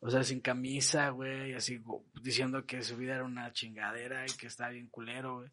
o 0.00 0.10
sea, 0.10 0.24
sin 0.24 0.40
camisa, 0.40 1.10
güey, 1.10 1.54
así, 1.54 1.78
go- 1.78 2.04
diciendo 2.22 2.66
que 2.66 2.82
su 2.82 2.96
vida 2.96 3.14
era 3.14 3.24
una 3.24 3.52
chingadera 3.52 4.24
y 4.26 4.36
que 4.36 4.48
estaba 4.48 4.70
bien 4.70 4.88
culero, 4.88 5.36
güey. 5.38 5.50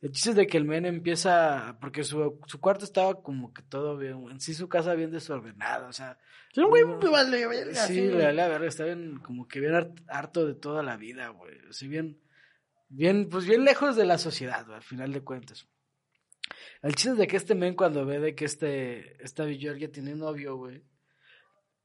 El 0.00 0.12
chiste 0.12 0.30
es 0.30 0.36
de 0.36 0.46
que 0.46 0.56
el 0.56 0.64
men 0.64 0.86
empieza, 0.86 1.76
porque 1.80 2.02
su, 2.04 2.38
su 2.46 2.60
cuarto 2.60 2.84
estaba 2.84 3.20
como 3.22 3.52
que 3.52 3.62
todo 3.62 3.96
bien, 3.98 4.24
en 4.30 4.40
sí 4.40 4.54
su 4.54 4.68
casa 4.68 4.94
bien 4.94 5.10
desordenada, 5.10 5.86
o 5.88 5.92
sea, 5.92 6.16
Sí, 6.54 6.62
un 6.62 6.70
güey 6.70 6.82
vale, 7.12 7.46
verga, 7.46 7.74
sí, 7.86 7.94
sí, 7.94 8.00
le 8.08 8.24
vale 8.24 8.40
a 8.40 8.48
verga, 8.48 8.66
está 8.68 8.84
bien, 8.84 9.18
como 9.18 9.46
que 9.46 9.60
bien 9.60 9.74
hart- 9.74 10.02
harto 10.08 10.46
de 10.46 10.54
toda 10.54 10.82
la 10.82 10.96
vida, 10.96 11.28
güey, 11.28 11.54
así 11.68 11.88
bien, 11.88 12.18
bien, 12.88 13.28
pues 13.28 13.44
bien 13.44 13.64
lejos 13.64 13.96
de 13.96 14.06
la 14.06 14.16
sociedad, 14.16 14.64
güey, 14.64 14.76
al 14.76 14.82
final 14.82 15.12
de 15.12 15.20
cuentas. 15.20 15.68
El 16.82 16.94
chiste 16.94 17.12
es 17.12 17.18
de 17.18 17.26
que 17.26 17.36
este 17.36 17.54
men 17.54 17.74
cuando 17.74 18.06
ve 18.06 18.20
de 18.20 18.34
que 18.34 18.44
este, 18.44 19.22
esta 19.22 19.48
ya 19.50 19.88
tiene 19.90 20.14
novio, 20.14 20.56
güey, 20.56 20.84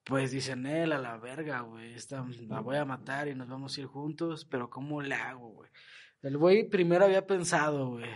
pues 0.03 0.31
dicen, 0.31 0.65
él 0.65 0.91
a 0.91 0.99
la 0.99 1.17
verga, 1.17 1.61
güey, 1.61 1.93
esta 1.93 2.25
la 2.47 2.59
voy 2.59 2.77
a 2.77 2.85
matar 2.85 3.27
y 3.27 3.35
nos 3.35 3.47
vamos 3.47 3.77
a 3.77 3.81
ir 3.81 3.87
juntos, 3.87 4.45
pero 4.45 4.69
¿cómo 4.69 5.01
le 5.01 5.15
hago, 5.15 5.49
güey? 5.49 5.69
El 6.21 6.37
güey 6.37 6.69
primero 6.69 7.05
había 7.05 7.25
pensado, 7.25 7.91
güey, 7.91 8.09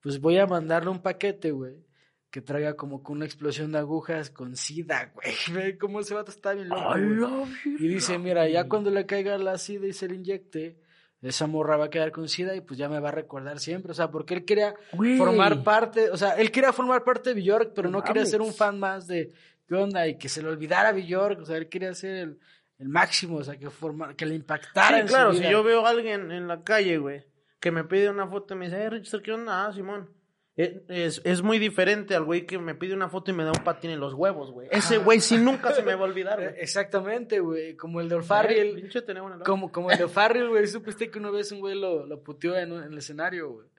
pues 0.00 0.20
voy 0.20 0.38
a 0.38 0.46
mandarle 0.46 0.90
un 0.90 1.02
paquete, 1.02 1.52
güey, 1.52 1.86
que 2.30 2.40
traiga 2.40 2.74
como 2.74 3.02
con 3.02 3.16
una 3.16 3.26
explosión 3.26 3.72
de 3.72 3.78
agujas 3.78 4.30
con 4.30 4.56
sida, 4.56 5.12
güey. 5.14 5.34
Ve 5.52 5.78
cómo 5.78 6.00
ese 6.00 6.14
vato 6.14 6.30
está 6.30 6.54
bien 6.54 6.68
loco, 6.68 6.92
Ay, 6.94 7.76
Y 7.78 7.88
dice, 7.88 8.18
mira, 8.18 8.48
ya 8.48 8.68
cuando 8.68 8.90
le 8.90 9.06
caiga 9.06 9.38
la 9.38 9.58
sida 9.58 9.86
y 9.86 9.92
se 9.92 10.08
le 10.08 10.16
inyecte, 10.16 10.81
esa 11.22 11.46
morra 11.46 11.76
va 11.76 11.86
a 11.86 11.90
quedar 11.90 12.10
con 12.10 12.28
sida 12.28 12.54
y 12.54 12.60
pues 12.60 12.78
ya 12.78 12.88
me 12.88 12.98
va 12.98 13.10
a 13.10 13.12
recordar 13.12 13.60
siempre. 13.60 13.92
O 13.92 13.94
sea, 13.94 14.10
porque 14.10 14.34
él 14.34 14.44
quería 14.44 14.74
formar 15.16 15.62
parte, 15.62 16.10
o 16.10 16.16
sea, 16.16 16.32
él 16.32 16.50
quería 16.50 16.72
formar 16.72 17.04
parte 17.04 17.32
de 17.32 17.40
Bjork, 17.40 17.72
pero 17.74 17.88
no, 17.88 18.02
quería 18.02 18.26
ser 18.26 18.42
un 18.42 18.52
fan 18.52 18.78
más 18.78 19.06
de 19.06 19.32
qué 19.68 19.74
onda 19.76 20.06
y 20.08 20.18
que 20.18 20.28
se 20.28 20.42
le 20.42 20.48
olvidara 20.48 20.88
a 20.88 20.92
Bjork. 20.92 21.40
O 21.40 21.44
sea, 21.46 21.56
él 21.56 21.68
quería 21.68 21.94
ser 21.94 22.16
el, 22.16 22.38
el 22.78 22.88
máximo, 22.88 23.36
o 23.36 23.44
sea, 23.44 23.56
que, 23.56 23.68
que 24.16 24.26
le 24.26 24.34
impactara 24.34 24.96
Sí, 24.96 25.00
en 25.02 25.06
claro, 25.06 25.32
su 25.32 25.38
si 25.38 25.48
yo 25.48 25.62
veo 25.62 25.86
a 25.86 25.90
alguien 25.90 26.32
en 26.32 26.48
la 26.48 26.64
calle, 26.64 26.98
güey, 26.98 27.24
que 27.60 27.70
me 27.70 27.84
pide 27.84 28.10
una 28.10 28.26
foto 28.26 28.54
y 28.54 28.58
me 28.58 28.64
dice, 28.66 28.90
Richard, 28.90 29.22
¿qué 29.22 29.32
onda? 29.32 29.66
Ah, 29.66 29.72
Simón. 29.72 30.10
Es, 30.54 31.22
es 31.24 31.42
muy 31.42 31.58
diferente 31.58 32.14
al 32.14 32.24
güey 32.24 32.44
que 32.44 32.58
me 32.58 32.74
pide 32.74 32.92
una 32.92 33.08
foto 33.08 33.30
y 33.30 33.34
me 33.34 33.42
da 33.42 33.52
un 33.52 33.64
patín 33.64 33.90
en 33.90 34.00
los 34.00 34.12
huevos, 34.12 34.50
güey. 34.50 34.68
Ese 34.70 34.98
güey 34.98 35.20
sí 35.20 35.38
nunca 35.38 35.72
se 35.72 35.82
me 35.82 35.94
va 35.94 36.02
a 36.02 36.04
olvidar, 36.04 36.38
güey. 36.38 36.54
Exactamente, 36.58 37.40
güey, 37.40 37.74
como 37.74 38.00
el 38.00 38.08
de 38.10 38.16
O'Farrill. 38.16 38.90
Como, 39.44 39.72
como 39.72 39.90
el 39.90 39.96
de 39.96 40.04
O'Farrill, 40.04 40.48
güey, 40.50 40.66
supiste 40.66 41.10
que 41.10 41.18
una 41.18 41.30
vez 41.30 41.52
un 41.52 41.60
güey 41.60 41.78
lo, 41.78 42.04
lo 42.04 42.22
puteó 42.22 42.56
en, 42.56 42.72
en 42.72 42.92
el 42.92 42.98
escenario, 42.98 43.50
güey. 43.50 43.71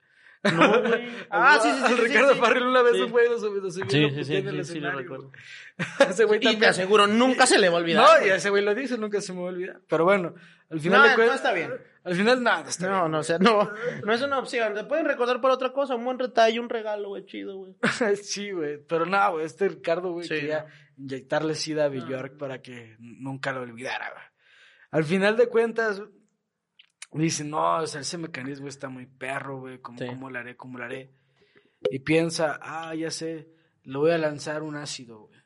No, 0.52 0.80
güey. 0.88 1.08
Ah, 1.30 1.58
sí, 1.62 1.70
sí, 1.70 1.94
sí. 1.94 2.00
Ricardo. 2.02 2.34
Farrell 2.36 2.64
una 2.66 2.82
vez 2.82 3.10
güey 3.10 3.28
lo 3.28 3.38
subió, 3.38 3.70
Sí, 3.70 3.80
sí, 4.10 4.24
sí, 4.24 4.36
en 4.36 4.46
el 4.48 4.52
sí, 4.52 4.56
lo 4.56 4.60
escenario. 4.62 4.98
recuerdo. 5.00 5.32
ese 6.08 6.24
güey 6.24 6.38
Y 6.38 6.40
te 6.42 6.50
también. 6.50 6.70
aseguro, 6.70 7.06
nunca 7.06 7.46
se 7.46 7.58
le 7.58 7.68
va 7.68 7.76
a 7.76 7.80
olvidar. 7.80 8.20
No, 8.20 8.26
y 8.26 8.30
ese 8.30 8.50
güey 8.50 8.62
lo 8.64 8.74
dice, 8.74 8.98
nunca 8.98 9.20
se 9.20 9.32
me 9.32 9.40
va 9.40 9.46
a 9.48 9.52
olvidar. 9.52 9.80
Pero 9.88 10.04
bueno, 10.04 10.34
al 10.70 10.80
final 10.80 10.98
No, 10.98 11.04
de 11.04 11.10
no 11.10 11.16
cuentas. 11.16 11.36
está 11.36 11.52
bien. 11.52 11.72
Al 12.04 12.14
final, 12.14 12.42
nada, 12.42 12.68
está 12.68 12.86
No, 12.88 13.08
no, 13.08 13.18
o 13.20 13.22
sea, 13.22 13.38
no, 13.38 13.70
no 14.04 14.12
es 14.12 14.20
una 14.20 14.38
opción. 14.38 14.74
Te 14.74 14.84
pueden 14.84 15.06
recordar 15.06 15.40
por 15.40 15.50
otra 15.50 15.72
cosa, 15.72 15.94
un 15.94 16.04
buen 16.04 16.18
detalle, 16.18 16.60
un 16.60 16.68
regalo, 16.68 17.08
güey, 17.08 17.24
chido, 17.24 17.56
güey. 17.56 17.74
bien. 18.00 18.16
sí, 18.22 18.50
güey. 18.50 18.78
Pero 18.86 19.06
no, 19.06 19.32
güey, 19.32 19.46
este 19.46 19.68
Ricardo, 19.68 20.12
güey, 20.12 20.28
Sí, 20.28 20.34
quería 20.34 20.66
no. 20.98 21.04
inyectarle 21.04 21.54
sida 21.54 21.86
a 21.86 21.88
Bjork 21.88 22.36
para 22.36 22.60
que 22.60 22.96
nunca 22.98 23.52
lo 23.52 23.62
olvidara, 23.62 24.10
güey. 24.10 24.24
Al 24.90 25.04
final 25.04 25.36
de 25.36 25.48
cuentas, 25.48 26.02
dice, 27.22 27.44
no, 27.44 27.76
o 27.78 27.86
sea, 27.86 28.00
ese 28.00 28.18
mecanismo 28.18 28.66
está 28.68 28.88
muy 28.88 29.06
perro, 29.06 29.60
güey, 29.60 29.78
¿cómo, 29.80 29.98
Sí. 29.98 30.06
¿cómo 30.06 30.30
lo 30.30 30.38
haré? 30.38 30.56
¿Cómo 30.56 30.78
lo 30.78 30.84
haré? 30.84 31.12
Y 31.90 32.00
piensa, 32.00 32.58
ah, 32.60 32.94
ya 32.94 33.10
sé, 33.10 33.48
le 33.84 33.98
voy 33.98 34.10
a 34.10 34.18
lanzar 34.18 34.62
un 34.62 34.74
ácido, 34.76 35.26
güey. 35.26 35.38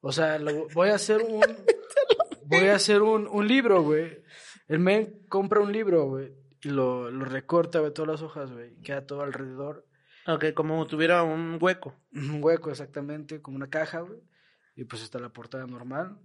O 0.00 0.12
sea, 0.12 0.38
lo- 0.38 0.68
voy 0.74 0.90
a 0.90 0.96
hacer 0.96 1.22
un, 1.22 1.40
voy 2.46 2.68
a 2.68 2.74
hacer 2.74 3.02
un, 3.02 3.26
un 3.26 3.48
libro, 3.48 3.82
güey. 3.82 4.22
El 4.68 4.78
men 4.80 5.24
compra 5.28 5.60
un 5.60 5.72
libro, 5.72 6.06
güey, 6.06 6.32
y 6.62 6.68
lo, 6.70 7.10
lo 7.10 7.24
recorta, 7.24 7.78
güey, 7.80 7.92
todas 7.92 8.10
las 8.10 8.22
hojas, 8.22 8.50
güey, 8.52 8.76
queda 8.82 9.06
todo 9.06 9.22
alrededor. 9.22 9.86
Ok, 10.26 10.46
como 10.54 10.86
tuviera 10.86 11.22
un 11.22 11.58
hueco. 11.60 11.94
Un 12.12 12.42
hueco 12.42 12.70
exactamente, 12.70 13.40
como 13.42 13.56
una 13.56 13.68
caja, 13.68 14.00
güey. 14.00 14.20
Y 14.74 14.84
pues 14.84 15.02
está 15.02 15.18
la 15.18 15.28
portada 15.28 15.66
normal. 15.66 16.18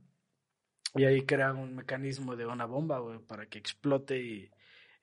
Y 0.96 1.06
ahí 1.06 1.22
crea 1.24 1.54
un 1.54 1.76
mecanismo 1.76 2.36
de 2.36 2.46
una 2.46 2.66
bomba, 2.66 3.00
güey, 3.00 3.20
para 3.20 3.46
que 3.46 3.60
explote 3.60 4.20
y, 4.20 4.50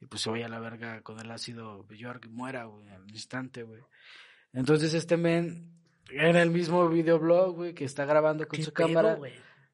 y 0.00 0.06
pues 0.06 0.22
se 0.22 0.30
vaya 0.30 0.46
a 0.46 0.48
la 0.50 0.58
verga 0.58 1.00
con 1.02 1.20
el 1.20 1.30
ácido 1.30 1.84
Bjork 1.84 2.26
y 2.26 2.28
muera, 2.28 2.64
güey, 2.64 2.88
al 2.88 3.08
instante, 3.10 3.62
güey. 3.62 3.82
Entonces 4.52 4.94
este 4.94 5.16
men, 5.16 5.70
en 6.10 6.36
el 6.36 6.50
mismo 6.50 6.88
videoblog, 6.88 7.54
güey, 7.54 7.74
que 7.74 7.84
está 7.84 8.04
grabando 8.04 8.46
con 8.48 8.56
¿Qué 8.56 8.64
su 8.64 8.72
pedo, 8.72 8.88
cámara, 8.88 9.18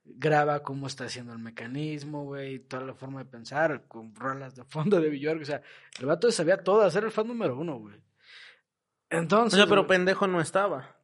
graba 0.05 0.63
cómo 0.63 0.87
está 0.87 1.05
haciendo 1.05 1.33
el 1.33 1.39
mecanismo, 1.39 2.25
güey, 2.25 2.59
toda 2.59 2.85
la 2.85 2.95
forma 2.95 3.21
de 3.21 3.31
pensar, 3.31 3.85
con 3.87 4.15
rolas 4.15 4.55
de 4.55 4.65
fondo 4.65 5.01
de 5.01 5.11
Bjork, 5.11 5.43
o 5.43 5.45
sea, 5.45 5.63
el 5.99 6.07
vato 6.07 6.31
sabía 6.31 6.63
todo, 6.63 6.83
hacer 6.83 7.05
el 7.05 7.11
fan 7.11 7.29
número 7.29 7.57
uno, 7.57 7.79
güey. 7.79 7.97
O 7.97 8.01
Entonces, 9.11 9.59
sea, 9.59 9.67
pero 9.67 9.87
pendejo 9.87 10.27
no 10.27 10.41
estaba. 10.41 10.97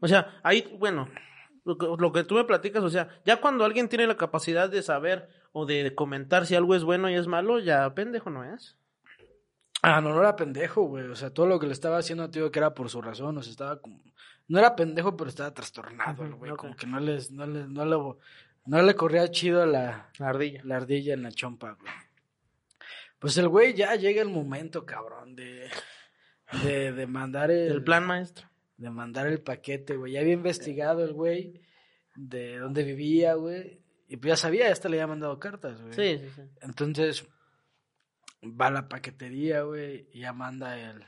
O 0.00 0.08
sea, 0.08 0.40
ahí, 0.42 0.76
bueno, 0.78 1.08
lo 1.66 1.76
que, 1.76 1.86
lo 1.98 2.12
que 2.12 2.24
tú 2.24 2.36
me 2.36 2.44
platicas, 2.44 2.82
o 2.82 2.88
sea, 2.88 3.08
ya 3.24 3.40
cuando 3.40 3.64
alguien 3.64 3.88
tiene 3.88 4.06
la 4.06 4.16
capacidad 4.16 4.70
de 4.70 4.82
saber 4.82 5.28
o 5.52 5.66
de 5.66 5.94
comentar 5.94 6.46
si 6.46 6.54
algo 6.54 6.74
es 6.74 6.84
bueno 6.84 7.10
y 7.10 7.14
es 7.14 7.26
malo, 7.26 7.58
ya 7.58 7.92
pendejo 7.94 8.30
no 8.30 8.44
es. 8.44 8.78
Ah, 9.82 10.00
no, 10.00 10.10
no 10.14 10.20
era 10.20 10.36
pendejo, 10.36 10.82
güey. 10.82 11.04
O 11.06 11.16
sea, 11.16 11.30
todo 11.30 11.46
lo 11.46 11.58
que 11.58 11.66
le 11.66 11.72
estaba 11.72 11.98
haciendo, 11.98 12.30
tío, 12.30 12.50
que 12.50 12.58
era 12.58 12.74
por 12.74 12.88
su 12.88 13.02
razón. 13.02 13.36
O 13.36 13.42
sea, 13.42 13.50
estaba 13.50 13.80
como. 13.80 14.00
No 14.48 14.58
era 14.58 14.74
pendejo, 14.76 15.16
pero 15.16 15.28
estaba 15.28 15.52
trastornado, 15.52 16.24
el 16.24 16.30
Ujú, 16.30 16.38
güey. 16.38 16.56
Como 16.56 16.76
que 16.76 16.86
no 16.86 16.98
les, 17.00 17.30
no 17.30 17.46
le, 17.46 17.66
no 17.66 17.84
le, 17.84 17.96
no 18.66 18.82
le 18.82 18.94
corría 18.94 19.28
chido 19.30 19.66
la, 19.66 20.10
La 20.18 20.28
ardilla. 20.28 20.60
la 20.64 20.76
ardilla 20.76 21.14
en 21.14 21.22
la 21.22 21.30
chompa, 21.32 21.72
güey. 21.80 21.92
Pues 23.18 23.36
el 23.38 23.48
güey 23.48 23.74
ya 23.74 23.94
llega 23.96 24.22
el 24.22 24.28
momento, 24.28 24.86
cabrón, 24.86 25.34
de, 25.36 25.68
de, 26.64 26.92
de 26.92 27.06
mandar 27.06 27.50
el, 27.50 27.72
El 27.72 27.84
plan 27.84 28.06
maestro. 28.06 28.48
De 28.76 28.90
mandar 28.90 29.26
el 29.26 29.40
paquete, 29.42 29.96
güey. 29.96 30.12
Ya 30.12 30.20
había 30.20 30.34
investigado 30.34 31.04
el 31.04 31.12
güey 31.12 31.62
de 32.14 32.58
dónde 32.58 32.84
vivía, 32.84 33.34
güey. 33.34 33.82
Y 34.08 34.16
pues 34.16 34.30
ya 34.30 34.36
sabía, 34.36 34.70
hasta 34.70 34.88
le 34.88 34.96
había 34.96 35.08
mandado 35.08 35.38
cartas, 35.38 35.80
güey. 35.80 35.92
Sí, 35.92 36.24
sí, 36.24 36.30
sí. 36.34 36.42
Entonces, 36.60 37.26
va 38.42 38.68
a 38.68 38.70
la 38.70 38.88
paquetería, 38.88 39.62
güey, 39.62 40.08
y 40.12 40.20
ya 40.20 40.32
manda 40.32 40.78
el, 40.78 41.04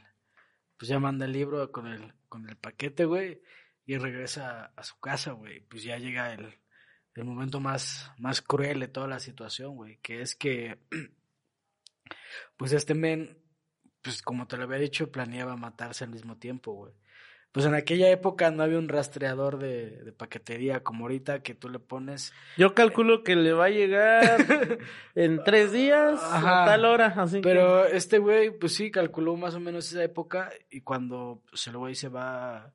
pues 0.76 0.88
ya 0.88 0.98
manda 0.98 1.26
el 1.26 1.32
libro 1.32 1.70
con 1.70 1.86
el, 1.86 2.12
con 2.28 2.48
el 2.48 2.56
paquete, 2.56 3.04
güey, 3.04 3.40
y 3.86 3.96
regresa 3.98 4.72
a 4.76 4.82
su 4.82 4.98
casa, 4.98 5.32
güey. 5.32 5.60
Pues 5.60 5.82
ya 5.82 5.96
llega 5.98 6.32
el, 6.34 6.58
el 7.14 7.24
momento 7.24 7.60
más, 7.60 8.10
más 8.18 8.42
cruel 8.42 8.80
de 8.80 8.88
toda 8.88 9.06
la 9.06 9.20
situación, 9.20 9.76
güey, 9.76 9.98
que 9.98 10.20
es 10.20 10.34
que, 10.34 10.78
pues 12.56 12.72
este 12.72 12.94
men, 12.94 13.38
pues 14.02 14.22
como 14.22 14.46
te 14.46 14.56
lo 14.56 14.64
había 14.64 14.78
dicho, 14.78 15.12
planeaba 15.12 15.56
matarse 15.56 16.04
al 16.04 16.10
mismo 16.10 16.36
tiempo, 16.38 16.72
güey. 16.72 16.94
Pues 17.52 17.64
en 17.64 17.74
aquella 17.74 18.10
época 18.10 18.50
no 18.50 18.62
había 18.62 18.78
un 18.78 18.88
rastreador 18.88 19.58
de, 19.58 20.02
de 20.02 20.12
paquetería 20.12 20.82
como 20.82 21.04
ahorita 21.04 21.42
que 21.42 21.54
tú 21.54 21.70
le 21.70 21.78
pones 21.78 22.32
Yo 22.58 22.74
calculo 22.74 23.24
que 23.24 23.36
le 23.36 23.52
va 23.52 23.66
a 23.66 23.70
llegar 23.70 24.38
en 25.14 25.42
tres 25.44 25.72
días 25.72 26.20
Ajá. 26.22 26.64
a 26.64 26.66
tal 26.66 26.84
hora, 26.84 27.06
así 27.16 27.40
Pero 27.40 27.86
este 27.86 28.18
güey, 28.18 28.50
pues 28.50 28.74
sí, 28.74 28.90
calculó 28.90 29.36
más 29.36 29.54
o 29.54 29.60
menos 29.60 29.90
esa 29.90 30.04
época 30.04 30.50
y 30.70 30.82
cuando 30.82 31.42
pues, 31.48 31.66
el 31.68 31.78
güey 31.78 31.94
se 31.94 32.08
va, 32.08 32.72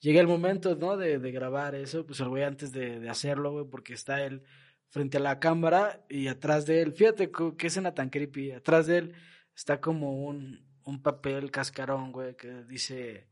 llega 0.00 0.20
el 0.20 0.26
momento, 0.26 0.76
¿no? 0.76 0.98
De, 0.98 1.18
de 1.18 1.32
grabar 1.32 1.74
eso, 1.74 2.04
pues 2.04 2.20
el 2.20 2.28
güey 2.28 2.44
antes 2.44 2.72
de, 2.72 3.00
de 3.00 3.08
hacerlo, 3.08 3.52
güey, 3.52 3.64
porque 3.70 3.94
está 3.94 4.22
él 4.22 4.42
frente 4.90 5.16
a 5.16 5.20
la 5.20 5.38
cámara 5.38 6.04
y 6.08 6.28
atrás 6.28 6.66
de 6.66 6.82
él, 6.82 6.92
fíjate 6.92 7.30
qué 7.56 7.66
escena 7.68 7.94
tan 7.94 8.10
creepy, 8.10 8.52
atrás 8.52 8.86
de 8.86 8.98
él 8.98 9.14
está 9.54 9.80
como 9.80 10.24
un, 10.24 10.66
un 10.84 11.02
papel 11.02 11.50
cascarón, 11.50 12.12
güey, 12.12 12.34
que 12.36 12.64
dice 12.64 13.29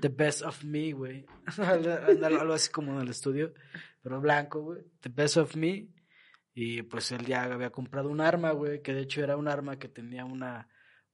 The 0.00 0.08
Best 0.08 0.42
of 0.42 0.64
Me, 0.64 0.92
güey, 0.92 1.26
algo 1.58 2.52
así 2.54 2.70
como 2.70 2.92
en 2.94 3.00
el 3.02 3.08
estudio, 3.10 3.52
pero 4.02 4.20
blanco, 4.20 4.62
güey, 4.62 4.82
The 5.00 5.10
Best 5.10 5.36
of 5.36 5.56
Me. 5.56 5.88
Y 6.54 6.82
pues 6.82 7.12
él 7.12 7.26
ya 7.26 7.44
había 7.44 7.68
comprado 7.70 8.08
un 8.08 8.20
arma, 8.22 8.52
güey, 8.52 8.80
que 8.80 8.94
de 8.94 9.02
hecho 9.02 9.22
era 9.22 9.36
un 9.36 9.46
arma 9.48 9.78
que 9.78 9.88
tenía 9.88 10.24
una, 10.24 10.68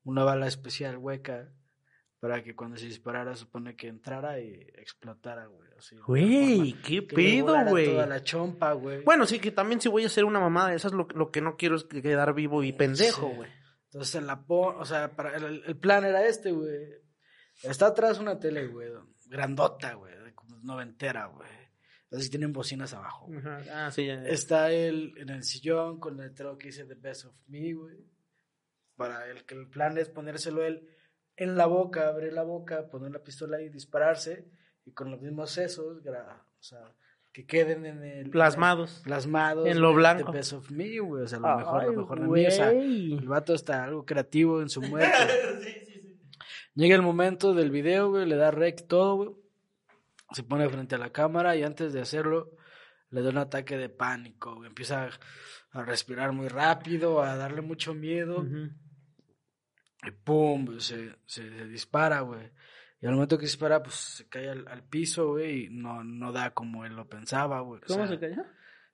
una 0.04 0.22
bala 0.22 0.46
especial 0.46 0.98
hueca 0.98 1.52
para 2.20 2.44
que 2.44 2.54
cuando 2.54 2.76
se 2.76 2.86
disparara 2.86 3.34
supone 3.34 3.74
que 3.74 3.88
entrara 3.88 4.38
y 4.38 4.52
explotara, 4.76 5.46
güey. 5.46 5.68
Así, 5.76 5.96
Güey, 6.06 6.74
qué 6.86 7.02
pedo, 7.02 7.56
güey. 7.66 7.86
Toda 7.86 8.06
la 8.06 8.22
chompa, 8.22 8.72
güey. 8.74 9.02
Bueno, 9.02 9.26
sí, 9.26 9.40
que 9.40 9.50
también 9.50 9.80
si 9.80 9.88
voy 9.88 10.04
a 10.04 10.06
hacer 10.06 10.24
una 10.24 10.38
mamada 10.38 10.68
de 10.70 10.76
esas, 10.76 10.92
lo, 10.92 11.08
lo 11.16 11.32
que 11.32 11.40
no 11.40 11.56
quiero 11.56 11.74
es 11.74 11.82
quedar 11.82 12.32
vivo 12.34 12.62
y 12.62 12.72
pendejo, 12.72 13.28
Sí. 13.30 13.36
güey. 13.36 13.50
Entonces 13.86 14.22
la 14.22 14.44
pon, 14.46 14.76
o 14.78 14.84
sea, 14.84 15.10
para 15.16 15.36
el, 15.36 15.64
el 15.66 15.76
plan 15.76 16.04
era 16.04 16.24
este, 16.24 16.52
güey. 16.52 16.70
Está 17.62 17.86
atrás 17.88 18.18
una 18.18 18.38
tele, 18.38 18.66
güey, 18.66 18.88
grandota, 19.26 19.94
güey, 19.94 20.14
de 20.24 20.34
como 20.34 20.58
noventera, 20.60 21.26
güey. 21.26 21.48
Así 22.10 22.28
tienen 22.28 22.52
bocinas 22.52 22.92
abajo. 22.92 23.30
Ajá. 23.38 23.62
Ah, 23.72 23.90
sí, 23.90 24.06
ya, 24.06 24.16
ya. 24.22 24.28
Está 24.28 24.70
él 24.70 25.14
en 25.16 25.30
el 25.30 25.42
sillón 25.44 25.98
con 25.98 26.20
el 26.20 26.28
letrero 26.28 26.58
que 26.58 26.66
dice 26.68 26.84
The 26.84 26.94
Best 26.96 27.24
of 27.24 27.34
Me, 27.46 27.72
güey. 27.72 27.96
Para 28.96 29.26
el 29.30 29.44
que 29.46 29.54
el 29.54 29.68
plan 29.68 29.96
es 29.96 30.10
ponérselo 30.10 30.62
él 30.62 30.86
en 31.36 31.56
la 31.56 31.64
boca, 31.64 32.08
abrir 32.08 32.34
la 32.34 32.42
boca, 32.42 32.90
poner 32.90 33.10
la 33.12 33.22
pistola 33.22 33.62
y 33.62 33.70
dispararse. 33.70 34.46
Y 34.84 34.92
con 34.92 35.10
los 35.10 35.22
mismos 35.22 35.50
sesos, 35.52 36.02
gra- 36.04 36.42
o 36.42 36.62
sea, 36.62 36.94
que 37.32 37.46
queden 37.46 37.86
en 37.86 38.02
el. 38.04 38.28
Plasmados. 38.30 39.00
Plasmados. 39.04 39.66
En 39.66 39.80
lo 39.80 39.94
blanco. 39.94 40.32
The 40.32 40.38
Best 40.38 40.52
of 40.52 40.70
Me, 40.70 40.98
güey. 40.98 41.22
O 41.22 41.26
sea, 41.28 41.38
lo 41.38 41.56
mejor, 41.56 41.84
lo 41.84 41.92
mejor 42.02 42.20
de 42.20 42.28
mí. 42.28 42.46
O 42.46 42.50
sea, 42.50 42.70
el 42.72 43.26
vato 43.26 43.54
está 43.54 43.84
algo 43.84 44.04
creativo 44.04 44.60
en 44.60 44.68
su 44.68 44.82
muerte. 44.82 45.16
Llega 46.74 46.96
el 46.96 47.02
momento 47.02 47.54
del 47.54 47.70
video, 47.70 48.10
güey, 48.10 48.26
le 48.26 48.36
da 48.36 48.50
rec 48.50 48.86
todo, 48.86 49.16
güey. 49.16 49.30
Se 50.32 50.42
pone 50.42 50.68
frente 50.68 50.94
a 50.94 50.98
la 50.98 51.10
cámara 51.10 51.54
y 51.56 51.62
antes 51.62 51.92
de 51.92 52.00
hacerlo 52.00 52.56
le 53.10 53.20
da 53.20 53.30
un 53.30 53.38
ataque 53.38 53.76
de 53.76 53.90
pánico, 53.90 54.54
güey. 54.54 54.68
Empieza 54.68 55.10
a, 55.72 55.82
respirar 55.84 56.32
muy 56.32 56.48
rápido, 56.48 57.22
a 57.22 57.36
darle 57.36 57.60
mucho 57.60 57.92
miedo. 57.92 58.44
Y 60.02 60.10
pum, 60.10 60.64
güey, 60.64 60.80
se, 60.80 61.16
se, 61.26 61.48
se 61.48 61.66
dispara, 61.66 62.20
güey. 62.20 62.50
Y 63.02 63.06
al 63.06 63.14
momento 63.14 63.36
que 63.36 63.46
dispara, 63.46 63.82
pues 63.82 63.96
se 63.96 64.28
cae 64.28 64.48
al, 64.48 64.66
al 64.68 64.84
piso, 64.84 65.32
güey, 65.32 65.64
y 65.64 65.70
no, 65.70 66.04
no 66.04 66.32
da 66.32 66.54
como 66.54 66.84
él 66.86 66.94
lo 66.94 67.08
pensaba, 67.08 67.60
güey. 67.60 67.80
O 67.82 67.86
¿Cómo 67.86 68.06
sea, 68.06 68.08
se 68.08 68.18
cayó? 68.18 68.42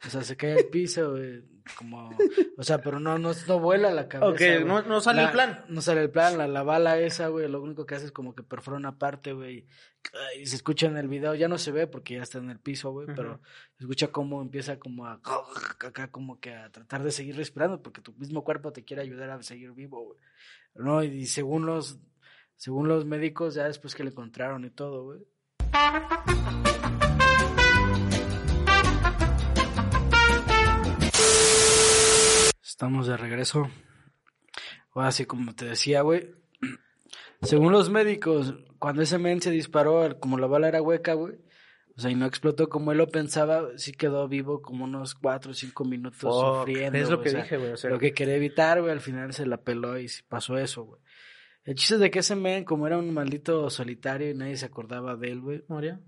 O 0.07 0.11
sea, 0.11 0.23
se 0.23 0.37
cae 0.37 0.53
al 0.55 0.65
piso, 0.67 1.11
güey. 1.13 1.43
Como, 1.77 2.17
o 2.57 2.63
sea, 2.63 2.81
pero 2.81 2.99
no, 2.99 3.19
no, 3.19 3.33
no 3.47 3.59
vuela 3.61 3.91
la 3.91 4.09
cabeza. 4.09 4.31
Ok, 4.31 4.39
güey. 4.39 4.65
no- 4.65 4.83
no 4.83 5.01
sale 5.03 5.21
el 5.21 5.27
La- 5.27 5.33
plan. 5.33 5.65
No 5.69 5.83
sale 5.83 6.01
el 6.03 6.11
plan. 6.11 6.39
La, 6.39 6.47
la 6.49 6.63
bala 6.63 6.99
esa, 6.99 7.29
güey, 7.29 7.47
lo 7.49 7.61
único 7.61 7.85
que 7.85 7.95
hace 7.97 8.07
es 8.07 8.13
como 8.13 8.35
que 8.35 8.43
perfora 8.43 8.77
una 8.79 8.97
parte, 8.97 9.33
güey. 9.35 9.67
Y 10.41 10.47
se 10.47 10.57
escucha 10.57 10.87
en 10.87 10.97
el 10.97 11.09
video, 11.09 11.35
ya 11.35 11.49
no 11.49 11.59
se 11.59 11.73
ve 11.73 11.87
porque 11.87 12.15
ya 12.15 12.23
está 12.23 12.39
en 12.39 12.49
el 12.51 12.59
piso, 12.61 12.91
güey, 12.93 13.09
pero 13.15 13.41
se 13.77 13.85
escucha 13.85 14.07
como 14.09 14.41
empieza 14.41 14.79
como 14.79 15.05
a, 15.05 15.21
acá 15.81 16.11
como 16.11 16.39
que 16.41 16.55
a 16.55 16.71
tratar 16.71 17.03
de 17.03 17.11
seguir 17.11 17.37
respirando 17.37 17.83
porque 17.83 18.01
tu 18.01 18.13
mismo 18.15 18.45
cuerpo 18.45 18.73
te 18.73 18.85
quiere 18.85 19.03
ayudar 19.03 19.29
a 19.31 19.43
seguir 19.43 19.73
vivo, 19.73 20.05
güey. 20.05 20.19
No, 20.77 21.03
y 21.03 21.27
según 21.27 21.67
los, 21.67 21.99
según 22.57 22.89
los 22.89 23.05
médicos, 23.05 23.55
ya 23.57 23.65
después 23.65 23.95
que 23.95 24.05
le 24.05 24.11
encontraron 24.11 24.65
y 24.65 24.71
todo, 24.71 25.05
güey. 25.05 25.21
Estamos 32.69 33.07
de 33.07 33.17
regreso. 33.17 33.71
Ahora 34.93 35.11
sí, 35.11 35.25
como 35.25 35.55
te 35.55 35.65
decía, 35.65 36.03
güey. 36.03 36.35
Según 37.41 37.73
los 37.73 37.89
médicos, 37.89 38.57
cuando 38.79 39.01
ese 39.01 39.17
men 39.17 39.41
se 39.41 39.51
disparó, 39.51 40.21
como 40.21 40.37
la 40.37 40.47
bala 40.47 40.69
era 40.69 40.83
hueca, 40.83 41.15
güey. 41.15 41.37
O 41.97 42.01
sea, 42.01 42.11
y 42.11 42.15
no 42.15 42.27
explotó 42.27 42.69
como 42.69 42.93
él 42.93 42.99
lo 42.99 43.09
pensaba, 43.09 43.67
sí 43.77 43.93
quedó 43.93 44.29
vivo 44.29 44.61
como 44.61 44.85
unos 44.85 45.15
cuatro 45.15 45.53
o 45.53 45.55
cinco 45.55 45.87
minutos 45.87 46.21
Fuck, 46.21 46.59
sufriendo. 46.59 46.99
es 46.99 47.09
lo 47.09 47.23
que 47.23 47.31
o 47.31 47.33
sea, 47.33 47.43
dije, 47.43 47.57
güey. 47.57 47.73
O 47.73 47.77
sea, 47.79 47.89
lo 47.89 47.99
que 47.99 48.13
quería 48.13 48.35
evitar, 48.35 48.83
güey, 48.83 48.93
al 48.93 49.01
final 49.01 49.33
se 49.33 49.47
la 49.47 49.63
peló 49.63 49.99
y 49.99 50.07
pasó 50.29 50.59
eso, 50.59 50.85
güey. 50.85 51.01
El 51.65 51.75
chiste 51.75 51.95
es 51.95 52.01
de 52.01 52.11
que 52.11 52.19
ese 52.19 52.37
men, 52.37 52.65
como 52.65 52.87
era 52.87 52.99
un 52.99 53.15
maldito 53.15 53.71
solitario 53.71 54.29
y 54.31 54.35
nadie 54.35 54.59
se 54.59 54.67
acordaba 54.67 55.17
de 55.17 55.31
él, 55.33 55.41
güey, 55.41 55.65
¿Murió? 55.69 56.01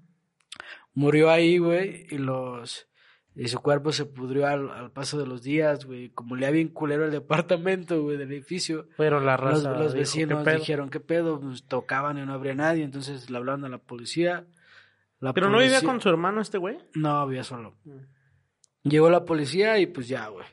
murió 0.92 1.30
ahí, 1.30 1.56
güey, 1.56 2.06
y 2.10 2.18
los... 2.18 2.89
Y 3.36 3.48
su 3.48 3.60
cuerpo 3.60 3.92
se 3.92 4.06
pudrió 4.06 4.46
al, 4.46 4.70
al 4.70 4.90
paso 4.90 5.18
de 5.18 5.26
los 5.26 5.42
días, 5.42 5.84
güey. 5.84 6.10
Como 6.10 6.34
le 6.36 6.46
había 6.46 6.56
bien 6.56 6.68
culero 6.68 7.04
el 7.04 7.12
departamento, 7.12 8.02
güey, 8.02 8.16
del 8.16 8.32
edificio. 8.32 8.88
Pero 8.96 9.20
la 9.20 9.32
Los, 9.36 9.40
raza 9.40 9.70
los 9.72 9.92
dijo, 9.92 10.00
vecinos 10.00 10.44
dijeron, 10.44 10.90
¿qué 10.90 11.00
pedo? 11.00 11.40
Pues, 11.40 11.64
tocaban 11.64 12.18
y 12.18 12.26
no 12.26 12.32
habría 12.32 12.54
nadie. 12.54 12.82
Entonces 12.82 13.30
le 13.30 13.36
hablaron 13.38 13.64
a 13.64 13.68
la 13.68 13.78
policía. 13.78 14.46
La 15.20 15.32
¿Pero 15.32 15.48
no 15.48 15.58
vivía 15.58 15.82
con 15.82 16.00
su 16.00 16.08
hermano 16.08 16.40
este 16.40 16.58
güey? 16.58 16.78
No, 16.94 17.26
vivía 17.26 17.44
solo. 17.44 17.76
Llegó 18.82 19.10
la 19.10 19.24
policía 19.24 19.78
y 19.78 19.86
pues 19.86 20.08
ya, 20.08 20.28
güey. 20.28 20.46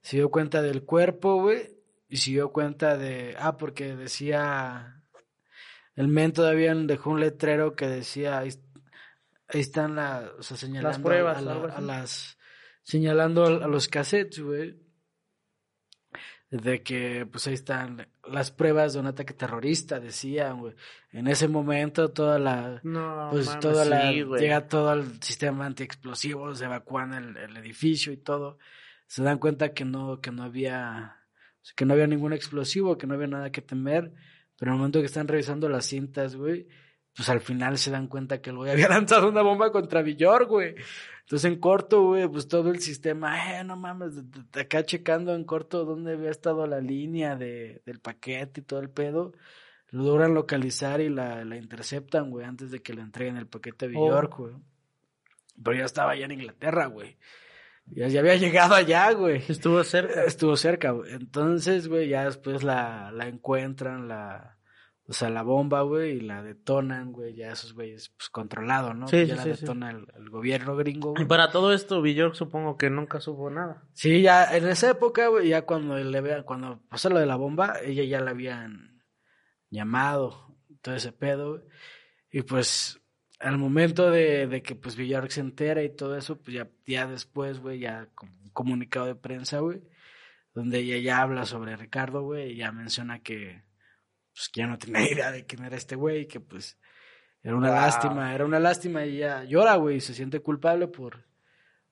Se 0.00 0.16
dio 0.16 0.30
cuenta 0.30 0.62
del 0.62 0.84
cuerpo, 0.84 1.40
güey. 1.42 1.76
y 2.08 2.16
se 2.18 2.30
dio 2.30 2.52
cuenta 2.52 2.96
de, 2.96 3.34
ah, 3.38 3.56
porque 3.56 3.96
decía, 3.96 5.02
el 5.96 6.08
men 6.08 6.32
todavía 6.32 6.74
dejó 6.74 7.10
un 7.10 7.20
letrero 7.20 7.74
que 7.74 7.88
decía, 7.88 8.44
ahí, 9.48 9.60
están 9.60 9.94
la, 9.96 10.32
o 10.38 10.42
sea, 10.42 10.56
señalando 10.56 10.88
Las 10.90 10.98
pruebas, 10.98 11.38
a, 11.38 11.40
la- 11.40 11.80
las, 11.80 12.38
señalando 12.82 13.44
a, 13.44 13.64
a 13.64 13.68
los 13.68 13.88
cassettes, 13.88 14.40
güey, 14.40 14.76
de 16.50 16.82
que, 16.82 17.26
pues 17.26 17.46
ahí 17.48 17.54
están 17.54 18.06
las 18.28 18.52
pruebas 18.52 18.92
de 18.94 19.00
un 19.00 19.06
ataque 19.06 19.34
terrorista, 19.34 19.98
decían, 19.98 20.60
güey. 20.60 20.74
En 21.10 21.26
ese 21.26 21.48
momento 21.48 22.10
toda 22.12 22.38
la, 22.38 22.80
No, 22.84 23.28
pues 23.32 23.58
toda 23.58 23.84
la, 23.84 24.10
sí, 24.12 24.22
güey. 24.22 24.40
llega 24.40 24.68
todo 24.68 24.92
el 24.92 25.20
sistema 25.22 25.66
antiexplosivos, 25.66 26.60
evacúan 26.60 27.14
el, 27.14 27.36
el 27.36 27.56
edificio 27.56 28.12
y 28.12 28.16
todo. 28.16 28.58
Se 29.08 29.22
dan 29.24 29.38
cuenta 29.38 29.72
que 29.72 29.84
no, 29.84 30.20
que 30.20 30.30
no 30.30 30.44
había, 30.44 31.16
que 31.74 31.84
no 31.84 31.94
había 31.94 32.06
ningún 32.06 32.32
explosivo, 32.32 32.96
que 32.96 33.06
no 33.08 33.14
había 33.14 33.26
nada 33.28 33.50
que 33.50 33.62
temer. 33.62 34.12
Pero 34.58 34.70
en 34.70 34.74
el 34.74 34.78
momento 34.78 35.00
que 35.00 35.06
están 35.06 35.28
revisando 35.28 35.68
las 35.68 35.86
cintas, 35.86 36.36
güey, 36.36 36.68
pues 37.16 37.30
al 37.30 37.40
final 37.40 37.78
se 37.78 37.90
dan 37.90 38.08
cuenta 38.08 38.42
que 38.42 38.50
el 38.50 38.56
güey 38.56 38.70
había 38.70 38.88
lanzado 38.88 39.28
una 39.28 39.42
bomba 39.42 39.72
contra 39.72 40.02
Villor, 40.02 40.46
güey. 40.46 40.74
Entonces 41.22 41.50
en 41.50 41.58
corto, 41.58 42.02
güey, 42.02 42.28
pues 42.28 42.46
todo 42.46 42.70
el 42.70 42.80
sistema, 42.80 43.58
eh, 43.58 43.64
no 43.64 43.76
mames, 43.76 44.12
acá 44.52 44.84
checando 44.84 45.34
en 45.34 45.44
corto 45.44 45.84
dónde 45.84 46.12
había 46.12 46.30
estado 46.30 46.66
la 46.66 46.80
línea 46.80 47.34
de, 47.34 47.82
del 47.84 47.98
paquete 47.98 48.60
y 48.60 48.64
todo 48.64 48.80
el 48.80 48.90
pedo. 48.90 49.32
Lo 49.90 50.04
logran 50.04 50.34
localizar 50.34 51.00
y 51.00 51.08
la, 51.08 51.44
la 51.44 51.56
interceptan, 51.56 52.30
güey, 52.30 52.44
antes 52.44 52.70
de 52.70 52.80
que 52.80 52.92
le 52.92 53.00
entreguen 53.00 53.38
el 53.38 53.46
paquete 53.46 53.86
a 53.86 53.88
Oh. 53.88 53.90
Villork, 53.90 54.36
güey. 54.36 54.54
Pero 55.64 55.78
ya 55.78 55.84
estaba 55.84 56.12
allá 56.12 56.26
en 56.26 56.32
Inglaterra, 56.32 56.86
güey. 56.86 57.16
Ya, 57.86 58.08
ya 58.08 58.20
había 58.20 58.36
llegado 58.36 58.74
allá, 58.74 59.10
güey. 59.12 59.42
Estuvo 59.48 59.82
cerca. 59.84 60.24
Estuvo 60.24 60.56
cerca, 60.56 60.90
güey. 60.90 61.14
Entonces, 61.14 61.88
güey, 61.88 62.08
ya 62.08 62.24
después 62.24 62.62
la, 62.62 63.10
la 63.12 63.26
encuentran, 63.26 64.06
la, 64.06 64.55
o 65.08 65.12
sea, 65.12 65.30
la 65.30 65.42
bomba, 65.42 65.82
güey, 65.82 66.16
y 66.16 66.20
la 66.20 66.42
detonan, 66.42 67.12
güey, 67.12 67.34
ya 67.34 67.52
esos 67.52 67.74
güeyes, 67.74 68.10
pues 68.16 68.28
controlado, 68.28 68.92
¿no? 68.94 69.06
Sí, 69.06 69.24
ya 69.26 69.36
sí, 69.36 69.36
la 69.36 69.42
sí, 69.44 69.54
sí. 69.54 69.60
detona 69.60 69.90
el, 69.90 70.06
el 70.16 70.30
gobierno 70.30 70.76
gringo, 70.76 71.16
Y 71.16 71.24
güey. 71.24 71.28
para 71.28 71.50
todo 71.52 71.72
esto, 71.72 72.02
Villor 72.02 72.34
supongo 72.34 72.76
que 72.76 72.90
nunca 72.90 73.20
supo 73.20 73.48
nada. 73.50 73.84
Sí, 73.92 74.22
ya 74.22 74.56
en 74.56 74.66
esa 74.66 74.90
época, 74.90 75.28
güey, 75.28 75.48
ya 75.48 75.62
cuando 75.62 75.96
le 75.96 76.20
vean, 76.20 76.42
cuando 76.42 76.80
pasó 76.88 77.08
lo 77.08 77.18
de 77.20 77.26
la 77.26 77.36
bomba, 77.36 77.74
ella 77.84 78.02
ya 78.04 78.20
la 78.20 78.32
habían 78.32 79.04
llamado, 79.70 80.56
todo 80.82 80.94
ese 80.96 81.12
pedo, 81.12 81.50
güey. 81.52 81.62
Y 82.30 82.42
pues, 82.42 83.00
al 83.38 83.58
momento 83.58 84.10
de, 84.10 84.46
de 84.48 84.62
que 84.62 84.74
pues 84.74 84.96
Villark 84.96 85.30
se 85.30 85.40
entera 85.40 85.82
y 85.84 85.94
todo 85.94 86.16
eso, 86.16 86.40
pues 86.42 86.54
ya, 86.56 86.68
ya 86.86 87.06
después, 87.06 87.60
güey, 87.60 87.78
ya 87.80 88.08
un 88.22 88.50
comunicado 88.50 89.06
de 89.06 89.14
prensa, 89.14 89.60
güey, 89.60 89.82
donde 90.54 90.78
ella 90.80 90.98
ya 90.98 91.20
habla 91.22 91.46
sobre 91.46 91.76
Ricardo, 91.76 92.22
güey, 92.22 92.52
y 92.52 92.56
ya 92.56 92.72
menciona 92.72 93.22
que, 93.22 93.62
pues 94.36 94.50
que 94.52 94.60
ya 94.60 94.66
no 94.66 94.76
tenía 94.78 95.00
idea 95.10 95.32
de 95.32 95.46
quién 95.46 95.64
era 95.64 95.76
este 95.76 95.96
güey, 95.96 96.26
que 96.28 96.40
pues 96.40 96.78
era 97.42 97.56
una 97.56 97.68
Wow. 97.70 97.76
lástima, 97.76 98.34
era 98.34 98.44
una 98.44 98.60
lástima 98.60 99.06
y 99.06 99.16
ella 99.16 99.44
llora, 99.44 99.76
güey, 99.76 99.96
y 99.96 100.00
se 100.00 100.12
siente 100.14 100.40
culpable 100.40 100.88
por, 100.88 101.24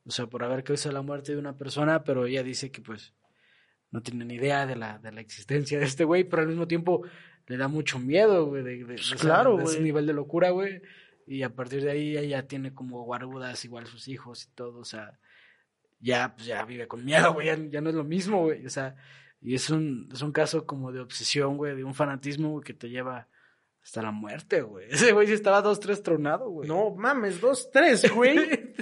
o 0.05 0.11
sea, 0.11 0.27
por 0.27 0.45
haber 0.45 0.63
causado 0.65 0.93
la 0.93 1.03
muerte 1.03 1.33
de 1.33 1.39
una 1.39 1.57
persona, 1.57 2.05
pero 2.05 2.27
ella 2.27 2.43
dice 2.43 2.71
que 2.71 2.83
pues 2.83 3.15
no 3.91 4.03
tiene 4.03 4.25
ni 4.25 4.35
idea 4.35 4.67
de 4.67 4.77
la, 4.77 4.99
de 4.99 5.13
la 5.13 5.21
existencia 5.21 5.79
de 5.79 5.85
este 5.87 6.05
güey, 6.05 6.25
pero 6.25 6.43
al 6.43 6.49
mismo 6.49 6.67
tiempo 6.67 7.03
le 7.47 7.57
da 7.57 7.69
mucho 7.69 7.99
miedo, 8.01 8.47
güey, 8.47 8.63
de, 8.65 8.85
de- 8.85 8.95
esa- 8.97 9.17
claro, 9.17 9.57
de 9.57 9.65
ese 9.65 9.81
nivel 9.81 10.07
de 10.07 10.13
locura, 10.13 10.51
güey. 10.51 10.83
Y 11.27 11.43
a 11.43 11.55
partir 11.55 11.83
de 11.83 11.93
ahí 11.93 12.19
ella 12.19 12.47
tiene 12.47 12.75
como 12.75 13.05
guarudas, 13.05 13.65
igual 13.65 13.87
sus 13.87 14.09
hijos 14.09 14.45
y 14.45 14.51
todo, 14.55 14.81
o 14.81 14.85
sea, 14.85 15.19
ya, 16.01 16.35
pues 16.35 16.47
ya 16.47 16.65
vive 16.65 16.87
con 16.89 17.05
miedo, 17.05 17.33
güey, 17.33 17.47
ya, 17.47 17.57
ya 17.57 17.81
no 17.81 17.89
es 17.91 17.95
lo 17.97 18.05
mismo, 18.05 18.43
güey, 18.43 18.67
o 18.67 18.71
sea, 18.71 18.97
y 19.45 19.55
es 19.55 19.69
un, 19.69 20.09
es 20.11 20.23
un 20.23 20.33
caso 20.33 20.67
como 20.67 20.91
de 20.91 21.01
obsesión, 21.01 21.59
güey, 21.59 21.77
de 21.77 21.85
un 21.85 21.95
fanatismo, 21.95 22.53
güey, 22.53 22.65
que 22.65 22.73
te 22.73 22.89
lleva 22.89 23.29
hasta 23.83 24.01
la 24.01 24.11
muerte, 24.11 24.63
güey. 24.63 24.87
Ese 24.91 25.13
güey 25.13 25.27
sí 25.27 25.35
estaba 25.35 25.61
dos, 25.61 25.79
tres 25.79 26.03
tronado, 26.03 26.49
güey. 26.49 26.67
No 26.67 26.95
mames, 26.95 27.43
dos, 27.43 27.71
tres, 27.71 28.11
güey. 28.11 28.75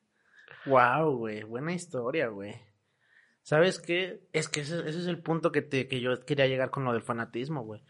wow, 0.66 1.14
güey. 1.18 1.42
Buena 1.42 1.74
historia, 1.74 2.28
güey. 2.28 2.54
¿Sabes 3.42 3.78
qué? 3.78 4.26
Es 4.32 4.48
que 4.48 4.60
ese, 4.60 4.80
ese 4.88 5.00
es 5.00 5.06
el 5.06 5.22
punto 5.22 5.52
que, 5.52 5.60
te, 5.60 5.86
que 5.86 6.00
yo 6.00 6.18
quería 6.24 6.46
llegar 6.46 6.70
con 6.70 6.84
lo 6.84 6.94
del 6.94 7.02
fanatismo, 7.02 7.62
güey. 7.62 7.82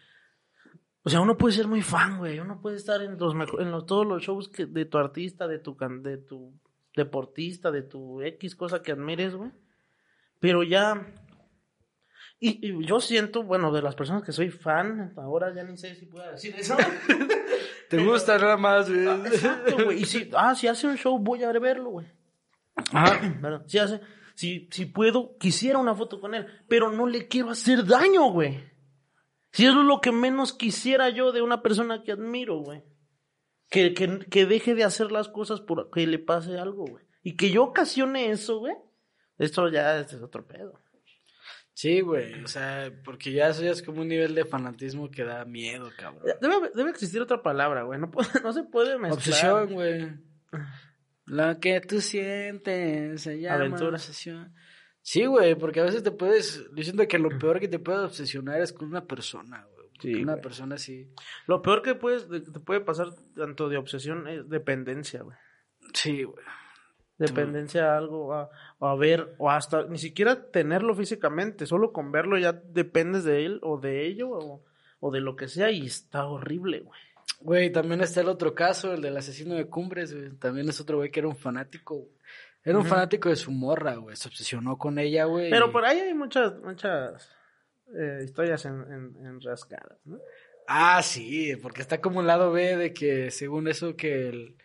O 1.05 1.09
sea, 1.09 1.21
uno 1.21 1.39
puede 1.39 1.55
ser 1.55 1.69
muy 1.69 1.83
fan, 1.83 2.19
güey. 2.19 2.41
Uno 2.41 2.61
puede 2.61 2.77
estar 2.77 3.01
en 3.03 3.17
los 3.17 3.35
en 3.61 3.71
los, 3.71 3.87
todos 3.87 4.05
los 4.05 4.21
shows 4.21 4.49
que, 4.49 4.67
de 4.67 4.85
tu 4.85 4.99
artista, 4.99 5.47
de 5.47 5.61
tu, 5.61 5.77
de 6.03 6.19
tu 6.19 6.61
deportista, 6.97 7.71
de 7.71 7.83
tu 7.83 8.21
X 8.21 8.57
cosa 8.57 8.83
que 8.83 8.91
admires, 8.91 9.37
güey. 9.37 9.53
Pero 10.41 10.65
ya. 10.65 11.07
Y, 12.39 12.67
y 12.67 12.87
yo 12.87 13.01
siento, 13.01 13.43
bueno, 13.43 13.73
de 13.73 13.81
las 13.81 13.95
personas 13.95 14.23
que 14.23 14.33
soy 14.33 14.51
fan, 14.51 15.13
ahora 15.17 15.55
ya 15.55 15.65
ni 15.65 15.77
sé 15.79 15.95
si 15.95 16.07
puedo 16.07 16.31
decir 16.31 16.55
eso. 16.57 16.77
Te 17.89 18.05
gusta 18.05 18.37
nada 18.39 18.57
más, 18.57 18.91
güey. 18.91 19.07
Ah, 19.07 19.23
Exacto, 19.27 19.85
güey. 19.85 20.03
Y 20.03 20.05
si, 20.05 20.31
ah, 20.35 20.55
si 20.55 20.67
hace 20.67 20.87
un 20.87 20.97
show, 20.97 21.19
voy 21.19 21.43
a 21.45 21.53
verlo, 21.53 21.91
güey. 21.91 22.07
Ajá. 22.93 23.21
Perdón. 23.41 23.65
Si 23.69 23.79
hace, 23.79 24.01
si, 24.35 24.69
si 24.71 24.87
puedo, 24.87 25.37
quisiera 25.39 25.79
una 25.79 25.95
foto 25.95 26.21
con 26.21 26.35
él, 26.35 26.47
pero 26.69 26.91
no 26.91 27.07
le 27.07 27.27
quiero 27.29 27.51
hacer 27.51 27.87
daño, 27.87 28.31
güey. 28.31 28.63
Si 29.53 29.65
eso 29.65 29.81
es 29.81 29.87
lo 29.87 30.01
que 30.03 30.13
menos 30.13 30.53
quisiera 30.53 31.09
yo 31.09 31.33
de 31.33 31.41
una 31.41 31.63
persona 31.63 32.03
que 32.03 32.13
admiro, 32.13 32.59
güey. 32.59 32.83
Que, 33.71 33.95
que, 33.95 34.19
que 34.31 34.47
deje 34.47 34.75
de 34.75 34.85
hacer 34.85 35.11
las 35.11 35.29
cosas 35.29 35.61
por 35.61 35.91
que 35.91 36.07
le 36.07 36.19
pase 36.19 36.59
algo, 36.59 36.85
güey. 36.85 37.05
Y 37.23 37.37
que 37.37 37.51
yo 37.51 37.65
ocasione 37.65 38.31
eso, 38.31 38.59
güey. 38.59 38.75
Esto 39.39 39.69
ya 39.69 39.99
es 39.99 40.13
otro 40.15 40.47
pedo. 40.47 40.79
Sí, 41.79 42.01
güey, 42.01 42.43
o 42.43 42.49
sea, 42.49 42.91
porque 43.05 43.33
ya 43.33 43.49
eso 43.51 43.63
ya 43.63 43.71
es 43.71 43.83
como 43.83 44.01
un 44.01 44.09
nivel 44.09 44.35
de 44.35 44.47
fanatismo 44.47 45.11
que 45.11 45.25
da 45.25 45.45
miedo, 45.45 45.91
cabrón. 45.99 46.23
Debe, 46.41 46.71
debe 46.75 46.89
existir 46.89 47.21
otra 47.21 47.43
palabra, 47.43 47.83
güey. 47.83 48.01
No, 48.01 48.11
puede- 48.11 48.29
no 48.43 48.51
se 48.55 48.63
puede 48.65 48.93
mezclar. 48.99 49.13
Obsesión, 49.13 49.75
güey. 49.75 50.09
Lo 51.27 51.61
que 51.61 51.83
tú 51.83 52.01
sientes 52.01 53.21
se 53.21 53.39
llama 53.41 53.57
Aventura. 53.57 53.97
obsesión. 53.97 54.55
Sí, 55.03 55.27
güey, 55.27 55.55
porque 55.55 55.81
a 55.81 55.85
veces 55.85 56.03
te 56.03 56.13
puedes, 56.13 56.65
yo 56.75 56.83
siento 56.83 57.07
que 57.07 57.19
lo 57.19 57.29
peor 57.39 57.61
que 57.61 57.69
te 57.69 57.79
puede 57.79 57.99
obsesionar 57.99 58.59
es 58.63 58.73
con 58.73 58.89
una 58.89 59.05
persona, 59.05 59.67
güey. 59.75 59.91
Sí, 60.01 60.15
una 60.23 60.33
güey. 60.33 60.43
persona 60.43 60.77
así. 60.77 61.13
Lo 61.47 61.61
peor 61.61 61.83
que 61.83 61.95
puedes, 61.95 62.27
te 62.29 62.59
puede 62.61 62.81
pasar 62.81 63.09
tanto 63.35 63.69
de 63.69 63.77
obsesión 63.77 64.27
es 64.29 64.49
dependencia, 64.49 65.21
güey. 65.23 65.37
Sí, 65.93 66.23
güey. 66.23 66.43
Dependencia 67.19 67.95
a 67.95 67.97
algo, 67.97 68.35
a, 68.35 68.51
a 68.79 68.95
ver, 68.95 69.35
o 69.39 69.51
hasta 69.51 69.85
ni 69.85 69.97
siquiera 69.97 70.51
tenerlo 70.51 70.95
físicamente, 70.95 71.67
solo 71.67 71.93
con 71.93 72.13
verlo 72.13 72.37
ya 72.37 72.53
dependes 72.53 73.25
de 73.25 73.47
él 73.47 73.61
o 73.63 73.79
de 73.79 74.07
ello 74.07 74.31
o, 74.31 74.65
o 75.01 75.11
de 75.11 75.21
lo 75.21 75.35
que 75.35 75.49
sea 75.49 75.71
y 75.71 75.87
está 75.87 76.27
horrible, 76.27 76.81
güey. 76.81 77.01
Güey, 77.41 77.71
también 77.71 78.01
está 78.01 78.21
el 78.21 78.29
otro 78.29 78.55
caso, 78.55 78.93
el 78.95 79.03
del 79.03 79.17
asesino 79.17 79.55
de 79.55 79.67
Cumbres, 79.67 80.15
güey. 80.15 80.31
También 80.37 80.69
es 80.69 80.81
otro 80.81 80.99
güey 80.99 81.11
que 81.11 81.21
era 81.21 81.29
un 81.29 81.37
fanático, 81.37 81.97
güey. 81.97 82.17
Era 82.65 82.79
un 82.79 82.85
fanático 82.85 83.29
de 83.29 83.37
su 83.37 83.53
morra, 83.53 83.95
güey. 83.95 84.17
Se 84.17 84.29
obsesionó 84.29 84.77
con 84.77 84.99
ella, 84.99 85.25
güey. 85.25 85.51
Pero 85.51 85.71
por 85.71 85.85
ahí 85.85 86.01
hay 86.01 86.15
muchas, 86.15 86.59
muchas 86.59 87.31
eh, 87.95 88.23
historias 88.25 88.65
en, 88.65 88.81
en, 88.93 89.27
en 89.27 89.41
rascadas, 89.41 89.99
¿no? 90.05 90.19
Ah, 90.67 91.01
sí, 91.03 91.55
porque 91.63 91.83
está 91.83 92.01
como 92.01 92.19
un 92.19 92.27
lado 92.27 92.51
B 92.51 92.77
de 92.77 92.93
que 92.93 93.31
según 93.31 93.69
eso 93.69 93.95
que 93.95 94.29
el... 94.29 94.57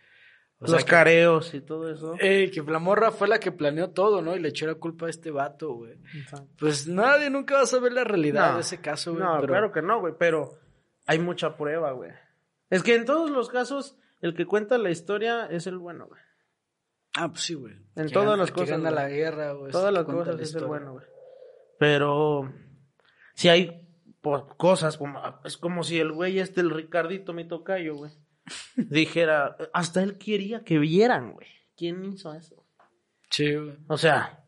o 0.62 0.66
sea, 0.66 0.76
Los 0.76 0.84
que- 0.84 0.90
careos 0.90 1.54
y 1.54 1.60
todo 1.60 1.90
eso. 1.90 2.14
Eh, 2.20 2.50
que 2.52 2.62
la 2.62 2.78
morra 2.78 3.10
fue 3.10 3.26
la 3.28 3.38
que 3.40 3.50
planeó 3.52 3.90
todo, 3.90 4.22
¿no? 4.22 4.36
Y 4.36 4.40
le 4.40 4.48
echó 4.50 4.66
la 4.66 4.76
culpa 4.76 5.06
a 5.06 5.10
este 5.10 5.30
vato, 5.30 5.72
güey. 5.74 5.98
Pues 6.58 6.86
nadie 6.86 7.30
nunca 7.30 7.56
va 7.56 7.62
a 7.62 7.66
saber 7.66 7.92
la 7.92 8.04
realidad 8.04 8.50
No, 8.50 8.54
de 8.56 8.60
ese 8.62 8.80
caso, 8.80 9.12
güey. 9.12 9.24
No, 9.24 9.34
pero... 9.40 9.46
claro 9.48 9.72
que 9.72 9.82
no, 9.82 10.00
güey, 10.00 10.14
pero 10.18 10.58
hay 11.06 11.18
mucha 11.18 11.56
prueba, 11.56 11.92
güey. 11.92 12.12
Es 12.70 12.82
que 12.82 12.94
en 12.94 13.04
todos 13.04 13.30
los 13.30 13.48
casos, 13.48 13.96
el 14.20 14.34
que 14.34 14.46
cuenta 14.46 14.78
la 14.78 14.90
historia 14.90 15.46
es 15.46 15.66
el 15.66 15.78
bueno, 15.78 16.06
güey. 16.06 16.20
Ah, 17.14 17.28
pues 17.28 17.42
sí, 17.42 17.54
güey. 17.54 17.74
En 17.96 18.06
Que 18.06 18.12
todas 18.14 18.28
gana- 18.30 18.36
las 18.42 18.50
que 18.50 18.54
cosas, 18.60 18.70
gana 18.70 18.90
güey. 18.90 19.02
la 19.02 19.08
guerra, 19.08 19.52
güey. 19.52 19.72
Todas 19.72 19.88
que 19.88 19.92
las 19.92 20.04
cosas 20.04 20.36
la 20.36 20.42
es 20.42 20.54
el 20.54 20.64
bueno, 20.64 20.92
güey. 20.92 21.06
Pero 21.78 22.52
si 23.34 23.48
hay 23.48 23.88
pues, 24.20 24.42
cosas 24.56 24.96
como 24.96 25.20
es 25.44 25.56
como 25.56 25.82
si 25.82 25.98
el 25.98 26.12
güey 26.12 26.38
este 26.38 26.60
el 26.60 26.70
Ricardito 26.70 27.32
mi 27.32 27.44
tocayo, 27.46 27.96
güey, 27.96 28.12
dijera, 28.76 29.56
hasta 29.72 30.02
él 30.02 30.18
quería 30.18 30.64
que 30.64 30.78
vieran, 30.78 31.32
güey. 31.32 31.48
¿Quién 31.76 32.04
hizo 32.04 32.34
eso? 32.34 32.64
Sí, 33.30 33.54
güey. 33.54 33.76
O 33.88 33.96
sea, 33.96 34.44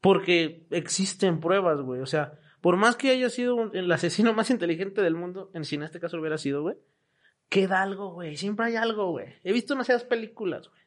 porque 0.00 0.66
existen 0.70 1.40
pruebas, 1.40 1.80
güey. 1.80 2.00
O 2.00 2.06
sea, 2.06 2.38
por 2.60 2.76
más 2.76 2.96
que 2.96 3.10
haya 3.10 3.30
sido 3.30 3.72
el 3.72 3.90
asesino 3.90 4.34
más 4.34 4.50
inteligente 4.50 5.02
del 5.02 5.14
mundo, 5.14 5.50
en 5.54 5.64
si 5.64 5.76
en 5.76 5.82
este 5.82 6.00
caso 6.00 6.18
hubiera 6.18 6.38
sido, 6.38 6.62
güey, 6.62 6.76
queda 7.48 7.82
algo, 7.82 8.12
güey. 8.12 8.36
Siempre 8.36 8.66
hay 8.66 8.76
algo, 8.76 9.10
güey. 9.10 9.34
He 9.44 9.52
visto 9.52 9.74
demasiadas 9.74 10.04
películas, 10.04 10.68
güey. 10.68 10.82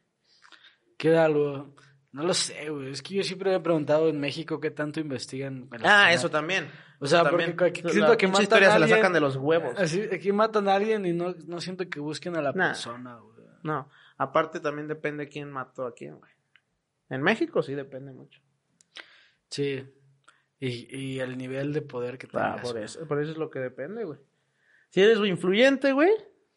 Queda 0.96 1.24
algo... 1.24 1.74
No 2.16 2.22
lo 2.24 2.32
sé, 2.32 2.70
güey. 2.70 2.90
Es 2.92 3.02
que 3.02 3.14
yo 3.14 3.22
siempre 3.22 3.50
me 3.50 3.56
he 3.56 3.60
preguntado 3.60 4.08
en 4.08 4.18
México 4.18 4.58
qué 4.58 4.70
tanto 4.70 5.00
investigan. 5.00 5.68
Ah, 5.84 6.12
eso 6.14 6.30
también. 6.30 6.66
O 6.98 7.06
sea, 7.06 7.20
Eso 7.20 7.30
porque 7.30 7.44
también. 7.48 7.70
aquí 7.70 7.82
La 7.82 7.90
siento 7.90 8.16
que 8.16 8.26
matan 8.26 8.42
historia 8.42 8.68
a 8.68 8.72
se 8.72 8.78
la 8.78 8.84
alguien- 8.86 8.98
sacan 9.00 9.12
de 9.12 9.20
los 9.20 9.36
huevos. 9.36 9.74
Así, 9.78 10.00
aquí 10.10 10.32
matan 10.32 10.66
a 10.68 10.74
alguien 10.76 11.04
y 11.04 11.12
no, 11.12 11.34
no 11.46 11.60
siento 11.60 11.86
que 11.90 12.00
busquen 12.00 12.34
a 12.36 12.40
la 12.40 12.52
Nah. 12.52 12.68
persona, 12.68 13.16
güey. 13.18 13.36
No, 13.64 13.90
aparte 14.16 14.60
también 14.60 14.88
depende 14.88 15.28
quién 15.28 15.50
mató 15.50 15.84
a 15.86 15.94
quién, 15.94 16.16
güey. 16.18 16.30
En 17.10 17.20
México 17.22 17.62
sí 17.62 17.74
depende 17.74 18.12
mucho. 18.12 18.40
Sí. 19.50 19.84
Y, 20.58 20.96
y 20.96 21.20
el 21.20 21.36
nivel 21.36 21.72
de 21.74 21.82
poder 21.82 22.16
que 22.16 22.28
Ah, 22.32 22.52
tengas. 22.54 22.60
por 22.62 22.72
güey. 22.72 22.84
eso, 22.84 23.06
por 23.06 23.20
eso 23.20 23.32
es 23.32 23.36
lo 23.36 23.50
que 23.50 23.58
depende, 23.58 24.04
güey. 24.04 24.18
Si 24.88 25.02
eres 25.02 25.18
influyente, 25.18 25.92
güey, 25.92 26.10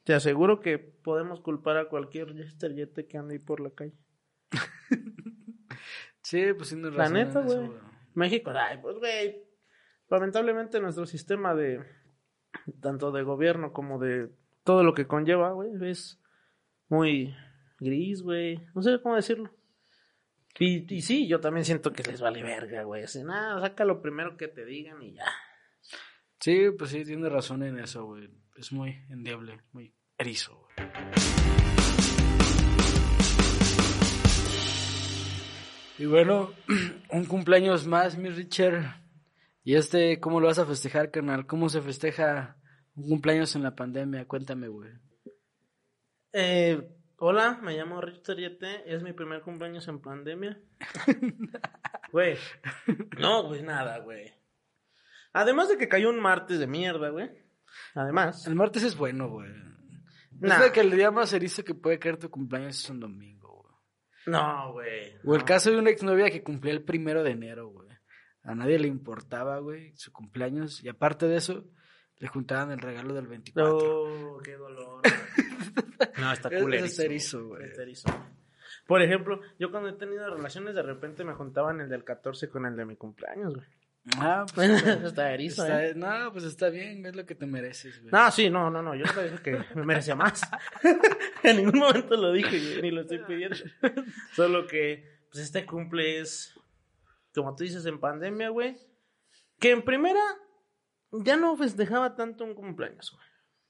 te 0.05 0.13
aseguro 0.13 0.61
que 0.61 0.79
podemos 0.79 1.41
culpar 1.41 1.75
a 1.77 1.89
cualquier 1.89 2.33
yesterjete 2.33 3.07
que 3.07 3.17
ande 3.17 3.33
ahí 3.33 3.39
por 3.39 3.59
la 3.59 3.71
calle. 3.71 3.93
Sí, 6.21 6.53
pues 6.55 6.69
tienes 6.69 6.93
La 6.93 7.05
razón. 7.05 7.17
en 7.17 7.27
neta, 7.27 7.39
güey. 7.41 7.71
México, 8.13 8.51
ay, 8.53 8.77
pues, 8.81 8.97
güey, 8.97 9.41
lamentablemente 10.09 10.79
nuestro 10.79 11.05
sistema 11.05 11.55
de, 11.55 11.83
tanto 12.81 13.11
de 13.11 13.23
gobierno 13.23 13.71
como 13.73 13.97
de 13.99 14.29
todo 14.63 14.83
lo 14.83 14.93
que 14.93 15.07
conlleva, 15.07 15.51
güey, 15.53 15.71
es 15.89 16.21
muy 16.87 17.33
gris, 17.79 18.21
güey, 18.21 18.59
no 18.75 18.81
sé 18.81 19.01
cómo 19.01 19.15
decirlo. 19.15 19.51
Y, 20.59 20.93
y 20.93 21.01
sí, 21.01 21.27
yo 21.27 21.39
también 21.39 21.63
siento 21.65 21.93
que 21.93 22.03
les 22.03 22.21
vale 22.21 22.43
verga, 22.43 22.83
güey, 22.83 23.03
así, 23.03 23.23
nada, 23.23 23.61
saca 23.61 23.85
lo 23.85 24.01
primero 24.01 24.35
que 24.37 24.47
te 24.47 24.65
digan 24.65 25.01
y 25.01 25.13
ya. 25.13 25.25
Sí, 26.39 26.67
pues 26.77 26.91
sí, 26.91 27.03
tienes 27.05 27.31
razón 27.31 27.63
en 27.63 27.79
eso, 27.79 28.05
güey. 28.05 28.29
Es 28.57 28.71
muy 28.71 29.03
endeble, 29.09 29.61
muy 29.71 29.93
erizo, 30.17 30.67
güey. 30.77 30.89
Y 35.99 36.05
bueno, 36.05 36.53
un 37.11 37.25
cumpleaños 37.25 37.85
más, 37.85 38.17
mi 38.17 38.29
Richard. 38.29 39.01
¿Y 39.65 39.75
este 39.75 40.21
cómo 40.21 40.39
lo 40.39 40.47
vas 40.47 40.57
a 40.57 40.65
festejar, 40.65 41.11
carnal? 41.11 41.45
¿Cómo 41.45 41.67
se 41.67 41.81
festeja 41.81 42.55
un 42.95 43.09
cumpleaños 43.09 43.53
en 43.57 43.63
la 43.63 43.75
pandemia? 43.75 44.25
Cuéntame, 44.25 44.69
güey. 44.69 44.91
Eh, 46.31 46.89
hola, 47.17 47.59
me 47.61 47.75
llamo 47.75 47.99
Richard 47.99 48.37
Yete, 48.37 48.95
es 48.95 49.03
mi 49.03 49.11
primer 49.11 49.41
cumpleaños 49.41 49.87
en 49.89 49.99
pandemia. 49.99 50.59
Güey, 52.11 52.39
no, 53.19 53.43
güey, 53.43 53.61
nada, 53.61 53.99
güey. 53.99 54.33
Además 55.31 55.69
de 55.69 55.77
que 55.77 55.87
cayó 55.87 56.09
un 56.09 56.19
martes 56.19 56.57
de 56.57 56.65
mierda, 56.65 57.09
güey. 57.09 57.29
Además, 57.93 58.47
El 58.47 58.55
martes 58.55 58.81
es 58.81 58.97
bueno, 58.97 59.29
güey. 59.29 59.51
Nah. 60.39 60.55
Es 60.55 60.61
de 60.63 60.71
que 60.71 60.79
el 60.79 60.89
día 60.89 61.11
más 61.11 61.31
erizo 61.33 61.63
que 61.63 61.75
puede 61.75 61.99
caer 61.99 62.17
tu 62.17 62.31
cumpleaños 62.31 62.83
es 62.83 62.89
un 62.89 62.99
domingo. 62.99 63.39
No, 64.29 64.73
güey. 64.73 65.13
O 65.25 65.33
el 65.33 65.39
no. 65.39 65.45
caso 65.45 65.71
de 65.71 65.77
una 65.77 65.89
exnovia 65.89 66.29
que 66.29 66.43
cumplía 66.43 66.73
el 66.73 66.83
primero 66.83 67.23
de 67.23 67.31
enero, 67.31 67.69
güey. 67.69 67.89
A 68.43 68.55
nadie 68.55 68.79
le 68.79 68.87
importaba, 68.87 69.59
güey, 69.59 69.95
su 69.95 70.11
cumpleaños. 70.11 70.83
Y 70.83 70.89
aparte 70.89 71.27
de 71.27 71.37
eso, 71.37 71.65
le 72.17 72.27
juntaban 72.27 72.71
el 72.71 72.79
regalo 72.79 73.13
del 73.13 73.27
24. 73.27 73.77
Oh, 73.77 74.37
qué 74.43 74.55
dolor. 74.55 75.01
no, 76.17 76.31
está 76.33 76.49
es 76.75 76.99
erizo, 76.99 77.47
güey. 77.47 77.69
Por 78.87 79.01
ejemplo, 79.01 79.39
yo 79.59 79.71
cuando 79.71 79.89
he 79.89 79.93
tenido 79.93 80.29
relaciones, 80.35 80.73
de 80.73 80.81
repente 80.81 81.23
me 81.23 81.33
juntaban 81.33 81.79
el 81.79 81.89
del 81.89 82.03
14 82.03 82.49
con 82.49 82.65
el 82.65 82.75
de 82.75 82.85
mi 82.85 82.95
cumpleaños, 82.95 83.55
güey. 83.55 83.67
Ah, 84.17 84.45
pues 84.55 84.69
está, 85.03 85.33
erizo, 85.33 85.63
está- 85.63 85.85
¿eh? 85.85 85.93
No, 85.95 86.31
pues 86.31 86.43
está 86.45 86.69
bien, 86.69 87.05
es 87.05 87.15
lo 87.15 87.25
que 87.25 87.35
te 87.35 87.45
mereces, 87.45 87.99
güey. 88.01 88.11
No, 88.11 88.31
sí, 88.31 88.49
no, 88.49 88.69
no, 88.69 88.81
no. 88.81 88.95
Yo 88.95 89.05
no 89.05 89.21
dije 89.21 89.41
que 89.43 89.59
me 89.75 89.85
merecía 89.85 90.15
más. 90.15 90.41
en 91.43 91.57
ningún 91.57 91.79
momento 91.79 92.15
lo 92.15 92.31
dije, 92.31 92.59
güey, 92.59 92.81
ni 92.81 92.91
lo 92.91 93.01
estoy 93.01 93.19
pidiendo. 93.19 93.55
Solo 94.33 94.67
que, 94.67 95.19
pues 95.31 95.43
este 95.43 95.65
cumple 95.65 96.19
es, 96.19 96.53
como 97.33 97.55
tú 97.55 97.63
dices, 97.63 97.85
en 97.85 97.99
pandemia, 97.99 98.49
güey. 98.49 98.77
Que 99.59 99.71
en 99.71 99.81
primera, 99.83 100.21
ya 101.11 101.35
no 101.37 101.55
festejaba 101.57 102.15
tanto 102.15 102.43
un 102.45 102.53
cumpleaños, 102.55 103.11
güey. 103.11 103.25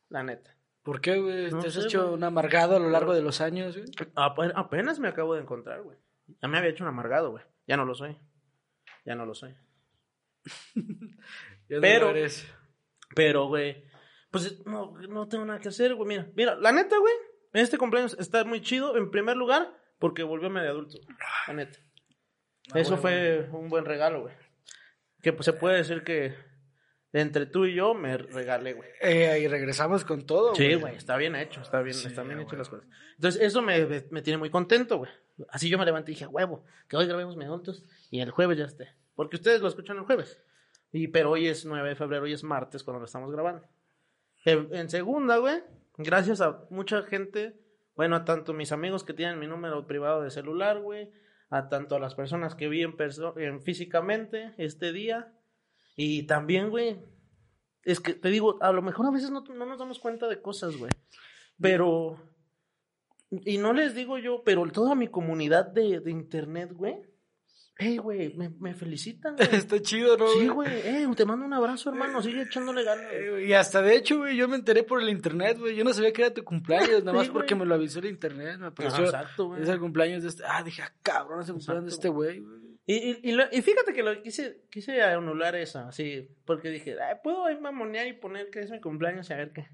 La 0.09 0.23
neta. 0.23 0.55
¿Por 0.83 1.01
qué, 1.01 1.19
güey? 1.19 1.51
No 1.51 1.59
¿Te 1.59 1.67
has 1.67 1.73
sé, 1.73 1.81
hecho 1.81 2.03
güey. 2.03 2.13
un 2.15 2.23
amargado 2.23 2.75
a 2.77 2.79
lo 2.79 2.89
largo 2.89 3.13
de 3.13 3.21
los 3.21 3.41
años, 3.41 3.75
güey? 3.77 3.89
Ape- 4.15 4.53
Apenas 4.55 4.99
me 4.99 5.07
acabo 5.07 5.35
de 5.35 5.41
encontrar, 5.41 5.81
güey. 5.81 5.97
Ya 6.41 6.47
me 6.47 6.57
había 6.57 6.69
hecho 6.69 6.83
un 6.83 6.87
amargado, 6.89 7.31
güey. 7.31 7.43
Ya 7.67 7.75
no 7.77 7.85
lo 7.85 7.93
soy. 7.95 8.17
Ya 9.05 9.15
no 9.15 9.25
lo 9.25 9.33
soy. 9.35 9.55
No 11.69 11.81
Pero- 11.81 12.09
eres. 12.09 12.47
Pero, 13.15 13.47
güey, 13.47 13.83
pues 14.31 14.65
no, 14.65 14.93
no 15.07 15.27
tengo 15.27 15.45
nada 15.45 15.59
que 15.59 15.69
hacer, 15.69 15.93
güey. 15.95 16.07
Mira, 16.07 16.27
mira, 16.35 16.55
la 16.55 16.71
neta, 16.71 16.97
güey, 16.97 17.13
este 17.53 17.77
cumpleaños 17.77 18.15
está 18.19 18.43
muy 18.43 18.61
chido, 18.61 18.97
en 18.97 19.09
primer 19.11 19.35
lugar, 19.37 19.75
porque 19.99 20.23
volvió 20.23 20.49
medio 20.49 20.69
adulto. 20.69 20.97
La 21.47 21.53
neta. 21.53 21.79
Ah, 22.71 22.79
Eso 22.79 22.97
fue 22.97 23.49
un 23.51 23.69
buen 23.69 23.85
regalo, 23.85 24.21
güey. 24.21 24.35
Que 25.21 25.33
pues 25.33 25.45
se 25.45 25.53
puede 25.53 25.77
decir 25.77 26.03
que 26.03 26.35
entre 27.13 27.47
tú 27.47 27.65
y 27.65 27.73
yo 27.73 27.93
me 27.95 28.15
regalé, 28.17 28.73
güey. 28.73 28.89
Eh, 29.01 29.39
y 29.43 29.47
regresamos 29.47 30.05
con 30.05 30.25
todo, 30.27 30.53
Sí, 30.55 30.75
güey, 30.75 30.95
está 30.95 31.17
bien 31.17 31.35
hecho, 31.35 31.61
está 31.61 31.81
bien, 31.81 31.95
Sí, 31.95 32.07
están 32.07 32.27
bien 32.27 32.39
hechas 32.39 32.51
huevo. 32.53 32.57
las 32.61 32.69
cosas. 32.69 32.87
Entonces, 33.15 33.41
eso 33.41 33.61
me, 33.63 33.85
me- 33.87 34.05
me 34.11 34.21
tiene 34.21 34.37
muy 34.37 34.51
contento, 34.51 34.97
güey. 34.97 35.11
Así 35.49 35.67
yo 35.69 35.77
me 35.79 35.85
levanté 35.85 36.11
y 36.11 36.15
dije, 36.15 36.27
huevo, 36.27 36.63
que 36.87 36.95
hoy 36.97 37.07
grabemos 37.07 37.35
mi 37.37 37.45
adultos 37.45 37.83
y 38.11 38.19
el 38.21 38.29
jueves 38.31 38.57
ya 38.57 38.65
esté. 38.65 38.89
Porque 39.19 39.35
ustedes 39.35 39.59
lo 39.59 39.67
escuchan 39.67 39.97
el 39.97 40.05
jueves. 40.05 40.41
Y, 40.93 41.09
pero 41.09 41.31
hoy 41.31 41.49
es 41.49 41.65
9 41.65 41.89
de 41.89 41.95
febrero, 41.97 42.23
hoy 42.23 42.31
es 42.31 42.45
martes 42.45 42.85
cuando 42.85 42.99
lo 42.99 43.05
estamos 43.05 43.29
grabando. 43.29 43.67
En, 44.45 44.89
segunda, 44.89 45.35
güey, 45.39 45.61
gracias 45.97 46.39
a 46.39 46.63
mucha 46.69 47.01
gente, 47.01 47.59
bueno, 47.97 48.15
a 48.15 48.23
tanto 48.23 48.53
mis 48.53 48.71
amigos 48.71 49.03
que 49.03 49.13
tienen 49.13 49.37
mi 49.37 49.45
número 49.45 49.85
privado 49.85 50.21
de 50.21 50.31
celular, 50.31 50.79
güey, 50.79 51.11
a 51.49 51.67
tanto 51.67 51.97
a 51.97 51.99
las 51.99 52.15
personas 52.15 52.55
que 52.55 52.69
vi 52.69 52.81
en, 52.81 52.95
en 53.35 53.61
físicamente 53.61 54.53
este 54.57 54.93
día. 54.93 55.33
Y 55.97 56.23
también, 56.23 56.69
güey, 56.69 57.01
es 57.83 57.99
que 57.99 58.13
te 58.13 58.29
digo, 58.29 58.57
a 58.61 58.71
lo 58.71 58.81
mejor 58.81 59.05
a 59.05 59.11
veces 59.11 59.31
no, 59.31 59.41
no 59.41 59.65
nos 59.65 59.79
damos 59.79 59.99
cuenta 59.99 60.29
de 60.29 60.41
cosas, 60.41 60.77
güey. 60.77 60.93
Pero. 61.59 62.17
Y 63.31 63.57
no 63.57 63.73
les 63.73 63.93
digo 63.95 64.17
yo, 64.17 64.43
pero 64.45 64.65
toda 64.71 64.95
mi 64.95 65.09
comunidad 65.09 65.65
de, 65.65 65.99
de 65.99 66.09
internet, 66.09 66.71
güey. 66.71 67.08
Hey, 67.81 67.97
güey, 67.97 68.33
me, 68.35 68.49
me 68.59 68.73
felicitan. 68.75 69.35
Está 69.39 69.81
chido, 69.81 70.17
¿no? 70.17 70.27
Sí, 70.27 70.47
güey? 70.49 70.69
eh, 70.83 71.07
te 71.15 71.23
mando 71.25 71.45
un 71.45 71.53
abrazo, 71.53 71.89
hermano. 71.89 72.21
Sigue 72.21 72.41
echándole 72.41 72.83
ganas. 72.83 73.05
Eh, 73.13 73.45
Y 73.47 73.53
hasta 73.53 73.81
de 73.81 73.95
hecho, 73.95 74.17
güey, 74.17 74.35
yo 74.35 74.49
me 74.49 74.57
enteré 74.57 74.83
por 74.83 75.01
el 75.01 75.07
internet, 75.09 75.57
güey. 75.57 75.75
Yo 75.77 75.85
no 75.85 75.93
sabía 75.93 76.11
que 76.11 76.21
era 76.23 76.33
tu 76.33 76.43
cumpleaños, 76.43 77.05
nada 77.05 77.13
más 77.17 77.27
Sí, 77.27 77.31
porque 77.31 77.55
me 77.55 77.65
lo 77.65 77.75
avisó 77.75 77.99
el 77.99 78.07
internet. 78.07 78.57
Me 78.59 78.67
apareció. 78.67 79.05
exacto, 79.05 79.47
güey. 79.47 79.63
es 79.63 79.69
el 79.69 79.79
cumpleaños 79.79 80.23
de 80.23 80.29
este. 80.29 80.43
Ah, 80.45 80.61
dije, 80.61 80.81
ah, 80.81 80.93
cabrón, 81.01 81.41
es 81.41 81.47
el 81.47 81.55
cumpleaños 81.55 81.85
de 81.85 81.91
este 81.91 82.09
güey, 82.09 82.39
güey. 82.39 82.59
Y, 82.85 82.95
y, 82.95 83.19
y, 83.23 83.31
lo- 83.33 83.47
y 83.51 83.61
fíjate 83.61 83.93
que 83.93 84.03
lo 84.03 84.21
quise, 84.23 84.63
quise 84.69 85.01
anular 85.01 85.55
eso, 85.55 85.79
así, 85.79 86.27
porque 86.43 86.69
dije, 86.71 86.95
"Ay, 86.99 87.17
puedo 87.23 87.47
ir 87.51 87.61
mamonear 87.61 88.07
y 88.07 88.13
poner 88.13 88.49
que 88.49 88.61
es 88.61 88.71
mi 88.71 88.81
cumpleaños 88.81 89.29
y 89.29 89.33
a 89.33 89.37
ver 89.37 89.53
qué. 89.53 89.67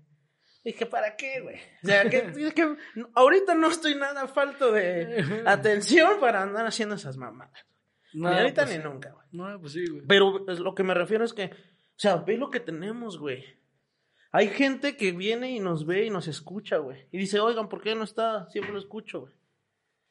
Dije, 0.66 0.86
¿para 0.86 1.16
qué, 1.16 1.40
güey? 1.42 1.56
O 1.82 1.88
sea, 1.88 2.10
que 2.10 2.34
ahorita 3.16 3.56
no 3.56 3.68
estoy 3.70 3.96
nada 3.96 4.28
falto 4.28 4.72
de 4.74 5.24
atención 5.46 6.20
para 6.20 6.42
andar 6.44 6.66
haciendo 6.68 6.96
esas 6.96 7.16
mamadas. 7.18 7.66
No, 8.16 8.30
ni 8.30 8.38
ahorita 8.38 8.64
pues, 8.66 8.78
ni 8.78 8.84
nunca, 8.84 9.12
güey. 9.12 9.26
No, 9.32 9.60
pues 9.60 9.74
sí, 9.74 9.86
güey. 9.88 10.04
Pero 10.08 10.40
lo 10.48 10.74
que 10.76 10.84
me 10.84 10.94
refiero 10.94 11.24
es 11.26 11.34
que, 11.34 11.46
o 11.46 11.98
sea, 11.98 12.18
ve 12.18 12.38
lo 12.38 12.50
que 12.50 12.60
tenemos, 12.60 13.20
güey. 13.20 13.44
Hay 14.32 14.50
gente 14.50 14.98
que 14.98 15.12
viene 15.14 15.52
y 15.52 15.60
nos 15.60 15.86
ve 15.86 16.06
y 16.06 16.10
nos 16.10 16.28
escucha, 16.28 16.78
güey. 16.78 17.08
Y 17.12 17.18
dice, 17.18 17.40
oigan, 17.40 17.70
¿por 17.70 17.82
qué 17.82 17.96
no 17.96 18.04
está? 18.04 18.50
Siempre 18.50 18.74
lo 18.74 18.80
escucho, 18.80 19.22
güey. 19.22 19.34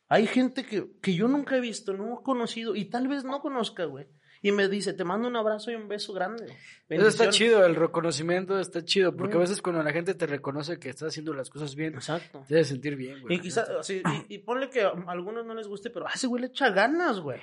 Hay 0.08 0.26
gente 0.26 0.64
que, 0.64 0.86
que 1.02 1.14
yo 1.14 1.28
nunca 1.28 1.56
he 1.56 1.60
visto, 1.60 1.92
no 1.94 2.20
he 2.20 2.22
conocido 2.22 2.74
y 2.76 2.86
tal 2.86 3.08
vez 3.08 3.24
no 3.24 3.40
conozca, 3.40 3.84
güey. 3.84 4.06
Y 4.42 4.52
me 4.52 4.68
dice, 4.68 4.92
te 4.92 5.04
mando 5.04 5.26
un 5.26 5.36
abrazo 5.36 5.70
y 5.70 5.74
un 5.74 5.88
beso 5.88 6.12
grande. 6.12 6.54
Eso 6.90 7.08
está 7.08 7.30
chido, 7.30 7.64
el 7.64 7.74
reconocimiento 7.74 8.58
está 8.60 8.84
chido, 8.84 9.16
porque 9.16 9.32
a 9.32 9.36
Güey. 9.36 9.48
veces 9.48 9.62
cuando 9.62 9.82
la 9.82 9.90
gente 9.92 10.12
te 10.14 10.26
reconoce 10.26 10.78
que 10.78 10.90
estás 10.90 11.08
haciendo 11.08 11.32
las 11.32 11.48
cosas 11.48 11.74
bien, 11.74 11.94
Exacto. 11.94 12.44
te 12.46 12.54
debes 12.54 12.68
sentir 12.68 12.94
bien, 12.96 13.22
güey. 13.22 13.36
Y 13.36 13.40
quizás, 13.40 13.66
y, 13.88 14.02
y 14.28 14.38
ponle 14.40 14.68
que 14.68 14.82
a 14.82 14.92
algunos 15.06 15.46
no 15.46 15.54
les 15.54 15.66
guste, 15.66 15.88
pero 15.88 16.06
a 16.06 16.10
ese 16.12 16.26
güey 16.26 16.42
le 16.42 16.48
echa 16.48 16.68
ganas, 16.68 17.20
güey. 17.20 17.40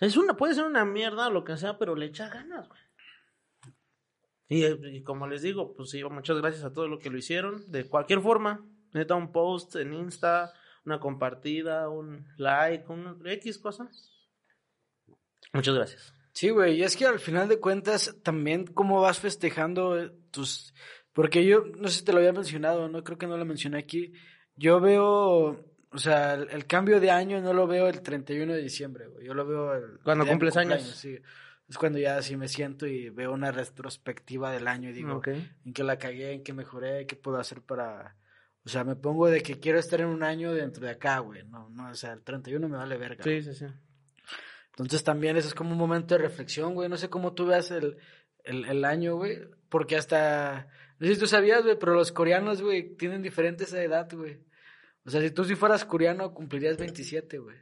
Es 0.00 0.16
una, 0.16 0.36
puede 0.36 0.54
ser 0.54 0.64
una 0.64 0.84
mierda 0.84 1.30
lo 1.30 1.44
que 1.44 1.56
sea, 1.56 1.78
pero 1.78 1.94
le 1.94 2.06
echa 2.06 2.28
ganas, 2.28 2.68
güey. 2.68 2.80
Y, 4.48 5.02
como 5.02 5.26
les 5.26 5.42
digo, 5.42 5.74
pues 5.74 5.90
sí, 5.90 6.04
muchas 6.04 6.38
gracias 6.38 6.64
a 6.64 6.72
todos 6.72 6.88
los 6.88 7.00
que 7.00 7.10
lo 7.10 7.18
hicieron. 7.18 7.70
De 7.70 7.88
cualquier 7.88 8.20
forma, 8.20 8.64
neta, 8.92 9.14
un 9.14 9.32
post 9.32 9.76
en 9.76 9.94
Insta, 9.94 10.52
una 10.84 11.00
compartida, 11.00 11.88
un 11.88 12.26
like, 12.36 12.84
un 12.88 13.20
X 13.26 13.58
cosa. 13.58 13.88
Muchas 15.52 15.74
gracias. 15.74 16.14
Sí, 16.32 16.50
güey, 16.50 16.78
y 16.78 16.82
es 16.82 16.96
que 16.96 17.06
al 17.06 17.20
final 17.20 17.48
de 17.48 17.60
cuentas 17.60 18.16
también 18.22 18.66
cómo 18.66 19.00
vas 19.00 19.20
festejando 19.20 20.12
tus... 20.30 20.74
Porque 21.12 21.46
yo, 21.46 21.64
no 21.78 21.88
sé 21.88 21.98
si 22.00 22.04
te 22.04 22.12
lo 22.12 22.18
había 22.18 22.32
mencionado, 22.32 22.88
no 22.88 23.04
creo 23.04 23.18
que 23.18 23.28
no 23.28 23.36
lo 23.36 23.44
mencioné 23.44 23.78
aquí. 23.78 24.12
Yo 24.56 24.80
veo, 24.80 25.64
o 25.94 25.98
sea, 25.98 26.34
el, 26.34 26.48
el 26.50 26.66
cambio 26.66 26.98
de 26.98 27.10
año 27.10 27.40
no 27.40 27.52
lo 27.52 27.68
veo 27.68 27.88
el 27.88 28.02
31 28.02 28.52
de 28.52 28.62
diciembre, 28.62 29.06
güey. 29.06 29.24
Yo 29.24 29.32
lo 29.32 29.46
veo 29.46 29.74
el... 29.74 29.98
Cuando 30.02 30.26
cumples 30.26 30.56
años. 30.56 30.82
Sí. 30.82 31.18
Es 31.68 31.78
cuando 31.78 31.98
ya 31.98 32.16
así 32.18 32.36
me 32.36 32.48
siento 32.48 32.86
y 32.86 33.10
veo 33.10 33.32
una 33.32 33.52
retrospectiva 33.52 34.50
del 34.52 34.66
año 34.66 34.90
y 34.90 34.92
digo, 34.92 35.14
Ok. 35.14 35.28
en 35.28 35.72
qué 35.72 35.84
la 35.84 35.96
cagué, 35.96 36.32
en 36.32 36.42
qué 36.42 36.52
mejoré, 36.52 37.06
qué 37.06 37.16
puedo 37.16 37.38
hacer 37.38 37.62
para... 37.62 38.16
O 38.66 38.68
sea, 38.68 38.82
me 38.82 38.96
pongo 38.96 39.28
de 39.28 39.42
que 39.42 39.60
quiero 39.60 39.78
estar 39.78 40.00
en 40.00 40.08
un 40.08 40.22
año 40.22 40.52
dentro 40.52 40.84
de 40.84 40.92
acá, 40.92 41.20
güey. 41.20 41.44
No, 41.44 41.70
no, 41.70 41.90
o 41.90 41.94
sea, 41.94 42.12
el 42.12 42.22
31 42.22 42.68
me 42.68 42.76
vale 42.76 42.96
verga. 42.96 43.22
Sí, 43.22 43.42
sí, 43.42 43.54
sí. 43.54 43.66
Entonces 44.70 45.04
también 45.04 45.36
eso 45.36 45.48
es 45.48 45.54
como 45.54 45.72
un 45.72 45.78
momento 45.78 46.16
de 46.16 46.22
reflexión, 46.22 46.74
güey. 46.74 46.88
No 46.88 46.96
sé 46.96 47.08
cómo 47.08 47.34
tú 47.34 47.46
veas 47.46 47.70
el, 47.70 47.98
el, 48.42 48.64
el 48.64 48.84
año, 48.84 49.16
güey. 49.16 49.38
Porque 49.68 49.96
hasta... 49.96 50.66
No 50.98 51.06
sé 51.06 51.14
si 51.14 51.20
tú 51.20 51.26
sabías, 51.26 51.62
güey, 51.62 51.78
pero 51.78 51.94
los 51.94 52.10
coreanos, 52.10 52.62
güey, 52.62 52.96
tienen 52.96 53.22
diferente 53.22 53.64
esa 53.64 53.82
edad, 53.82 54.08
güey. 54.12 54.40
O 55.06 55.10
sea, 55.10 55.20
si 55.20 55.30
tú 55.30 55.44
si 55.44 55.54
fueras 55.54 55.84
coreano, 55.84 56.32
cumplirías 56.32 56.76
27, 56.78 57.38
güey. 57.38 57.56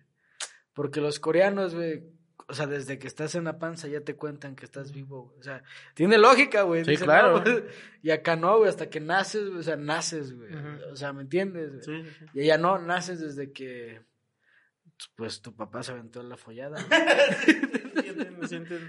Porque 0.73 1.01
los 1.01 1.19
coreanos, 1.21 1.75
güey... 1.75 2.05
o 2.49 2.55
sea, 2.55 2.67
desde 2.67 2.99
que 2.99 3.07
estás 3.07 3.35
en 3.35 3.45
la 3.45 3.59
panza 3.59 3.89
ya 3.89 4.01
te 4.03 4.15
cuentan 4.17 4.55
que 4.57 4.65
estás 4.65 4.93
vivo, 4.93 5.25
güey. 5.27 5.39
O 5.39 5.43
sea, 5.43 5.63
tiene 5.95 6.19
lógica, 6.19 6.63
güey. 6.63 6.85
Sí, 6.85 6.93
Dicen, 6.93 7.07
claro. 7.07 7.39
no, 7.39 7.45
pues, 7.45 7.65
y 8.03 8.11
acá 8.11 8.37
no, 8.37 8.59
güey, 8.59 8.69
hasta 8.69 8.89
que 8.89 9.01
naces, 9.01 9.49
güey, 9.49 9.61
o 9.61 9.63
sea, 9.63 9.77
naces, 9.77 10.37
güey. 10.37 10.53
O 10.91 10.97
sea, 10.97 11.13
¿me 11.13 11.23
entiendes? 11.23 11.87
güey? 11.87 12.05
Sí. 12.05 12.11
Y 12.35 12.41
ella 12.43 12.59
no, 12.59 12.79
naces 12.79 13.21
desde 13.21 13.53
que, 13.53 14.03
pues, 15.17 15.41
tu 15.43 15.55
papá 15.55 15.83
se 15.83 15.93
aventó 15.93 16.21
en 16.21 16.29
la 16.29 16.37
follada. 16.37 16.79
Sí 18.03 18.09
entiendo, 18.09 18.47
sí 18.49 18.57
entiendo. 18.57 18.87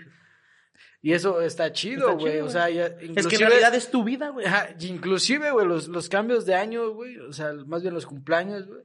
Y 1.02 1.14
eso 1.14 1.42
está 1.42 1.72
chido, 1.72 2.18
güey. 2.18 2.40
O 2.40 2.50
sea, 2.50 2.70
ya, 2.70 2.86
Es 3.16 3.28
que 3.28 3.36
en 3.36 3.42
realidad 3.42 3.76
es 3.76 3.92
tu 3.92 4.04
vida, 4.04 4.30
güey. 4.30 4.46
Inclusive, 4.80 5.52
güey, 5.52 5.68
los, 5.68 5.88
los 5.88 6.10
cambios 6.10 6.46
de 6.46 6.56
año, 6.56 6.92
güey, 6.92 7.18
o 7.20 7.34
sea, 7.34 7.54
más 7.66 7.82
bien 7.82 7.94
los 7.94 8.06
cumpleaños, 8.06 8.68
güey. 8.68 8.84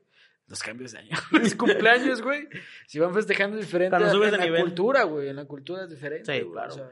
Los 0.49 0.62
cambios 0.62 0.93
de 0.93 0.99
año. 1.01 1.16
Los 1.30 1.55
cumpleaños, 1.55 2.22
güey. 2.22 2.49
Si 2.86 2.99
van 2.99 3.12
festejando 3.12 3.59
diferente 3.59 3.95
en 3.95 4.03
la 4.03 4.39
nivel. 4.39 4.62
cultura, 4.62 5.03
güey. 5.03 5.28
En 5.28 5.36
la 5.36 5.45
cultura 5.45 5.84
es 5.84 5.91
diferente. 5.91 6.39
Sí, 6.39 6.49
claro. 6.51 6.72
o 6.72 6.74
sea, 6.74 6.91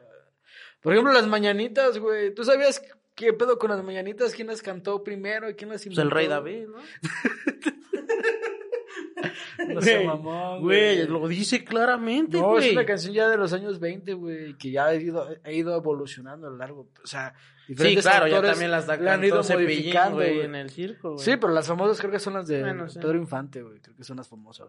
por 0.83 0.93
ejemplo, 0.93 1.13
las 1.13 1.27
mañanitas, 1.27 1.99
güey. 1.99 2.35
¿Tú 2.35 2.45
sabías 2.45 2.83
qué 3.15 3.33
pedo 3.33 3.59
con 3.59 3.71
las 3.71 3.83
mañanitas? 3.83 4.35
¿Quién 4.35 4.49
las 4.49 4.61
cantó 4.61 5.03
primero? 5.03 5.49
¿Quién 5.57 5.71
las 5.71 5.83
Pues 5.83 5.87
inventó? 5.87 6.03
el 6.03 6.11
rey 6.11 6.29
David, 6.29 6.67
¿no? 6.69 6.79
No 9.69 9.81
sé, 9.81 9.95
Güey, 9.97 10.07
mamón, 10.07 10.61
Güey, 10.63 11.07
lo 11.07 11.27
dice 11.29 11.65
claramente, 11.65 12.39
No, 12.39 12.51
güey. 12.51 12.67
es 12.69 12.73
una 12.73 12.85
canción 12.87 13.13
ya 13.15 13.29
de 13.29 13.37
los 13.37 13.53
años 13.53 13.79
20, 13.81 14.15
güey, 14.15 14.57
que 14.59 14.71
ya 14.71 14.87
ha 14.87 14.95
ido, 14.95 15.29
ha 15.45 15.51
ido 15.51 15.77
evolucionando 15.77 16.47
a 16.47 16.51
lo 16.51 16.57
largo. 16.57 16.89
O 17.03 17.07
sea, 17.07 17.35
Sí, 17.67 17.73
diferentes 17.73 18.05
claro, 18.05 18.29
ya 18.29 18.41
también 18.43 18.71
las 18.71 18.87
da 18.87 18.97
le 18.97 19.11
han 19.11 19.25
ido 19.25 19.43
modificando, 19.43 20.17
güey, 20.17 20.41
en 20.41 20.55
el 20.55 20.71
circo, 20.71 21.15
güey. 21.15 21.25
Sí, 21.25 21.37
pero 21.37 21.53
las 21.53 21.67
famosas 21.67 21.99
creo 21.99 22.13
que 22.13 22.21
son 22.21 22.35
las 22.35 22.47
de 22.47 22.61
Bueno, 22.61 22.89
sí. 22.89 22.99
Pedro 23.01 23.17
Infante, 23.19 23.61
güey. 23.63 23.81
Creo 23.81 23.97
que 23.97 24.05
son 24.05 24.17
las 24.19 24.29
famosas. 24.29 24.69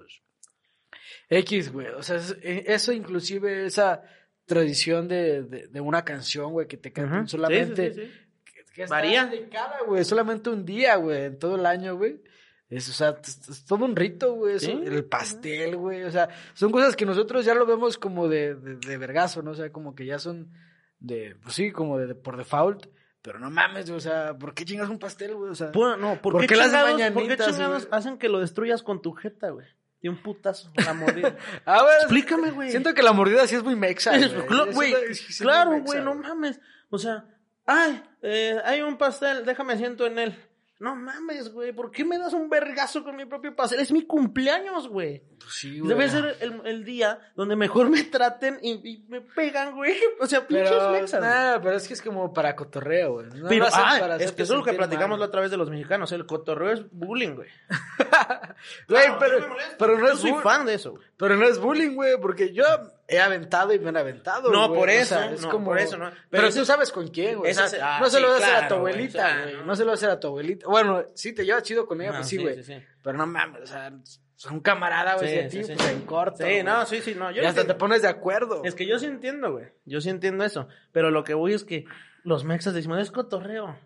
X, 1.30 1.72
güey. 1.72 1.88
O 1.88 2.02
sea, 2.04 2.20
eh, 2.41 2.64
eso 2.68 2.91
inclusive, 2.93 3.66
esa 3.66 4.02
tradición 4.45 5.08
de, 5.08 5.43
de, 5.43 5.68
de 5.68 5.82
una 5.82 6.04
canción, 6.06 6.52
güey, 6.54 6.68
que 6.68 6.78
te 6.78 6.91
cantan 6.93 7.28
solamente. 7.28 7.93
Sí, 7.93 8.02
sí, 8.02 8.08
sí, 8.08 8.12
sí. 8.12 8.74
que- 8.74 8.86
Varía. 8.86 9.26
dedicada, 9.26 9.80
güey. 9.86 10.04
Solamente 10.06 10.50
un 10.50 10.66
día, 10.66 10.95
güey, 10.95 11.26
en 11.26 11.39
todo 11.39 11.56
el 11.56 11.66
año, 11.66 11.98
güey. 11.98 12.22
Es, 12.70 12.89
o 12.89 12.93
sea, 12.93 13.18
es, 13.24 13.47
es 13.49 13.65
todo 13.65 13.86
un 13.86 13.95
rito, 13.95 14.34
güey. 14.34 14.55
eso, 14.55 14.65
Sí. 14.65 14.82
El 14.84 15.05
pastel, 15.05 15.78
güey. 15.78 16.03
O 16.03 16.11
sea, 16.11 16.30
son 16.53 16.72
cosas 16.72 16.95
que 16.95 17.05
nosotros 17.05 17.45
ya 17.45 17.55
lo 17.55 17.65
vemos 17.65 17.97
como 17.97 18.28
de, 18.28 18.55
de, 18.55 18.76
de 18.76 18.97
vergazo, 18.97 19.41
¿no? 19.41 19.51
O 19.51 19.55
sea, 19.55 19.72
como 19.72 19.95
que 19.95 20.05
ya 20.05 20.20
son 20.20 20.51
de, 20.99 21.36
pues 21.41 21.55
sí, 21.55 21.72
como 21.72 21.97
de, 21.97 22.07
de 22.07 22.15
por 22.15 22.38
default. 22.38 22.88
Pero 23.22 23.39
no 23.39 23.49
mames, 23.49 23.86
güey. 23.88 23.97
O 23.97 24.01
sea, 24.01 24.38
¿por 24.38 24.53
qué 24.53 24.65
chingas 24.65 24.89
un 24.89 24.99
pastel, 24.99 25.36
güey? 25.36 25.51
O 25.51 25.55
sea, 25.55 25.72
no, 25.74 26.22
¿por, 26.22 26.34
¿Por 26.34 26.41
qué, 26.41 26.47
qué 26.47 26.55
las 26.55 26.68
chingados, 26.68 26.89
¿por 26.91 26.97
qué 26.97 27.11
mañanitas, 27.11 27.47
chingados 27.47 27.88
güey? 27.88 27.99
hacen 27.99 28.18
que 28.18 28.30
lo 28.30 28.39
destruyas 28.39 28.84
con 28.84 29.01
tu 29.01 29.13
jeta, 29.13 29.49
güey? 29.49 29.68
De 30.01 30.09
un 30.09 30.22
putazo, 30.22 30.72
la 30.76 30.93
mordida. 30.93 31.36
A 31.65 31.84
ver, 31.84 31.97
Explícame, 32.01 32.51
güey. 32.51 32.70
Siento 32.70 32.93
que 32.93 33.01
la 33.01 33.13
mordida 33.13 33.47
sí 33.47 33.55
es 33.55 33.63
muy 33.63 33.76
mexa, 33.76 34.18
güey. 34.18 34.74
güey, 34.74 34.93
claro, 35.39 35.82
güey, 35.82 36.01
no 36.01 36.15
mames. 36.15 36.59
O 36.89 36.97
sea, 36.99 37.26
ay, 37.65 38.01
eh, 38.22 38.57
hay 38.63 38.82
un 38.82 38.97
pastel, 38.97 39.43
déjame 39.43 39.76
siento 39.78 40.05
en 40.05 40.20
él. 40.20 40.47
No 40.80 40.96
mames, 40.96 41.52
güey, 41.52 41.74
¿por 41.74 41.90
qué 41.90 42.06
me 42.06 42.20
das 42.20 42.34
un 42.34 42.50
vergazo 42.50 43.04
con 43.04 43.16
mi 43.16 43.26
propio 43.26 43.56
pastel? 43.56 43.80
Es 43.80 43.92
mi 43.92 44.06
cumpleaños, 44.06 44.88
güey. 44.88 45.24
Sí, 45.50 45.80
güey. 45.80 45.89
Debe 45.89 46.10
ser 46.10 46.38
el, 46.41 46.62
el 46.66 46.84
día 46.86 47.20
donde 47.36 47.56
mejor 47.56 47.89
me 47.89 48.04
traten 48.04 48.60
y, 48.62 48.72
y 48.89 49.06
me 49.08 49.22
pegan, 49.22 49.76
güey. 49.76 49.95
O 50.20 50.26
sea, 50.28 50.45
pinches 50.48 50.72
mexas. 50.91 51.22
nah, 51.22 51.60
pero 51.62 51.76
es 51.78 51.88
que 51.88 51.93
es 51.93 52.02
como 52.02 52.34
para 52.34 52.56
cotorreo, 52.56 53.14
güey. 53.14 53.28
No 53.28 53.48
Pero, 53.48 53.68
ah, 53.72 53.98
para 54.00 54.16
es 54.18 54.32
que 54.32 54.43
eso 54.43 54.54
es 54.54 54.60
lo 54.60 54.66
que 54.66 54.74
platicamos 54.74 55.20
la 55.20 55.26
otra 55.26 55.41
vez 55.41 55.52
de 55.52 55.58
los 55.58 55.70
mexicanos. 55.70 56.12
El 56.12 56.26
cotorreo 56.26 56.72
es 56.72 56.82
bullying, 56.91 57.36
güey. 57.36 57.50
Güey, 58.88 59.08
No, 59.08 59.20
pero, 59.20 59.39
no 59.39 59.56
pero 59.78 59.98
no 60.00 60.10
es 60.10 60.20
soy 60.20 60.34
fan 60.41 60.66
de 60.66 60.74
eso, 60.74 60.91
güey. 60.91 61.04
Pero 61.16 61.36
no 61.36 61.45
es 61.48 61.60
bullying, 61.60 61.93
güey, 61.95 62.20
porque 62.20 62.54
yo 62.54 62.64
he 63.08 63.20
aventado 63.20 63.72
y 63.74 63.80
me 63.80 63.89
han 63.89 63.98
aventado. 63.98 64.52
No, 64.52 64.68
güey. 64.68 64.80
por 64.80 64.89
O 64.89 64.91
eso, 64.91 65.16
sea, 65.16 65.32
es 65.32 65.41
no, 65.41 65.50
como... 65.50 65.66
por 65.68 65.80
eso, 65.80 65.98
no. 65.98 66.12
Pero, 66.30 66.50
tú 66.52 66.66
sabes 66.66 66.91
con 66.91 67.08
quién, 67.10 67.38
güey. 67.38 67.52
O 67.52 67.54
se- 67.68 67.82
ah, 67.82 68.00
no 68.02 68.10
se 68.10 68.20
lo 68.20 68.30
vas 68.30 68.41
a 68.41 68.45
hacer 68.45 68.64
a 68.64 68.68
tu 68.68 68.76
güey, 68.80 68.93
abuelita, 68.93 69.18
o 69.20 69.22
sea, 69.28 69.41
güey. 69.43 69.54
no. 69.58 69.64
No 69.66 69.76
se 69.76 69.84
lo 69.86 69.91
vas 69.91 70.04
a 70.04 70.06
hacer 70.06 70.10
a 70.10 70.20
tu 70.20 70.28
abuelita. 70.28 70.68
Bueno, 70.68 71.04
sí, 71.14 71.34
te 71.34 71.45
llevas 71.45 71.64
chido 71.64 71.86
con 71.86 72.02
ella, 72.02 72.14
pues 72.16 72.28
sí, 72.28 72.38
sí, 72.38 72.41
güey. 72.43 72.64
sí. 72.64 72.74
Pero 73.04 73.18
no 73.18 73.28
mames, 73.28 73.62
o 73.62 73.68
sea, 73.68 73.91
son 74.38 74.60
camarada, 74.62 75.16
güey, 75.16 75.28
Sí, 75.28 75.34
si 75.34 75.40
a 75.40 75.50
sí, 75.50 75.58
ti, 75.58 75.64
sí. 75.66 75.74
pues 75.76 75.90
en 75.90 76.02
corto. 76.02 76.38
Sí, 76.38 76.44
güey. 76.44 76.64
no, 76.64 76.86
sí, 76.86 77.02
sí, 77.02 77.14
no. 77.16 77.32
Yo 77.32 77.42
y 77.42 77.46
hasta 77.46 77.62
entiendo. 77.62 77.74
te 77.74 77.80
pones 77.80 78.02
de 78.04 78.08
acuerdo. 78.08 78.62
Es 78.64 78.74
que 78.76 78.86
yo 78.88 78.98
sí 79.00 79.06
entiendo, 79.08 79.52
güey. 79.52 79.66
Yo 79.86 80.00
sí 80.00 80.10
entiendo 80.10 80.46
eso. 80.46 80.68
Pero 80.92 81.12
lo 81.12 81.24
que 81.26 81.34
voy 81.34 81.54
es 81.54 81.64
que 81.66 81.86
los 82.24 82.44
mexas 82.46 82.74
decimos, 82.74 83.00
es 83.02 83.12
cotorreo. 83.12 83.78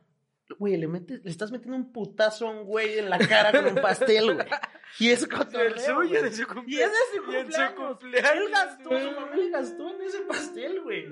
Güey, 0.59 0.75
le, 0.75 0.87
metes, 0.87 1.21
le 1.23 1.31
estás 1.31 1.51
metiendo 1.51 1.77
un 1.77 1.93
putazo 1.93 2.45
a 2.47 2.51
un 2.51 2.65
güey 2.65 2.99
en 2.99 3.09
la 3.09 3.17
cara 3.17 3.51
con 3.53 3.65
un 3.77 3.81
pastel, 3.81 4.33
güey. 4.35 4.47
Y 4.99 5.09
es 5.11 5.25
cotorreo. 5.25 5.67
El 5.69 5.79
suyo 5.79 5.93
güey. 5.95 6.21
de 6.23 6.31
su 6.33 6.41
Y 6.41 6.45
cumpleaños. 6.45 6.91
es 6.91 7.13
de 7.13 7.17
su 7.17 7.31
Y 7.31 7.35
en 7.37 7.41
su 7.45 7.75
cumpleaños. 7.75 7.87
cumpleaños, 7.87 8.31
Él 8.33 8.49
gastó, 8.51 8.89
güey. 8.89 9.03
su 9.03 9.11
mamá 9.11 9.35
le 9.37 9.49
gastó 9.49 9.89
en 9.95 10.01
ese 10.01 10.19
pastel, 10.23 10.81
güey. 10.81 11.05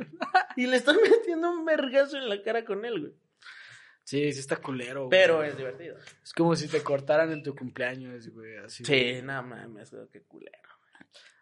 Y 0.57 0.67
le 0.67 0.75
estás 0.75 0.97
metiendo 1.01 1.49
un 1.51 1.63
vergazo 1.63 2.17
en 2.17 2.27
la 2.27 2.41
cara 2.43 2.65
con 2.65 2.83
él, 2.83 2.99
güey. 2.99 3.13
Sí, 4.09 4.31
sí 4.33 4.39
está 4.39 4.57
culero, 4.57 5.01
güey. 5.05 5.09
Pero 5.11 5.43
es 5.43 5.55
divertido. 5.55 5.95
Es 6.23 6.33
como 6.33 6.55
si 6.55 6.67
te 6.67 6.81
cortaran 6.81 7.31
en 7.31 7.43
tu 7.43 7.55
cumpleaños, 7.55 8.27
güey, 8.29 8.57
así. 8.57 8.83
Sí, 8.83 9.19
no 9.21 9.43
mames, 9.43 9.91
qué 10.11 10.23
culero. 10.23 10.57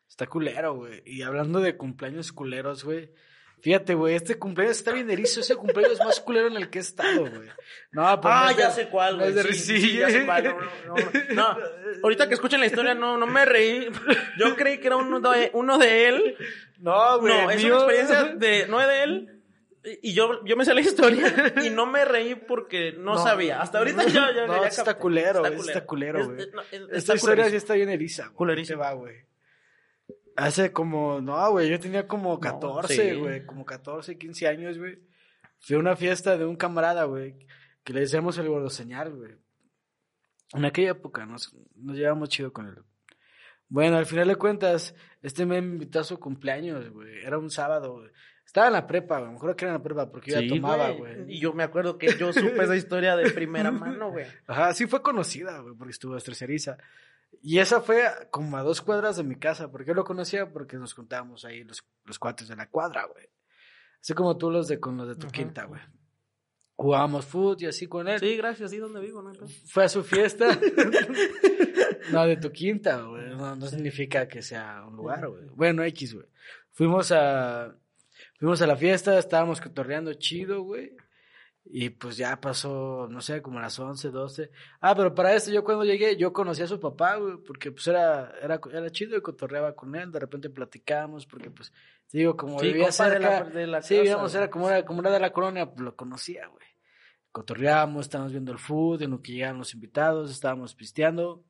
Está 0.09 0.27
culero, 0.27 0.75
güey. 0.75 1.01
Y 1.05 1.21
hablando 1.21 1.61
de 1.61 1.77
cumpleaños 1.77 2.33
culeros, 2.33 2.83
güey. 2.83 3.13
Fíjate, 3.61 3.93
güey, 3.95 4.15
este 4.15 4.37
cumpleaños 4.37 4.77
está 4.77 4.91
bien 4.91 5.09
erizo. 5.09 5.39
Ese 5.39 5.55
cumpleaños 5.55 5.97
más 5.99 6.19
culero 6.19 6.47
en 6.47 6.57
el 6.57 6.69
que 6.69 6.79
he 6.79 6.81
estado, 6.81 7.21
güey. 7.21 7.49
No, 7.91 8.19
pues 8.21 8.33
Ah, 8.35 8.43
no 8.45 8.49
es 8.51 8.57
ya 8.57 8.67
de- 8.67 8.73
sé 8.75 8.89
cuál, 8.89 9.17
no 9.17 9.23
es 9.23 9.33
güey. 9.33 9.45
de 9.47 9.53
Sí, 9.53 9.97
ya 9.97 10.09
sé 10.09 10.25
cuál. 10.25 10.43
No, 10.43 10.59
no, 10.87 10.95
no, 11.33 11.33
no. 11.33 11.57
ahorita 12.03 12.27
que 12.27 12.33
escuchen 12.33 12.59
la 12.59 12.65
historia, 12.65 12.93
no, 12.95 13.17
no 13.17 13.25
me 13.27 13.45
reí. 13.45 13.87
Yo 14.37 14.55
creí 14.57 14.79
que 14.79 14.87
era 14.87 14.97
uno 14.97 15.19
de, 15.21 15.51
uno 15.53 15.77
de 15.77 16.07
él. 16.09 16.35
No, 16.79 17.19
güey. 17.19 17.33
No, 17.33 17.49
es 17.49 17.63
mío- 17.63 17.75
una 17.83 17.93
experiencia 17.93 18.35
de, 18.35 18.67
no 18.67 18.81
es 18.81 18.87
de 18.87 19.03
él. 19.03 19.36
Y 20.01 20.13
yo, 20.13 20.43
yo 20.45 20.57
me 20.57 20.65
sé 20.65 20.73
la 20.73 20.81
historia 20.81 21.53
y 21.63 21.69
no 21.69 21.85
me 21.85 22.03
reí 22.05 22.35
porque 22.35 22.91
no, 22.93 23.13
No. 23.15 23.23
sabía. 23.23 23.61
Hasta 23.61 23.77
ahorita 23.79 24.03
ya, 24.05 24.33
ya, 24.35 24.45
No, 24.47 24.61
ya 24.61 24.67
está 24.67 24.83
capté. 24.85 25.01
culero, 25.01 25.45
está 25.45 25.85
culero, 25.85 26.25
güey. 26.25 26.39
es- 26.41 26.53
no, 26.53 26.61
es- 26.61 26.81
Esta 26.91 27.15
historia 27.15 27.49
sí 27.49 27.55
está 27.55 27.73
bien 27.75 27.89
eriza, 27.89 28.27
güey. 28.29 28.63
Te 28.63 28.75
va, 28.75 28.93
güey. 28.93 29.25
Hace 30.35 30.71
como, 30.71 31.19
no, 31.19 31.49
güey, 31.51 31.69
yo 31.69 31.79
tenía 31.79 32.07
como 32.07 32.39
14, 32.39 32.93
sí. 33.13 33.15
güey, 33.19 33.45
como 33.45 33.65
14, 33.65 34.17
15 34.17 34.47
años, 34.47 34.77
güey. 34.77 34.99
Fui 35.59 35.75
a 35.75 35.79
una 35.79 35.95
fiesta 35.95 36.37
de 36.37 36.45
un 36.45 36.55
camarada, 36.55 37.05
güey, 37.05 37.35
que 37.83 37.93
le 37.93 38.01
decíamos 38.01 38.37
el 38.37 38.47
gordo 38.47 38.69
señal, 38.69 39.11
güey. 39.15 39.31
En 40.53 40.63
aquella 40.65 40.91
época 40.91 41.25
nos, 41.25 41.55
nos 41.75 41.97
llevamos 41.97 42.29
chido 42.29 42.53
con 42.53 42.67
él. 42.67 42.75
Bueno, 43.67 43.97
al 43.97 44.05
final 44.05 44.27
de 44.27 44.35
cuentas, 44.35 44.93
este 45.23 45.45
me 45.45 45.57
invitó 45.57 45.99
a 46.01 46.03
su 46.03 46.19
cumpleaños, 46.19 46.89
güey. 46.91 47.25
Era 47.25 47.37
un 47.39 47.49
sábado, 47.49 47.93
güey. 47.95 48.09
Estaba 48.47 48.67
en 48.67 48.73
la 48.73 48.87
prepa, 48.87 49.19
güey. 49.19 49.29
Me 49.31 49.35
acuerdo 49.35 49.55
que 49.57 49.65
era 49.65 49.73
en 49.73 49.77
la 49.77 49.83
prepa 49.83 50.09
porque 50.09 50.31
yo 50.31 50.39
ya 50.39 50.47
tomaba, 50.47 50.89
güey. 50.91 51.35
Y 51.35 51.39
yo 51.39 51.53
me 51.53 51.63
acuerdo 51.63 51.97
que 51.97 52.17
yo 52.17 52.31
supe 52.31 52.63
esa 52.63 52.77
historia 52.77 53.17
de 53.17 53.29
primera 53.31 53.71
mano, 53.71 54.09
güey. 54.09 54.25
Ajá, 54.47 54.73
sí 54.73 54.87
fue 54.87 55.01
conocida, 55.01 55.59
güey, 55.59 55.75
porque 55.75 55.91
estuvo 55.91 56.15
estrecheriza. 56.15 56.77
Y 57.41 57.59
esa 57.59 57.81
fue 57.81 58.05
como 58.31 58.57
a 58.57 58.63
dos 58.63 58.81
cuadras 58.81 59.17
de 59.17 59.23
mi 59.23 59.35
casa, 59.35 59.69
porque 59.69 59.89
yo 59.89 59.93
lo 59.93 60.05
conocía 60.05 60.49
porque 60.49 60.77
nos 60.77 60.93
juntábamos 60.93 61.43
ahí 61.43 61.65
los, 61.65 61.85
los 62.05 62.17
cuates 62.17 62.47
de 62.47 62.55
la 62.55 62.69
cuadra, 62.69 63.05
güey. 63.05 63.29
Así 64.01 64.13
como 64.13 64.37
tú 64.37 64.49
los 64.49 64.69
de 64.69 64.79
con 64.79 64.95
los 64.95 65.09
de 65.09 65.15
tu 65.15 65.27
Ajá. 65.27 65.33
quinta, 65.33 65.65
güey. 65.65 65.81
Jugábamos 66.77 67.25
fútbol 67.25 67.57
y 67.59 67.65
así 67.65 67.87
con 67.87 68.07
él. 68.07 68.19
Sí, 68.19 68.37
gracias. 68.37 68.71
¿Sí 68.71 68.77
dónde 68.77 69.01
vivo? 69.01 69.21
No. 69.21 69.33
Fue 69.65 69.83
a 69.83 69.89
su 69.89 70.03
fiesta. 70.03 70.47
no, 72.11 72.25
de 72.25 72.37
tu 72.37 72.51
quinta, 72.51 73.01
güey. 73.01 73.29
No, 73.31 73.55
no 73.55 73.67
significa 73.67 74.27
que 74.27 74.41
sea 74.41 74.85
un 74.87 74.95
lugar, 74.95 75.27
güey. 75.27 75.47
Bueno, 75.53 75.83
X, 75.83 76.13
güey. 76.13 76.27
Fuimos 76.71 77.11
a. 77.11 77.75
Fuimos 78.37 78.61
a 78.61 78.67
la 78.67 78.75
fiesta, 78.75 79.17
estábamos 79.17 79.59
cotorreando 79.61 80.13
chido, 80.13 80.61
güey. 80.61 80.95
Y 81.69 81.89
pues 81.89 82.15
ya 82.15 82.39
pasó, 82.39 83.07
no 83.09 83.19
sé, 83.19 83.41
como 83.41 83.59
las 83.59 83.77
11, 83.77 84.09
12. 84.09 84.51
Ah, 84.79 84.95
pero 84.95 85.13
para 85.13 85.35
esto 85.35 85.51
yo 85.51 85.65
cuando 85.65 85.83
llegué, 85.83 86.15
yo 86.15 86.31
conocí 86.31 86.61
a 86.61 86.67
su 86.67 86.79
papá, 86.79 87.15
güey, 87.17 87.37
porque 87.45 87.71
pues 87.73 87.85
era, 87.87 88.33
era, 88.41 88.61
era 88.71 88.89
chido 88.89 89.17
y 89.17 89.21
cotorreaba 89.21 89.75
con 89.75 89.93
él, 89.95 90.09
de 90.11 90.19
repente 90.19 90.49
platicábamos, 90.49 91.25
porque 91.25 91.51
pues, 91.51 91.73
te 92.09 92.19
digo, 92.19 92.37
como 92.37 92.57
Sí, 92.59 92.67
vivía 92.67 92.85
compa 92.87 93.05
de 93.09 93.11
cerca, 93.11 93.29
la- 93.43 93.49
de 93.49 93.67
la 93.67 93.81
sí, 93.81 93.97
casa, 93.97 94.37
era 94.37 94.49
como 94.49 94.69
era, 94.69 94.85
como 94.85 95.01
era 95.01 95.11
de 95.11 95.19
la 95.19 95.33
colonia, 95.33 95.65
pues 95.69 95.81
lo 95.81 95.93
conocía, 95.95 96.47
güey. 96.47 96.65
Cotorreábamos, 97.33 98.05
estábamos 98.05 98.31
viendo 98.31 98.53
el 98.53 98.59
food, 98.59 99.01
en 99.01 99.11
lo 99.11 99.21
que 99.21 99.33
llegaban 99.33 99.57
los 99.57 99.73
invitados, 99.73 100.31
estábamos 100.31 100.73
pisteando. 100.73 101.43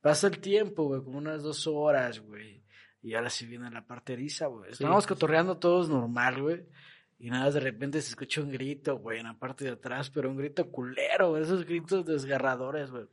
Pasa 0.00 0.28
el 0.28 0.38
tiempo, 0.38 0.84
güey, 0.84 1.02
como 1.02 1.18
unas 1.18 1.42
dos 1.42 1.66
horas, 1.66 2.20
güey. 2.20 2.62
Y 3.02 3.14
ahora 3.14 3.30
sí 3.30 3.46
viene 3.46 3.70
la 3.70 3.86
parte 3.86 4.14
eriza, 4.14 4.46
güey. 4.46 4.72
Estábamos 4.72 5.06
cotorreando 5.06 5.56
todos 5.58 5.88
normal, 5.88 6.42
güey. 6.42 6.66
Y 7.20 7.30
nada, 7.30 7.50
de 7.50 7.60
repente 7.60 8.00
se 8.00 8.10
escucha 8.10 8.40
un 8.40 8.50
grito, 8.50 8.96
güey, 8.98 9.18
en 9.18 9.26
la 9.26 9.34
parte 9.34 9.64
de 9.64 9.72
atrás, 9.72 10.08
pero 10.10 10.30
un 10.30 10.36
grito 10.36 10.70
culero, 10.70 11.30
güey, 11.30 11.42
esos 11.42 11.64
gritos 11.64 12.04
desgarradores, 12.06 12.90
güey. 12.90 13.06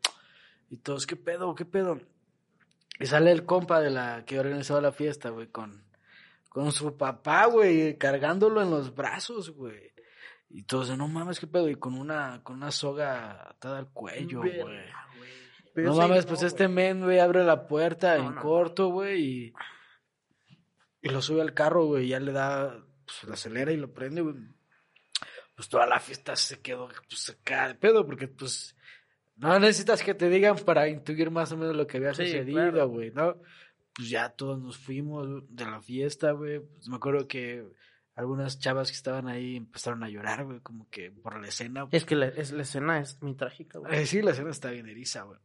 Y 0.70 0.78
todos, 0.78 1.08
¿qué 1.08 1.16
pedo, 1.16 1.56
qué 1.56 1.66
pedo? 1.66 2.00
Y 3.00 3.06
sale 3.08 3.32
el 3.32 3.46
compa 3.46 3.82
de 3.82 3.90
la 3.90 4.24
que 4.26 4.40
organizaba 4.40 4.80
la 4.80 4.92
fiesta, 4.92 5.30
güey, 5.30 5.48
con, 5.48 5.84
con 6.50 6.72
su 6.72 6.96
papá, 6.96 7.46
güey, 7.48 7.98
cargándolo 7.98 8.62
en 8.62 8.70
los 8.70 8.94
brazos, 8.94 9.52
güey. 9.52 9.92
Y 10.50 10.64
todos, 10.64 10.96
no 10.96 11.08
mames, 11.08 11.40
qué 11.40 11.48
pedo, 11.48 11.68
y 11.68 11.76
con 11.76 11.96
una, 11.96 12.42
con 12.44 12.58
una 12.58 12.72
soga 12.72 13.50
atada 13.50 13.80
al 13.80 13.90
cuello, 13.90 14.42
güey. 14.42 14.62
No 15.76 15.96
mames, 15.96 16.26
no, 16.26 16.30
pues 16.30 16.44
este 16.44 16.68
men, 16.68 17.04
güey, 17.04 17.20
abre 17.20 17.44
la 17.44 17.68
puerta 17.68 18.18
No, 18.18 18.30
en 18.30 18.36
no. 18.36 18.42
corto, 18.42 18.90
güey, 18.90 19.22
y... 19.24 19.54
y 21.06 21.10
lo 21.10 21.22
sube 21.22 21.42
al 21.42 21.54
carro, 21.54 21.86
güey, 21.86 22.10
ya 22.10 22.20
le 22.20 22.32
da, 22.34 22.84
pues 23.06 23.24
lo 23.24 23.34
acelera 23.34 23.72
y 23.72 23.78
lo 23.78 23.94
prende, 23.94 24.22
güey. 24.22 24.36
Pues 25.56 25.70
toda 25.70 25.86
la 25.88 26.00
fiesta 26.02 26.36
se 26.36 26.60
quedó, 26.60 26.90
pues 27.10 27.30
acá 27.30 27.70
de 27.70 27.76
pedo, 27.76 28.06
porque 28.06 28.28
pues 28.28 28.76
no 29.38 29.58
necesitas 29.60 30.04
que 30.04 30.14
te 30.14 30.28
digan 30.30 30.58
para 30.58 30.88
intuir 30.90 31.32
más 31.32 31.52
o 31.54 31.58
menos 31.58 31.76
lo 31.76 31.88
que 31.88 31.98
había 31.98 32.14
Sí, 32.14 32.26
sucedido, 32.26 32.58
claro. 32.58 32.88
güey, 32.90 33.12
¿no? 33.12 33.38
Pues 33.94 34.10
ya 34.10 34.30
todos 34.30 34.60
nos 34.60 34.78
fuimos 34.78 35.44
de 35.50 35.64
la 35.66 35.80
fiesta, 35.80 36.32
güey. 36.32 36.60
Pues 36.60 36.90
me 36.90 36.98
acuerdo 36.98 37.26
que 37.28 37.66
algunas 38.16 38.60
chavas 38.60 38.90
que 38.90 38.96
estaban 38.98 39.28
ahí 39.30 39.56
empezaron 39.56 40.04
a 40.04 40.10
llorar, 40.10 40.44
güey, 40.44 40.60
como 40.60 40.90
que 40.90 41.12
por 41.12 41.40
la 41.40 41.48
escena. 41.48 41.84
güey. 41.84 41.96
Es 41.96 42.04
que 42.04 42.16
la, 42.16 42.28
es, 42.28 42.52
la 42.52 42.64
escena 42.64 43.00
es 43.00 43.22
muy 43.22 43.36
trágica, 43.36 43.80
güey. 43.80 43.96
Eh, 44.00 44.06
sí, 44.06 44.22
la 44.22 44.32
escena 44.32 44.52
está 44.52 44.72
bien 44.72 44.90
eriza, 44.90 45.24
güey. 45.24 45.40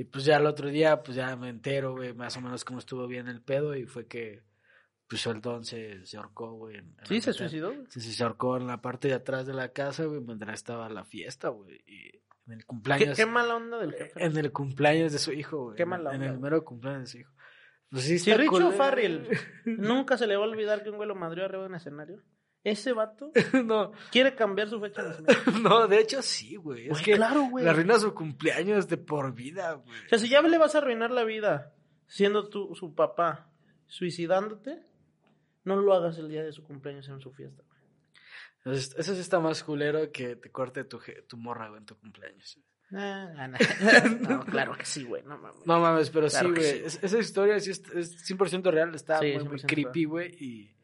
Y 0.00 0.04
pues 0.04 0.24
ya 0.24 0.36
el 0.36 0.46
otro 0.46 0.68
día, 0.68 1.02
pues 1.02 1.16
ya 1.16 1.34
me 1.36 1.48
entero, 1.50 1.92
güey, 1.96 2.14
más 2.14 2.36
o 2.36 2.40
menos 2.40 2.64
cómo 2.64 2.78
estuvo 2.78 3.06
bien 3.06 3.26
el 3.28 3.42
pedo 3.42 3.74
y 3.76 3.84
fue 3.84 4.06
que, 4.06 4.44
pues 5.08 5.26
el 5.26 5.40
don 5.40 5.64
se, 5.64 6.06
se 6.06 6.16
ahorcó, 6.16 6.52
güey. 6.52 6.76
en- 6.76 6.94
en 6.98 7.06
Sí, 7.06 7.20
se 7.20 7.32
suicidó. 7.32 7.72
Sí, 7.88 8.00
sí, 8.00 8.12
se 8.12 8.22
ahorcó 8.22 8.56
en 8.56 8.66
la 8.68 8.80
parte 8.80 9.08
de 9.08 9.14
atrás 9.14 9.44
de 9.46 9.54
la 9.54 9.70
casa, 9.72 10.04
güey, 10.04 10.20
mientras 10.20 10.54
estaba 10.54 10.88
la 10.88 11.04
fiesta, 11.04 11.48
güey. 11.48 11.82
Y 11.86 12.08
en 12.46 12.52
el 12.52 12.58
¿Qué, 12.60 12.64
cumpleaños. 12.66 13.16
qué 13.16 13.26
mala 13.26 13.56
onda 13.56 13.78
del 13.78 13.92
jefe. 13.92 14.24
En 14.24 14.36
el 14.36 14.52
cumpleaños 14.52 15.12
de 15.12 15.18
su 15.18 15.32
hijo, 15.32 15.64
güey. 15.64 15.76
Qué 15.76 15.82
en- 15.82 15.88
mala 15.88 16.10
En 16.10 16.16
onda, 16.16 16.26
el 16.26 16.32
güey. 16.38 16.42
mero 16.42 16.64
cumpleaños 16.64 17.00
de 17.02 17.06
su 17.08 17.18
hijo. 17.18 17.32
Pues 17.90 18.04
sí, 18.04 18.18
Si 18.18 18.32
Richo. 18.34 18.70
Farrell 18.72 19.28
nunca 19.64 20.16
se 20.18 20.26
le 20.26 20.36
va 20.36 20.44
a 20.44 20.48
olvidar 20.48 20.82
que 20.84 20.90
un 20.90 20.96
güey 20.96 21.08
lo 21.08 21.14
madrió 21.16 21.44
arriba 21.46 21.62
de 21.64 21.68
un 21.70 21.74
escenario. 21.74 22.22
Ese 22.64 22.92
vato 22.92 23.30
no, 23.64 23.92
quiere 24.10 24.34
cambiar 24.34 24.68
su 24.68 24.80
fecha 24.80 25.02
de 25.02 25.08
nacimiento. 25.22 25.68
no, 25.68 25.86
de 25.86 26.00
hecho 26.00 26.20
sí, 26.22 26.56
güey. 26.56 26.88
Es 26.88 27.00
que 27.00 27.14
claro, 27.14 27.44
güey. 27.50 27.64
le 27.64 27.70
arruina 27.70 27.98
su 27.98 28.12
cumpleaños 28.14 28.88
de 28.88 28.96
por 28.98 29.32
vida, 29.34 29.74
güey. 29.74 29.98
O 30.06 30.08
sea, 30.08 30.18
si 30.18 30.28
ya 30.28 30.42
le 30.42 30.58
vas 30.58 30.74
a 30.74 30.78
arruinar 30.78 31.10
la 31.10 31.24
vida 31.24 31.72
siendo 32.06 32.48
tú 32.48 32.74
su 32.74 32.94
papá 32.94 33.50
suicidándote, 33.86 34.82
no 35.64 35.76
lo 35.76 35.94
hagas 35.94 36.18
el 36.18 36.28
día 36.28 36.42
de 36.42 36.52
su 36.52 36.62
cumpleaños 36.64 37.08
en 37.08 37.20
su 37.20 37.32
fiesta. 37.32 37.62
güey. 37.66 37.78
Entonces, 38.58 38.94
eso 38.98 39.14
sí 39.14 39.20
está 39.20 39.38
más 39.40 39.62
culero 39.62 40.10
que 40.12 40.36
te 40.36 40.50
corte 40.50 40.84
tu, 40.84 40.98
morra, 41.36 41.68
güey, 41.68 41.78
en 41.80 41.86
tu 41.86 41.96
cumpleaños. 41.98 42.58
Ah, 42.92 43.32
ah, 43.36 43.48
no. 43.48 43.58
no, 44.28 44.44
claro 44.46 44.76
que 44.76 44.84
sí, 44.84 45.04
güey. 45.04 45.22
No 45.22 45.38
mames. 45.38 45.66
No 45.66 45.80
mames, 45.80 46.10
pero 46.10 46.26
Claro 46.28 46.48
sí, 46.48 46.54
güey. 46.54 46.90
sí. 46.90 46.98
esa 47.02 47.18
historia 47.18 47.60
sí 47.60 47.70
es, 47.70 47.82
es 47.94 48.30
100% 48.30 48.70
real. 48.70 48.94
Está 48.94 49.20
Sí, 49.20 49.32
muy, 49.34 49.44
muy 49.44 49.58
100% 49.58 49.66
creepy, 49.66 50.04
güey. 50.04 50.34
Y. 50.42 50.74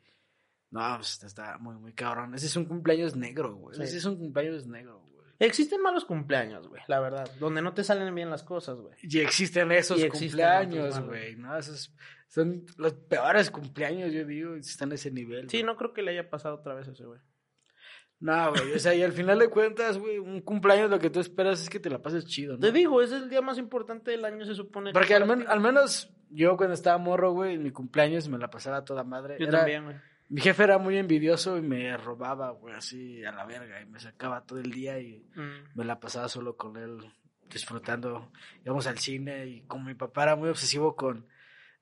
No, 0.75 0.97
pues 0.97 1.23
está 1.23 1.57
muy, 1.59 1.77
muy 1.77 1.93
cabrón. 1.93 2.35
Ese 2.35 2.47
es 2.47 2.57
un 2.57 2.65
cumpleaños 2.65 3.15
negro, 3.15 3.55
güey. 3.55 3.77
Sí. 3.77 3.83
Ese 3.85 3.99
es 3.99 4.05
un 4.05 4.17
cumpleaños 4.19 4.67
negro, 4.67 4.99
güey. 5.13 5.25
Existen 5.39 5.81
malos 5.81 6.05
cumpleaños, 6.05 6.67
güey, 6.69 6.83
la 6.89 7.01
verdad, 7.01 7.29
donde 7.39 7.61
no 7.63 7.75
te 7.75 7.83
salen 7.85 8.15
bien 8.15 8.31
las 8.31 8.43
cosas, 8.43 8.79
güey. 8.79 8.95
Y 9.03 9.19
existen 9.21 9.71
esos 9.73 10.01
Y 10.03 10.09
cumpleaños, 10.09 11.01
güey. 11.01 11.37
¿no? 11.37 11.57
Esos 11.57 11.93
son 12.29 12.65
los 12.77 12.93
peores 12.95 13.51
cumpleaños, 13.51 14.13
yo 14.13 14.25
digo. 14.25 14.55
Están 14.57 14.93
a 14.93 14.97
ese 14.97 15.11
nivel. 15.11 15.49
Sí, 15.49 15.63
no 15.63 15.77
creo 15.77 15.93
que 15.93 16.03
le 16.03 16.11
haya 16.13 16.29
pasado 16.31 16.57
otra 16.57 16.75
vez 16.75 16.89
ese, 16.89 17.05
güey. 17.05 17.21
No, 18.21 18.51
güey. 18.51 18.73
O 18.75 18.79
sea, 18.79 18.95
y 18.95 19.03
al 19.03 19.13
final 19.13 19.39
de 19.39 19.49
cuentas, 19.49 19.99
güey, 19.99 20.19
un 20.19 20.41
cumpleaños 20.41 20.89
lo 20.91 20.99
que 20.99 21.11
tú 21.11 21.21
esperas 21.21 21.61
es 21.61 21.69
que 21.69 21.81
te 21.81 21.91
la 21.91 22.01
pases 22.01 22.25
chido, 22.27 22.55
¿no? 22.55 22.61
Te 22.61 22.73
digo, 22.73 23.03
es 23.03 23.13
el 23.13 23.29
día 23.29 23.43
más 23.43 23.59
importante 23.59 24.13
del 24.13 24.25
año, 24.25 24.45
se 24.45 24.55
supone. 24.55 24.91
que 24.91 24.95
Porque 24.95 25.15
al, 25.15 25.27
men- 25.27 25.47
al 25.49 25.61
menos 25.61 26.11
yo 26.31 26.57
cuando 26.57 26.75
estaba 26.75 26.97
morro, 26.99 27.33
güey, 27.33 27.55
en 27.55 27.63
mi 27.65 27.71
cumpleaños 27.71 28.29
me 28.29 28.39
la 28.39 28.49
pasaba 28.51 28.85
toda 28.85 29.05
madre. 29.05 29.37
Yo 29.39 29.47
Era- 29.47 29.59
también, 29.59 29.85
güey. 29.85 29.97
Mi 30.29 30.41
jefe 30.41 30.65
era 30.65 30.79
muy 30.79 30.97
envidioso 30.97 31.57
y 31.59 31.63
me 31.63 31.97
robaba, 31.97 32.51
güey, 32.51 32.75
así 32.75 33.25
a 33.25 33.33
la 33.33 33.45
verga. 33.45 33.81
Y 33.83 33.87
me 33.87 34.01
sacaba 34.01 34.43
todo 34.45 34.59
el 34.59 34.71
día 34.71 34.99
y 34.99 35.25
Mm. 35.35 35.77
me 35.79 35.85
la 35.85 36.01
pasaba 36.01 36.29
solo 36.29 36.57
con 36.57 36.77
él, 36.77 36.99
disfrutando. 37.51 38.33
Íbamos 38.65 38.87
al 38.87 38.99
cine 38.99 39.47
y 39.47 39.61
como 39.63 39.85
mi 39.85 39.95
papá 39.95 40.25
era 40.25 40.37
muy 40.37 40.49
obsesivo 40.49 40.97
con 40.97 41.27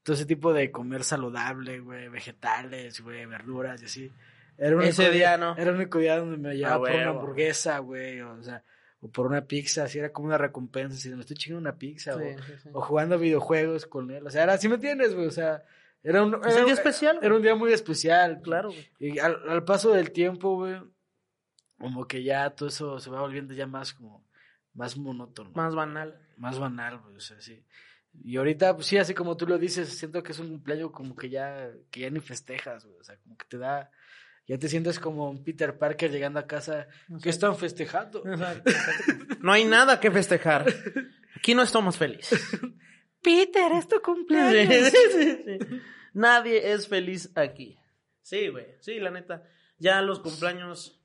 todo 0.03 0.15
ese 0.17 0.27
tipo 0.27 0.53
de 0.53 0.71
comer 0.73 1.05
saludable, 1.05 1.79
güey, 1.81 2.09
vegetales, 2.09 3.01
güey, 3.01 3.25
verduras 3.27 3.81
y 3.83 3.85
así. 3.85 4.13
Era 4.59 4.77
único 4.77 4.91
Ese 4.91 5.11
día 5.11 5.37
no. 5.39 5.57
Era 5.57 5.71
el 5.71 5.77
único 5.77 5.99
día 5.99 6.19
donde 6.19 6.37
me 6.37 6.57
llevaba 6.57 6.77
Ah, 6.89 6.91
por 6.91 7.01
una 7.01 7.09
hamburguesa, 7.11 7.79
güey, 7.79 8.21
o 8.21 8.43
sea, 8.43 8.63
o 9.01 9.09
por 9.09 9.27
una 9.27 9.43
pizza, 9.47 9.85
así 9.85 9.99
era 9.99 10.11
como 10.13 10.27
una 10.29 10.39
recompensa. 10.39 10.97
Si 10.97 11.09
me 11.11 11.21
estoy 11.21 11.37
chingando 11.37 11.61
una 11.71 11.79
pizza, 11.79 12.15
Sí, 12.15 12.19
o, 12.37 12.43
sí, 12.43 12.53
sí. 12.63 12.69
o 12.73 12.81
jugando 12.81 13.19
videojuegos 13.19 13.87
con 13.87 14.11
él. 14.11 14.27
O 14.27 14.31
sea, 14.31 14.43
era 14.43 14.55
así, 14.55 14.69
¿me 14.69 14.75
entiendes, 14.75 15.15
güey? 15.15 15.27
O 15.27 15.31
sea, 15.31 15.63
era 16.03 16.23
un, 16.23 16.35
era 16.35 16.59
un- 16.61 16.65
día 16.65 16.75
especial. 16.75 17.19
Era 17.23 17.35
un 17.35 17.43
día 17.43 17.55
muy 17.55 17.73
especial. 17.73 18.41
Claro, 18.43 18.71
güey. 18.71 18.91
Y 18.99 19.19
al, 19.19 19.37
al 19.49 19.65
paso 19.65 19.93
del 19.93 20.11
tiempo, 20.13 20.57
güey, 20.57 20.77
como 21.79 22.07
que 22.07 22.23
ya 22.23 22.51
todo 22.51 22.69
eso 22.69 22.99
se 23.01 23.11
va 23.11 23.21
volviendo 23.21 23.55
ya 23.55 23.67
más 23.67 23.93
como, 23.95 24.27
más 24.75 24.97
monótono. 24.97 25.51
Más 25.55 25.75
banal. 25.75 26.21
Más 26.37 26.59
banal, 26.59 26.99
güey, 27.01 27.17
o 27.17 27.21
sea, 27.21 27.41
sí. 27.41 27.65
Y 28.25 28.37
ahorita, 28.37 28.75
pues 28.75 28.87
sí, 28.89 28.99
así 28.99 29.15
como 29.15 29.37
tú 29.37 29.47
lo 29.47 29.59
dices, 29.59 29.97
siento 29.99 30.23
que 30.23 30.33
es 30.33 30.39
un 30.39 30.49
cumpleaños 30.51 30.91
como 30.91 31.15
que 31.17 31.31
ya, 31.31 31.71
que 31.91 32.01
ya 32.01 32.11
ni 32.11 32.21
festejas, 32.21 32.85
güey. 32.85 32.99
O 32.99 33.05
sea, 33.05 33.17
como 33.19 33.37
que 33.39 33.47
te 33.49 33.57
da, 33.59 33.91
ya 34.47 34.59
te 34.59 34.69
sientes 34.69 34.99
como 34.99 35.31
un 35.31 35.43
Peter 35.43 35.79
Parker 35.79 36.11
llegando 36.11 36.39
a 36.39 36.47
casa. 36.47 36.89
¿Qué 37.23 37.31
están 37.31 37.57
festejando? 37.57 38.23
Exacto. 38.27 38.71
No 39.41 39.51
hay 39.53 39.65
nada 39.65 39.99
que 39.99 40.11
festejar. 40.11 40.67
Aquí 41.37 41.55
no 41.55 41.63
estamos 41.63 41.97
felices. 41.97 42.41
Peter, 43.23 43.73
es 43.73 43.89
tu 43.89 43.97
Sí, 43.97 44.03
cumpleaños. 44.03 44.89
sí, 44.91 44.99
sí. 45.13 45.59
Nadie 46.13 46.73
es 46.73 46.89
feliz 46.89 47.31
aquí. 47.37 47.79
Sí, 48.23 48.49
güey. 48.49 48.67
Sí, 48.81 48.99
la 49.01 49.11
neta. 49.11 49.45
Ya 49.79 50.03
los 50.03 50.21
cumpleaños. 50.21 51.01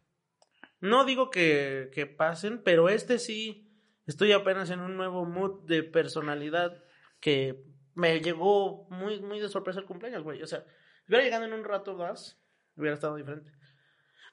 No 0.80 1.06
digo 1.06 1.30
que, 1.30 1.90
que 1.94 2.06
pasen, 2.06 2.62
pero 2.64 2.90
este 2.90 3.20
sí. 3.20 3.64
Estoy 4.06 4.32
apenas 4.32 4.70
en 4.70 4.80
un 4.80 4.96
nuevo 4.96 5.26
mood 5.26 5.66
de 5.66 5.84
personalidad 5.84 6.82
que 7.20 7.64
me 7.94 8.20
llegó 8.22 8.88
muy, 8.90 9.20
muy 9.22 9.40
de 9.40 9.50
sorpresa 9.50 9.80
el 9.80 9.86
cumpleaños, 9.86 10.24
güey. 10.24 10.42
O 10.42 10.48
sea, 10.48 10.64
si 11.06 11.10
hubiera 11.12 11.24
llegado 11.26 11.44
en 11.46 11.54
un 11.54 11.64
rato 11.66 11.96
más, 11.96 12.40
hubiera 12.76 12.94
estado 12.96 13.16
diferente. 13.16 13.52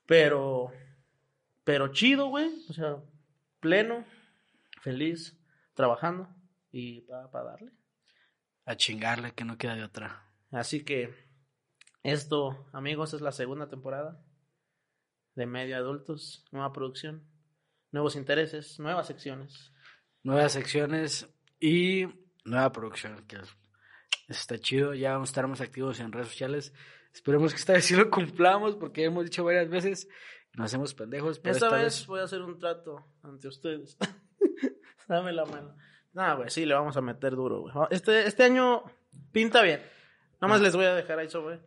Pero. 0.06 0.72
Pero 1.64 1.88
chido, 1.88 2.28
güey. 2.28 2.50
O 2.68 2.72
sea, 2.72 2.96
pleno, 3.60 4.04
feliz, 4.82 5.36
trabajando 5.74 6.28
y 6.76 7.02
para 7.02 7.44
darle. 7.44 7.70
A 8.66 8.76
chingarle, 8.76 9.32
que 9.32 9.44
no 9.44 9.56
queda 9.56 9.74
de 9.76 9.84
otra. 9.84 10.28
Así 10.50 10.84
que 10.84 11.14
esto, 12.02 12.66
amigos, 12.72 13.14
es 13.14 13.20
la 13.20 13.30
segunda 13.32 13.68
temporada 13.68 14.20
de 15.36 15.46
Medio 15.46 15.76
Adultos, 15.76 16.44
nueva 16.50 16.72
producción, 16.72 17.28
nuevos 17.92 18.16
intereses, 18.16 18.78
nuevas 18.80 19.06
secciones. 19.06 19.72
nuevas 20.22 20.52
secciones 20.52 21.28
y 21.60 22.06
nueva 22.44 22.72
producción, 22.72 23.24
que 23.26 23.36
es- 23.36 23.56
está 24.28 24.58
chido. 24.58 24.94
Ya 24.94 25.12
vamos 25.12 25.28
a 25.28 25.32
estar 25.32 25.46
más 25.46 25.60
activos 25.60 26.00
en 26.00 26.10
redes 26.12 26.28
sociales. 26.28 26.72
Esperemos 27.12 27.52
que 27.52 27.58
esta 27.60 27.74
vez 27.74 27.84
sí 27.84 27.94
lo 27.94 28.10
cumplamos, 28.10 28.74
porque 28.76 29.04
hemos 29.04 29.24
dicho 29.24 29.44
varias 29.44 29.68
veces 29.68 30.08
nos 30.54 30.66
hacemos 30.66 30.94
pendejos. 30.94 31.38
Pero 31.38 31.54
Esta, 31.54 31.66
esta, 31.66 31.78
vez 31.78 32.06
voy 32.06 32.20
a 32.20 32.24
hacer 32.24 32.40
un 32.42 32.58
trato 32.58 33.04
ante 33.22 33.48
ustedes. 33.48 33.96
Dame 35.08 35.32
la 35.32 35.44
mano. 35.44 35.76
Nah, 36.14 36.34
güey, 36.34 36.48
sí, 36.50 36.64
le 36.64 36.74
vamos 36.74 36.96
a 36.96 37.00
meter 37.00 37.34
duro, 37.34 37.60
güey. 37.62 37.74
Este, 37.90 38.26
este 38.26 38.44
año 38.44 38.82
pinta 39.32 39.62
bien. 39.62 39.80
Nada 40.40 40.52
más 40.52 40.60
Ah. 40.60 40.64
les 40.64 40.76
voy 40.76 40.84
a 40.86 40.94
dejar 40.94 41.18
ahí 41.18 41.28
sobre 41.28 41.60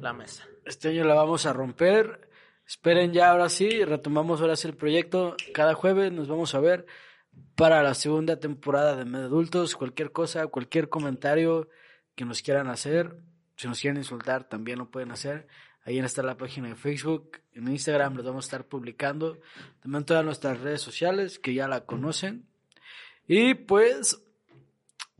la 0.00 0.12
mesa. 0.12 0.44
este 0.64 0.88
año 0.88 1.04
la 1.04 1.14
vamos 1.14 1.46
a 1.46 1.52
romper. 1.52 2.28
Esperen 2.66 3.12
ya, 3.12 3.30
ahora 3.30 3.48
sí, 3.48 3.84
retomamos 3.84 4.40
ahora 4.40 4.54
sí 4.56 4.68
el 4.68 4.76
proyecto. 4.76 5.34
Cada 5.54 5.74
jueves 5.74 6.12
nos 6.12 6.28
vamos 6.28 6.54
a 6.54 6.60
ver 6.60 6.86
para 7.56 7.82
la 7.82 7.94
segunda 7.94 8.38
temporada 8.38 8.94
de 8.96 9.04
Medio 9.04 9.26
Adultos. 9.26 9.74
Cualquier 9.74 10.12
cosa, 10.12 10.46
cualquier 10.46 10.88
comentario 10.88 11.68
que 12.14 12.24
nos 12.24 12.42
quieran 12.42 12.68
hacer, 12.68 13.16
si 13.56 13.66
nos 13.66 13.80
quieren 13.80 13.96
insultar, 13.98 14.44
también 14.48 14.78
lo 14.78 14.90
pueden 14.90 15.10
hacer. 15.10 15.48
Ahí 15.84 15.98
está 15.98 16.22
la 16.22 16.36
página 16.36 16.68
de 16.68 16.76
Facebook, 16.76 17.38
en 17.52 17.66
Instagram 17.68 18.14
los 18.16 18.24
vamos 18.26 18.44
a 18.44 18.48
estar 18.48 18.66
publicando. 18.66 19.38
También 19.80 20.04
todas 20.04 20.24
nuestras 20.24 20.60
redes 20.60 20.82
sociales, 20.82 21.38
que 21.38 21.54
ya 21.54 21.66
la 21.66 21.86
conocen. 21.86 22.46
Y 23.32 23.54
pues, 23.54 24.20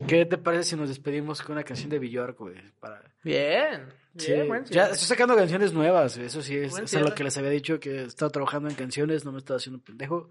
¿qué 0.05 0.25
te 0.25 0.37
parece 0.37 0.71
si 0.71 0.75
nos 0.75 0.89
despedimos 0.89 1.41
con 1.41 1.53
una 1.53 1.63
canción 1.63 1.89
de 1.89 1.97
Bjork, 1.97 2.37
güey? 2.37 2.57
Para... 2.77 3.01
Bien. 3.23 3.87
Sí, 4.17 4.33
bien, 4.33 4.49
buen 4.49 4.65
ya 4.65 4.87
estoy 4.87 5.07
sacando 5.07 5.33
canciones 5.33 5.71
nuevas, 5.71 6.17
eso 6.17 6.41
sí, 6.41 6.57
es, 6.57 6.77
eso 6.77 6.99
es 6.99 7.05
lo 7.05 7.15
que 7.15 7.23
les 7.23 7.37
había 7.37 7.51
dicho, 7.51 7.79
que 7.79 8.01
he 8.01 8.03
estado 8.03 8.29
trabajando 8.29 8.67
en 8.67 8.75
canciones, 8.75 9.23
no 9.23 9.31
me 9.31 9.37
he 9.37 9.39
estado 9.39 9.59
haciendo 9.59 9.81
pendejo. 9.81 10.29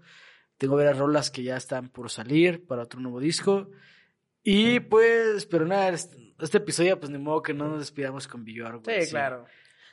Tengo 0.59 0.75
varias 0.75 0.99
rolas 0.99 1.31
que 1.31 1.41
ya 1.41 1.57
están 1.57 1.89
por 1.89 2.11
salir 2.11 2.67
para 2.67 2.83
otro 2.83 2.99
nuevo 2.99 3.19
disco. 3.19 3.71
Y 4.43 4.81
pues, 4.81 5.47
pero 5.47 5.65
nada, 5.65 5.89
este, 5.89 6.57
episodio, 6.57 6.99
pues 6.99 7.09
ni 7.11 7.17
modo 7.17 7.41
que 7.41 7.55
no 7.55 7.67
nos 7.67 7.79
despidamos 7.79 8.27
con 8.27 8.45
Bjork. 8.45 8.83
Sí, 8.85 9.09
claro. 9.09 9.47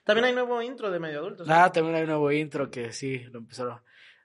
También 0.05 0.27
hay 0.27 0.35
nuevo 0.35 0.61
intro 0.61 0.91
de 0.91 1.01
Medio 1.01 1.21
Adultos. 1.21 1.49
Ah, 1.49 1.73
también 1.73 1.97
hay 1.97 2.03
un 2.03 2.09
nuevo 2.09 2.31
intro 2.33 2.71
que 2.71 2.93
sí, 2.93 3.21
lo 3.33 3.39
empezaron. 3.39 3.81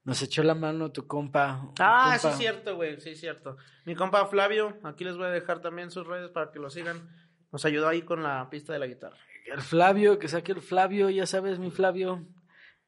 Nos 0.06 0.22
echó 0.22 0.44
la 0.44 0.54
mano 0.54 0.92
tu 0.92 1.08
compa. 1.08 1.70
Ah, 1.80 2.18
compa. 2.18 2.20
sí 2.20 2.28
es 2.28 2.38
cierto, 2.38 2.76
güey, 2.76 3.00
sí 3.00 3.12
es 3.12 3.20
cierto. 3.20 3.58
Mi 3.86 3.96
compa 3.96 4.26
Flavio, 4.26 4.78
aquí 4.84 5.04
les 5.04 5.16
voy 5.16 5.28
a 5.28 5.30
dejar 5.30 5.62
también 5.62 5.92
sus 5.92 6.06
redes 6.06 6.30
para 6.30 6.52
que 6.52 6.60
lo 6.60 6.70
sigan. 6.70 7.10
Nos 7.52 7.64
ayudó 7.66 7.88
ahí 7.88 8.02
con 8.02 8.22
la 8.22 8.50
pista 8.50 8.74
de 8.74 8.80
la 8.80 8.88
guitarra. 8.88 9.18
El 9.46 9.62
Flavio, 9.62 10.20
que 10.20 10.28
saque 10.28 10.52
el 10.52 10.62
Flavio, 10.62 11.10
ya 11.10 11.26
sabes, 11.26 11.60
mi 11.60 11.72
Flavio. 11.72 12.26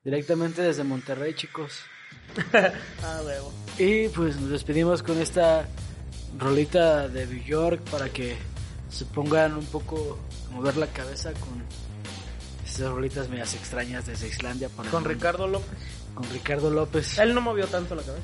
Directamente 0.03 0.61
desde 0.61 0.83
Monterrey, 0.83 1.33
chicos. 1.33 1.81
Ah, 3.03 3.21
huevo. 3.23 3.53
Y 3.77 4.07
pues 4.09 4.39
nos 4.39 4.49
despedimos 4.49 5.03
con 5.03 5.19
esta 5.19 5.67
rolita 6.37 7.07
de 7.07 7.27
New 7.27 7.43
York 7.43 7.81
para 7.91 8.09
que 8.09 8.35
se 8.89 9.05
pongan 9.05 9.55
un 9.55 9.65
poco 9.65 10.19
a 10.47 10.53
mover 10.53 10.77
la 10.77 10.87
cabeza 10.87 11.33
con 11.33 11.63
esas 12.65 12.89
rolitas 12.89 13.29
medias 13.29 13.53
extrañas 13.53 14.05
desde 14.05 14.27
Islandia. 14.27 14.69
Para 14.69 14.89
Con 14.89 15.05
Ricardo 15.05 15.47
López. 15.47 16.04
Con 16.15 16.29
Ricardo 16.31 16.69
López. 16.71 17.19
Él 17.19 17.35
no 17.35 17.41
movió 17.41 17.67
tanto 17.67 17.93
la 17.93 18.01
cabeza. 18.01 18.23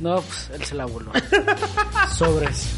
No, 0.00 0.20
pues 0.20 0.50
él 0.52 0.64
se 0.64 0.74
la 0.74 0.86
voló. 0.86 1.12
Sobres. 2.16 2.68